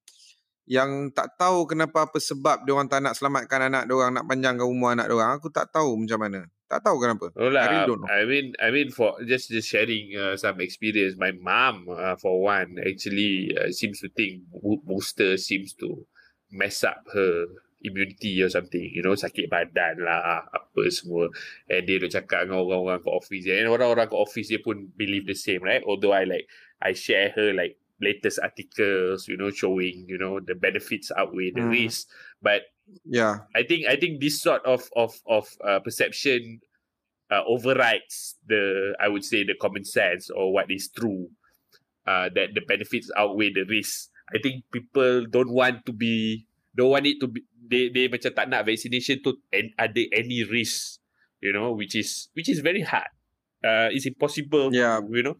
yang 0.69 1.09
tak 1.11 1.35
tahu 1.35 1.65
kenapa 1.65 2.07
apa 2.07 2.21
sebab 2.21 2.63
dia 2.63 2.71
orang 2.71 2.87
tak 2.87 3.01
nak 3.01 3.17
selamatkan 3.17 3.67
anak 3.67 3.89
dia 3.89 3.97
orang 3.97 4.13
nak 4.13 4.29
panjangkan 4.29 4.63
umur 4.63 4.93
anak 4.93 5.09
dia 5.09 5.17
orang 5.17 5.31
aku 5.35 5.49
tak 5.49 5.67
tahu 5.73 5.97
macam 5.99 6.21
mana 6.21 6.47
tak 6.69 6.79
tahu 6.85 6.95
kenapa 7.01 7.27
oh 7.33 7.49
lah, 7.51 7.65
I, 7.65 7.67
really 7.67 7.87
don't 7.89 7.99
know. 7.99 8.07
I 8.07 8.23
mean 8.23 8.47
I 8.61 8.69
mean 8.71 8.87
for 8.93 9.19
just 9.25 9.51
just 9.51 9.67
sharing 9.67 10.15
uh, 10.15 10.37
some 10.39 10.61
experience 10.63 11.19
my 11.19 11.33
mom 11.33 11.89
uh, 11.91 12.15
for 12.15 12.39
one 12.39 12.77
actually 12.77 13.51
uh, 13.57 13.73
seems 13.73 13.99
to 14.05 14.07
think 14.13 14.47
booster 14.85 15.35
seems 15.35 15.75
to 15.81 16.05
mess 16.53 16.85
up 16.85 17.03
her 17.11 17.51
immunity 17.81 18.41
or 18.41 18.49
something 18.49 18.89
you 18.93 19.01
know 19.01 19.17
sakit 19.17 19.49
badan 19.49 20.01
lah 20.01 20.45
apa 20.47 20.81
semua 20.89 21.29
and 21.69 21.83
dia 21.89 21.97
duk 21.97 22.13
cakap 22.13 22.45
dengan 22.45 22.61
orang-orang 22.61 23.01
kat 23.01 23.13
office 23.13 23.45
and 23.49 23.67
orang-orang 23.69 24.07
kat 24.07 24.19
office 24.19 24.47
dia 24.49 24.61
pun 24.61 24.89
believe 24.93 25.25
the 25.25 25.37
same 25.37 25.61
right 25.65 25.81
although 25.85 26.13
I 26.13 26.25
like 26.25 26.45
I 26.81 26.97
share 26.97 27.29
her 27.37 27.53
like 27.53 27.81
latest 28.01 28.39
articles, 28.41 29.29
you 29.29 29.37
know, 29.37 29.53
showing 29.53 30.09
you 30.09 30.17
know 30.17 30.41
the 30.41 30.55
benefits 30.57 31.13
outweigh 31.15 31.53
the 31.53 31.61
mm. 31.61 31.71
risks. 31.71 32.09
But 32.41 32.73
yeah, 33.05 33.45
I 33.55 33.63
think 33.63 33.85
I 33.87 33.95
think 33.95 34.19
this 34.19 34.41
sort 34.41 34.65
of 34.65 34.89
of 34.97 35.13
of 35.29 35.47
uh, 35.63 35.79
perception 35.79 36.59
uh, 37.29 37.45
overrides 37.45 38.35
the 38.49 38.97
I 38.99 39.07
would 39.07 39.23
say 39.23 39.45
the 39.45 39.55
common 39.55 39.85
sense 39.85 40.29
or 40.29 40.51
what 40.51 40.69
is 40.69 40.89
true. 40.89 41.29
Uh, 42.01 42.33
that 42.33 42.57
the 42.57 42.65
benefits 42.65 43.13
outweigh 43.15 43.53
the 43.53 43.63
risks. 43.69 44.09
I 44.33 44.41
think 44.41 44.65
people 44.73 45.29
don't 45.29 45.53
want 45.53 45.85
to 45.85 45.93
be 45.93 46.47
don't 46.73 46.89
want 46.89 47.05
it 47.05 47.21
to 47.21 47.27
be 47.27 47.45
they 47.71 47.87
they 47.87 48.11
macam 48.11 48.35
tak 48.35 48.51
nak 48.51 48.67
vaccination 48.67 49.23
to 49.23 49.39
and 49.55 49.71
ada 49.79 50.03
any 50.11 50.43
risk, 50.43 50.99
you 51.39 51.55
know, 51.55 51.71
which 51.71 51.95
is 51.95 52.27
which 52.35 52.51
is 52.51 52.59
very 52.59 52.83
hard. 52.83 53.07
Uh, 53.63 53.87
it's 53.95 54.03
impossible. 54.03 54.75
Yeah, 54.75 54.99
you 54.99 55.23
know. 55.23 55.39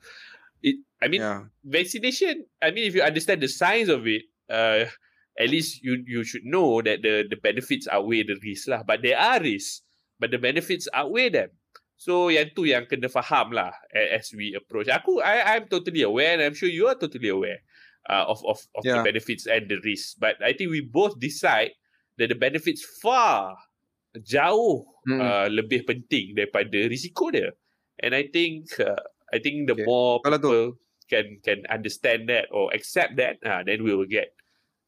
It, 0.63 0.79
I 1.03 1.11
mean, 1.11 1.19
yeah. 1.19 1.51
vaccination. 1.65 2.47
I 2.63 2.71
mean, 2.71 2.87
if 2.87 2.95
you 2.95 3.03
understand 3.03 3.43
the 3.43 3.51
science 3.51 3.91
of 3.91 4.07
it, 4.07 4.23
uh, 4.47 4.87
at 5.35 5.49
least 5.51 5.83
you 5.83 5.99
you 6.07 6.23
should 6.23 6.47
know 6.47 6.79
that 6.79 7.03
the 7.03 7.27
the 7.27 7.35
benefits 7.35 7.91
outweigh 7.91 8.23
the 8.23 8.39
risks 8.39 8.71
lah. 8.71 8.87
But 8.87 9.03
there 9.03 9.19
are 9.19 9.43
risks, 9.43 9.83
but 10.15 10.31
the 10.31 10.39
benefits 10.39 10.87
outweigh 10.95 11.33
them. 11.33 11.51
So 12.01 12.33
yang 12.33 12.53
tu 12.57 12.65
yang 12.65 12.89
kena 12.89 13.13
faham 13.13 13.53
lah 13.53 13.73
as 13.93 14.33
we 14.33 14.57
approach. 14.57 14.89
Aku, 14.89 15.21
I 15.21 15.57
I'm 15.57 15.69
totally 15.69 16.01
aware, 16.01 16.33
and 16.33 16.41
I'm 16.41 16.57
sure 16.57 16.69
you 16.69 16.89
are 16.89 16.97
totally 16.97 17.29
aware 17.29 17.61
uh, 18.09 18.25
of 18.25 18.41
of 18.45 18.57
of 18.77 18.81
yeah. 18.81 19.01
the 19.01 19.13
benefits 19.13 19.45
and 19.45 19.69
the 19.69 19.77
risks. 19.85 20.17
But 20.17 20.41
I 20.41 20.53
think 20.53 20.73
we 20.73 20.81
both 20.81 21.17
decide 21.21 21.77
the 22.27 22.37
benefits 22.37 22.83
far 22.99 23.57
jauh 24.19 24.83
hmm. 25.07 25.19
uh, 25.21 25.47
lebih 25.47 25.87
penting 25.87 26.35
daripada 26.35 26.75
risiko 26.91 27.31
dia. 27.31 27.55
And 28.01 28.17
I 28.17 28.27
think 28.27 28.75
uh, 28.81 28.99
I 29.31 29.39
think 29.39 29.69
the 29.71 29.77
okay. 29.77 29.87
more 29.87 30.19
people 30.19 30.81
can 31.07 31.39
can 31.43 31.63
understand 31.71 32.27
that 32.27 32.51
or 32.51 32.73
accept 32.75 33.15
that, 33.21 33.39
uh, 33.45 33.63
then 33.63 33.83
we 33.83 33.95
will 33.95 34.09
get 34.09 34.35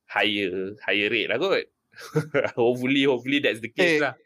higher 0.09 0.75
higher 0.83 1.07
rate 1.07 1.29
lah 1.31 1.39
kot. 1.39 1.65
hopefully, 2.59 3.05
hopefully 3.05 3.39
that's 3.39 3.61
the 3.61 3.69
case 3.71 3.99
hey, 3.99 4.03
lah. 4.03 4.17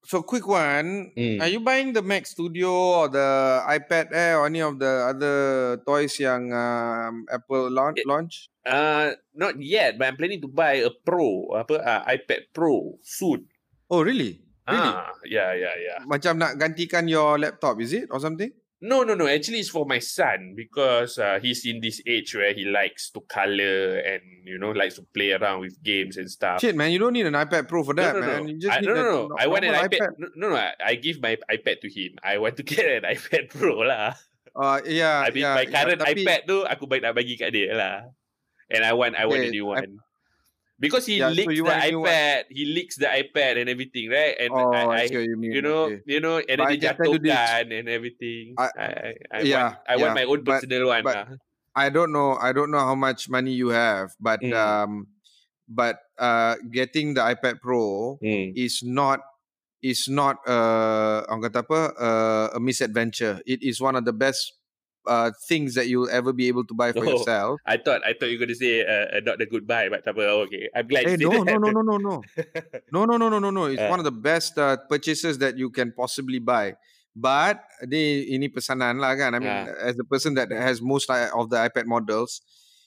So 0.00 0.24
quick 0.24 0.48
one, 0.48 1.12
mm. 1.12 1.38
are 1.44 1.50
you 1.52 1.60
buying 1.60 1.92
the 1.92 2.00
Mac 2.00 2.24
Studio 2.24 2.72
or 2.72 3.08
the 3.12 3.60
iPad 3.68 4.10
Air 4.16 4.40
or 4.40 4.46
any 4.48 4.64
of 4.64 4.80
the 4.80 5.12
other 5.12 5.36
toys 5.84 6.16
yang 6.18 6.52
um, 6.52 7.28
Apple 7.28 7.68
launch? 7.68 8.00
It, 8.00 8.08
launch? 8.08 8.48
Uh, 8.64 9.12
not 9.36 9.60
yet, 9.60 10.00
but 10.00 10.08
I'm 10.08 10.16
planning 10.16 10.40
to 10.40 10.48
buy 10.48 10.80
a 10.80 10.90
Pro, 10.90 11.52
apa 11.52 11.84
uh, 11.84 12.02
iPad 12.08 12.48
Pro 12.56 12.96
soon. 13.04 13.44
Oh, 13.92 14.00
really? 14.00 14.40
Really? 14.64 14.92
Ah, 14.94 15.12
yeah, 15.28 15.52
yeah, 15.52 15.76
yeah. 15.76 15.98
Macam 16.08 16.40
nak 16.40 16.56
gantikan 16.56 17.04
your 17.04 17.36
laptop, 17.36 17.76
is 17.82 17.92
it? 17.92 18.08
Or 18.08 18.22
something? 18.22 18.52
No, 18.80 19.04
no, 19.04 19.12
no. 19.12 19.28
Actually, 19.28 19.60
it's 19.60 19.68
for 19.68 19.84
my 19.84 19.98
son 19.98 20.54
because 20.56 21.18
uh, 21.18 21.38
he's 21.42 21.66
in 21.66 21.80
this 21.80 22.00
age 22.06 22.34
where 22.34 22.54
he 22.54 22.64
likes 22.64 23.10
to 23.10 23.20
color 23.28 24.00
and 24.00 24.22
you 24.48 24.56
know 24.56 24.72
likes 24.72 24.96
to 24.96 25.04
play 25.12 25.32
around 25.32 25.60
with 25.60 25.76
games 25.84 26.16
and 26.16 26.30
stuff. 26.30 26.62
Shit, 26.62 26.74
man, 26.74 26.90
you 26.90 26.98
don't 26.98 27.12
need 27.12 27.26
an 27.26 27.34
iPad 27.34 27.68
Pro 27.68 27.84
for 27.84 27.92
that, 27.94 28.14
no, 28.16 28.20
no, 28.20 28.26
man. 28.26 28.44
no. 28.44 28.48
You 28.48 28.58
just 28.58 28.76
I, 28.76 28.80
need 28.80 28.88
no, 28.88 28.94
no, 28.94 29.28
no. 29.28 29.36
I 29.38 29.46
want 29.48 29.64
an 29.64 29.72
normal 29.72 29.88
iPad. 29.88 30.08
No, 30.16 30.28
no, 30.34 30.48
no. 30.48 30.56
I, 30.56 30.72
I 30.80 30.94
give 30.94 31.20
my 31.20 31.36
iPad 31.52 31.80
to 31.82 31.88
him. 31.92 32.16
I 32.24 32.38
want 32.38 32.56
to 32.56 32.62
get 32.72 32.88
an 32.88 33.04
iPad 33.04 33.50
Pro 33.50 33.84
lah. 33.84 34.16
Uh, 34.56 34.80
yeah, 34.86 35.20
I 35.20 35.30
mean, 35.30 35.44
yeah, 35.44 35.54
my 35.54 35.66
current 35.68 36.00
yeah, 36.00 36.08
tapi, 36.08 36.24
iPad 36.24 36.40
tu 36.48 36.64
aku 36.64 36.88
baik 36.88 37.04
nak 37.04 37.14
bagi 37.14 37.36
kat 37.36 37.52
dia 37.52 37.76
lah. 37.76 38.08
And 38.72 38.80
I 38.80 38.96
want, 38.96 39.12
I 39.14 39.28
want 39.28 39.44
Okay, 39.44 39.52
a 39.52 39.54
new 39.54 39.66
one. 39.66 40.00
Because 40.80 41.04
he 41.04 41.20
Yeah, 41.20 41.28
leaks 41.28 41.52
you 41.52 41.62
the 41.62 41.68
want 41.68 41.84
a 41.84 41.90
new 41.92 42.00
one. 42.00 42.08
iPad, 42.08 42.40
he 42.48 42.64
leaks 42.64 42.96
the 42.96 43.04
iPad 43.12 43.60
and 43.60 43.68
everything, 43.68 44.08
right? 44.08 44.32
And 44.40 44.48
Oh, 44.50 44.72
I, 44.72 44.80
I, 44.80 45.00
I 45.04 45.04
you 45.12 45.36
mean. 45.36 45.52
you 45.52 45.60
know, 45.60 45.92
okay. 45.92 46.00
you 46.08 46.20
know, 46.24 46.40
and 46.40 46.56
But 46.56 46.72
then 46.72 46.72
I 46.72 46.76
dia 46.80 46.94
can 46.96 47.04
tell 47.04 47.14
jatuhkan 47.20 47.64
and 47.68 47.86
everything. 47.92 48.44
I, 48.56 48.66
I- 48.80 49.14
I, 49.28 49.38
Yeah, 49.44 49.62
want, 49.62 49.76
I 49.84 49.94
want 50.00 50.10
yeah, 50.10 50.14
my 50.16 50.24
own 50.24 50.40
but- 50.40 50.52
personal 50.64 50.88
one 50.88 51.04
but- 51.04 51.16
lah. 51.16 51.28
I 51.70 51.86
don't 51.92 52.10
know. 52.10 52.34
I 52.34 52.50
don't 52.50 52.72
know 52.74 52.82
how 52.82 52.96
much 52.98 53.30
money 53.30 53.54
you 53.54 53.70
have, 53.70 54.10
but 54.18 54.42
Mm. 54.42 54.56
um, 54.58 55.06
but 55.70 56.02
uh, 56.18 56.58
getting 56.66 57.14
the 57.14 57.22
iPad 57.22 57.62
Pro 57.62 58.18
Hmm. 58.18 58.50
is 58.58 58.82
not 58.82 59.22
is 59.78 60.10
not 60.10 60.42
uh, 60.50 61.22
orang 61.30 61.46
kata 61.46 61.62
apa 61.62 61.80
uh, 61.94 62.46
a 62.56 62.60
misadventure. 62.60 63.38
It 63.46 63.62
is 63.62 63.78
one 63.78 63.94
of 63.94 64.02
the 64.02 64.10
best 64.12 64.59
uh, 65.06 65.30
things 65.48 65.74
that 65.74 65.88
you'll 65.88 66.10
ever 66.10 66.32
be 66.32 66.48
able 66.48 66.64
to 66.64 66.74
buy 66.74 66.92
for 66.92 67.04
Oh. 67.06 67.16
yourself. 67.16 67.60
I 67.66 67.76
thought 67.78 68.02
I 68.04 68.12
thought 68.12 68.28
you 68.28 68.36
were 68.38 68.44
going 68.46 68.54
to 68.54 68.60
say 68.60 68.84
uh, 68.84 69.16
uh, 69.16 69.20
not 69.24 69.38
the 69.38 69.46
goodbye, 69.46 69.88
but. 69.88 70.04
Oh, 70.06 70.44
okay, 70.48 70.68
I'm 70.74 70.86
glad 70.86 71.06
Hey, 71.08 71.16
no, 71.16 71.42
no, 71.42 71.56
no, 71.56 71.70
no, 71.70 71.80
no, 71.82 71.96
no, 71.96 72.14
no, 72.92 73.04
no, 73.06 73.16
no, 73.16 73.26
no, 73.28 73.38
no, 73.40 73.50
no. 73.50 73.64
It's 73.66 73.80
Uh. 73.80 73.88
one 73.88 73.98
of 73.98 74.04
the 74.04 74.12
best 74.14 74.58
uh, 74.58 74.76
purchases 74.88 75.38
that 75.38 75.56
you 75.56 75.70
can 75.70 75.92
possibly 75.96 76.38
buy. 76.38 76.76
But 77.16 77.64
ni 77.88 78.28
ini 78.30 78.46
pesanan 78.52 79.00
lah 79.02 79.16
kan. 79.18 79.34
I 79.34 79.38
mean, 79.42 79.50
Ah. 79.50 79.88
as 79.88 79.96
the 79.98 80.06
person 80.06 80.34
that 80.38 80.52
has 80.52 80.78
most 80.84 81.10
of 81.10 81.50
the 81.50 81.58
iPad 81.58 81.86
models, 81.90 82.38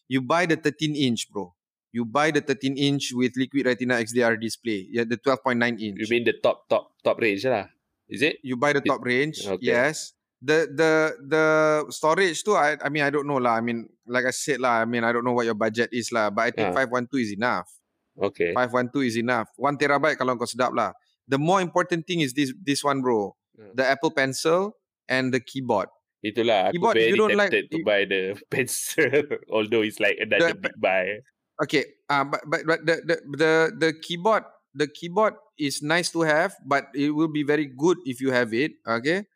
you 0.08 0.22
buy 0.24 0.46
the 0.48 0.56
13 0.56 0.96
inch, 0.96 1.28
bro. 1.34 1.52
You 1.94 2.06
buy 2.08 2.32
the 2.32 2.42
13 2.42 2.74
inch 2.78 3.12
with 3.14 3.36
Liquid 3.38 3.68
Retina 3.70 4.02
XDR 4.02 4.40
display. 4.40 4.88
Yeah, 4.90 5.04
the 5.06 5.18
12.9 5.20 5.78
inch. 5.78 6.00
You 6.02 6.08
mean 6.10 6.24
the 6.26 6.34
top 6.40 6.66
top 6.72 6.90
top 7.04 7.20
range 7.22 7.46
lah? 7.46 7.70
Is 8.10 8.22
it? 8.22 8.38
you 8.44 8.56
buy 8.60 8.74
the 8.76 8.82
top 8.84 9.00
range 9.02 9.42
okay. 9.48 9.74
yes 9.74 10.12
the 10.44 10.68
the 10.76 10.92
the 11.24 11.44
storage 11.88 12.44
too 12.44 12.52
I, 12.60 12.76
I 12.84 12.92
mean 12.92 13.08
i 13.08 13.10
don't 13.10 13.24
know 13.24 13.40
lah 13.40 13.56
i 13.56 13.64
mean 13.64 13.88
like 14.04 14.28
i 14.28 14.34
said 14.36 14.60
lah 14.60 14.84
i 14.84 14.86
mean 14.86 15.08
i 15.08 15.16
don't 15.16 15.24
know 15.24 15.32
what 15.32 15.48
your 15.48 15.56
budget 15.56 15.88
is 15.96 16.12
lah 16.12 16.28
but 16.28 16.44
i 16.44 16.52
think 16.52 16.76
Ah. 16.76 16.84
512 16.84 17.16
is 17.24 17.32
enough 17.40 17.70
Okay. 18.14 18.52
512 18.54 19.08
is 19.08 19.16
enough 19.18 19.48
1 19.58 19.80
terabyte 19.80 20.20
kalau 20.20 20.36
kau 20.38 20.46
sedap 20.46 20.76
lah 20.76 20.92
the 21.26 21.40
more 21.40 21.64
important 21.64 22.04
thing 22.06 22.20
is 22.22 22.36
this 22.36 22.52
this 22.62 22.84
one 22.84 23.00
bro 23.00 23.32
Hmm. 23.54 23.70
the 23.78 23.86
apple 23.86 24.10
pencil 24.10 24.74
and 25.06 25.30
the 25.30 25.38
keyboard 25.38 25.86
Itulah 26.26 26.74
aku 26.74 26.82
Keyboard, 26.82 26.96
very 26.98 27.10
you 27.14 27.18
don't 27.22 27.38
like- 27.38 27.54
to 27.54 27.80
buy 27.86 28.02
the 28.02 28.34
pencil 28.54 29.14
although 29.54 29.86
it's 29.86 30.02
like 30.02 30.18
another 30.18 30.58
The- 30.58 30.74
big 30.74 30.76
buy. 30.82 31.22
okay 31.62 31.86
uh, 32.10 32.26
but 32.26 32.42
but, 32.50 32.62
but 32.66 32.80
the, 32.82 32.96
the 33.06 33.16
the 33.38 33.52
the 33.78 33.90
keyboard 34.02 34.42
the 34.74 34.90
keyboard 34.90 35.38
is 35.62 35.86
nice 35.86 36.10
to 36.18 36.26
have 36.26 36.58
but 36.66 36.90
it 36.98 37.14
will 37.14 37.30
be 37.30 37.46
very 37.46 37.70
good 37.70 38.02
if 38.10 38.18
you 38.18 38.34
have 38.34 38.58
it 38.58 38.74
okay 38.90 39.30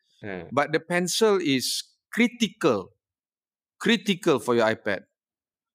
But 0.52 0.72
the 0.72 0.80
pencil 0.80 1.40
is 1.42 1.84
critical 2.12 2.94
critical 3.80 4.40
for 4.40 4.56
your 4.56 4.66
ipad 4.68 5.06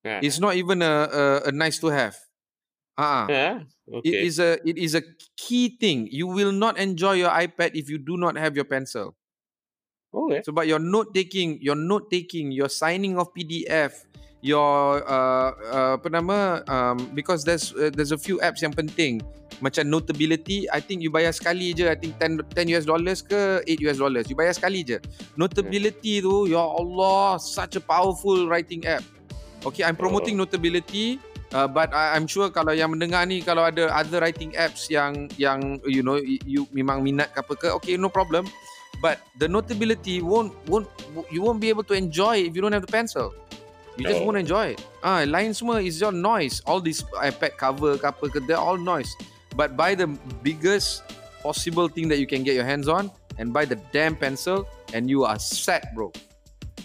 Ha. 0.04 0.22
it's 0.22 0.40
not 0.40 0.56
even 0.56 0.82
a 0.82 1.08
a, 1.12 1.24
a 1.48 1.52
nice 1.52 1.78
to 1.80 1.88
have 1.88 2.16
uh 2.98 3.30
Ha? 3.30 3.66
it 4.02 4.16
Okay. 4.16 4.20
is 4.20 4.38
a 4.38 4.58
it 4.68 4.78
is 4.78 4.94
a 4.94 5.02
key 5.36 5.76
thing 5.78 6.08
you 6.10 6.26
will 6.26 6.52
not 6.52 6.78
enjoy 6.78 7.14
your 7.14 7.30
ipad 7.30 7.72
if 7.74 7.90
you 7.90 7.98
do 7.98 8.16
not 8.16 8.36
have 8.36 8.56
your 8.56 8.66
pencil 8.66 9.16
Okay. 10.12 10.42
so 10.42 10.52
but 10.52 10.66
your 10.66 10.78
note 10.78 11.14
taking 11.14 11.60
your 11.62 11.76
note 11.76 12.10
taking 12.10 12.52
your 12.52 12.68
signing 12.68 13.18
of 13.18 13.32
pdf 13.34 14.04
your 14.42 15.06
uh, 15.06 15.54
uh 15.70 15.92
apa 15.96 16.08
nama 16.10 16.60
um 16.66 16.98
because 17.14 17.46
there's 17.46 17.70
uh, 17.78 17.88
there's 17.94 18.10
a 18.10 18.18
few 18.18 18.42
apps 18.42 18.60
yang 18.60 18.74
penting. 18.74 19.22
Macam 19.62 19.86
notability 19.86 20.66
i 20.74 20.82
think 20.82 20.98
you 20.98 21.06
bayar 21.06 21.30
sekali 21.30 21.70
je 21.70 21.86
i 21.86 21.94
think 21.94 22.18
10 22.18 22.42
10 22.50 22.74
US 22.74 22.82
dollars 22.82 23.22
ke 23.22 23.62
8 23.62 23.86
US 23.86 23.98
dollars. 24.02 24.26
You 24.26 24.34
bayar 24.34 24.58
sekali 24.58 24.82
je. 24.82 24.98
Notability 25.38 26.18
tu 26.18 26.50
ya 26.50 26.58
Allah 26.58 27.38
such 27.38 27.78
a 27.78 27.82
powerful 27.82 28.50
writing 28.50 28.82
app. 28.82 29.06
Okay 29.62 29.86
i'm 29.86 29.94
promoting 29.94 30.34
notability 30.34 31.22
uh, 31.54 31.70
but 31.70 31.94
I, 31.94 32.18
i'm 32.18 32.26
sure 32.26 32.50
kalau 32.50 32.74
yang 32.74 32.90
mendengar 32.90 33.22
ni 33.22 33.38
kalau 33.38 33.62
ada 33.62 33.86
other 33.94 34.18
writing 34.18 34.50
apps 34.58 34.90
yang 34.90 35.30
yang 35.38 35.78
you 35.86 36.02
know 36.02 36.18
you, 36.18 36.42
you 36.42 36.60
memang 36.74 37.06
minat 37.06 37.30
ke 37.30 37.38
apa 37.38 37.52
ke 37.54 37.66
okay 37.70 37.94
no 37.94 38.10
problem. 38.10 38.50
But 38.98 39.22
the 39.38 39.46
notability 39.46 40.22
won't 40.22 40.54
won't 40.66 40.90
you 41.30 41.42
won't 41.42 41.62
be 41.62 41.70
able 41.70 41.86
to 41.86 41.94
enjoy 41.94 42.42
if 42.42 42.54
you 42.54 42.62
don't 42.62 42.74
have 42.74 42.86
the 42.86 42.90
pencil 42.90 43.34
you 43.96 44.04
just 44.04 44.20
Oh. 44.20 44.26
won't 44.26 44.40
enjoy. 44.40 44.72
It 44.74 44.80
ah 45.02 45.24
lain 45.24 45.52
semua 45.52 45.82
is 45.82 46.00
your 46.00 46.12
noise. 46.12 46.62
All 46.64 46.80
this 46.80 47.04
ipad 47.20 47.56
cover 47.56 47.96
ke 47.96 48.04
apa 48.08 48.24
ke 48.28 48.38
they're 48.44 48.60
all 48.60 48.78
noise. 48.78 49.10
But 49.52 49.76
buy 49.76 49.92
the 49.92 50.08
biggest 50.40 51.04
possible 51.44 51.90
thing 51.90 52.08
that 52.08 52.16
you 52.16 52.24
can 52.24 52.40
get 52.40 52.56
your 52.56 52.64
hands 52.64 52.88
on 52.88 53.12
and 53.36 53.52
buy 53.52 53.68
the 53.68 53.76
damn 53.92 54.16
pencil 54.16 54.64
and 54.96 55.08
you 55.08 55.28
are 55.28 55.36
set 55.36 55.92
bro. 55.92 56.08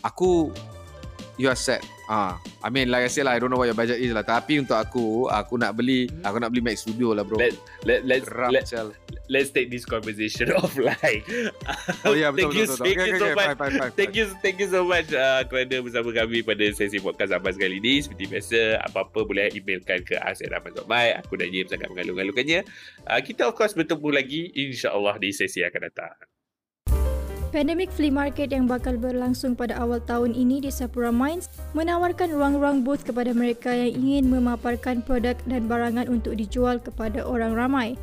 Aku 0.04 0.52
you 1.38 1.48
are 1.48 1.56
set. 1.60 1.86
Ah 2.08 2.40
i 2.64 2.72
mean 2.72 2.88
like 2.88 3.04
i 3.04 3.12
said 3.12 3.28
lah 3.28 3.36
i 3.36 3.40
don't 3.40 3.52
know 3.52 3.60
what 3.60 3.68
your 3.72 3.78
budget 3.78 4.00
is 4.00 4.12
lah. 4.12 4.24
Tapi 4.24 4.60
untuk 4.64 4.76
aku 4.76 5.28
aku 5.32 5.56
nak 5.60 5.76
beli 5.76 6.08
Hmm. 6.12 6.24
aku 6.28 6.38
nak 6.44 6.50
beli 6.52 6.64
Mac 6.64 6.76
Studio 6.76 7.16
lah 7.16 7.24
bro. 7.24 7.40
Let 7.40 7.56
let 7.88 8.00
let's 8.04 8.28
Geram, 8.28 8.52
let, 8.52 8.64
sial. 8.68 8.92
Let's 9.28 9.52
take 9.52 9.70
this 9.70 9.84
conversation 9.86 10.52
offline. 10.60 11.24
oh 12.08 12.16
yeah 12.16 12.32
betul 12.32 12.52
thank 12.52 12.56
you, 12.58 12.66
betul, 12.68 12.78
betul. 12.80 12.86
thank 12.86 12.98
Okay, 12.98 13.08
you 13.08 13.16
okay, 13.16 13.20
so 13.20 13.26
okay, 13.28 13.36
much. 13.36 13.48
fine, 13.48 13.58
fine, 13.60 13.74
fine, 13.80 13.94
Thank 13.94 14.14
you 14.16 14.26
thank 14.42 14.58
you 14.60 14.70
so 14.72 14.82
much 14.84 15.08
uh, 15.14 15.42
kerana 15.46 15.76
bersama 15.84 16.10
kami 16.12 16.40
pada 16.44 16.66
sesi 16.74 16.98
podcast 17.00 17.32
Abang 17.36 17.56
kali 17.56 17.80
ini. 17.80 18.00
Seperti 18.02 18.26
biasa, 18.28 18.60
apa-apa 18.88 19.20
boleh 19.28 19.52
emailkan 19.54 20.02
ke 20.04 20.16
asyik.rahman.my. 20.18 21.08
Aku 21.24 21.36
dan 21.36 21.52
Jim 21.52 21.68
sangat 21.68 21.88
mengalung-alungkannya. 21.92 22.66
Uh, 23.06 23.20
kita 23.22 23.48
of 23.48 23.54
course 23.56 23.76
bertemu 23.76 24.10
lagi 24.10 24.42
insya-Allah 24.56 25.20
di 25.20 25.30
sesi 25.36 25.62
yang 25.62 25.70
akan 25.72 25.84
datang. 25.92 26.16
Pandemic 27.48 27.88
Flea 27.96 28.12
Market 28.12 28.52
yang 28.52 28.68
bakal 28.68 29.00
berlangsung 29.00 29.56
pada 29.56 29.80
awal 29.80 30.04
tahun 30.04 30.36
ini 30.36 30.60
di 30.60 30.70
Sapura 30.70 31.16
Mines 31.16 31.48
menawarkan 31.72 32.36
ruang-ruang 32.36 32.84
booth 32.84 33.08
kepada 33.08 33.32
mereka 33.32 33.72
yang 33.72 33.96
ingin 34.04 34.26
memaparkan 34.28 35.00
produk 35.00 35.40
dan 35.48 35.64
barangan 35.66 36.12
untuk 36.12 36.36
dijual 36.36 36.76
kepada 36.84 37.24
orang 37.24 37.56
ramai. 37.56 37.96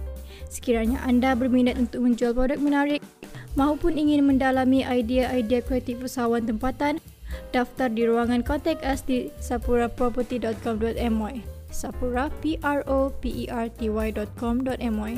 Sekiranya 0.49 1.01
anda 1.05 1.35
berminat 1.37 1.79
untuk 1.79 2.05
menjual 2.05 2.35
produk 2.35 2.61
menarik 2.61 3.03
maupun 3.55 3.99
ingin 3.99 4.27
mendalami 4.27 4.83
idea-idea 4.83 5.63
kreatif 5.63 6.03
usahawan 6.03 6.47
tempatan, 6.47 6.99
daftar 7.51 7.91
di 7.91 8.07
ruangan 8.07 8.43
Contact 8.43 8.83
Us 8.83 9.03
di 9.03 9.31
sapuraproperty.com.my 9.39 11.35
Sapura 11.75 12.31
P 12.39 12.55
R 12.63 12.87
O 12.87 13.11
P 13.19 13.47
E 13.47 13.51
R 13.51 13.67
T 13.67 13.91
Y.com.my 13.91 15.15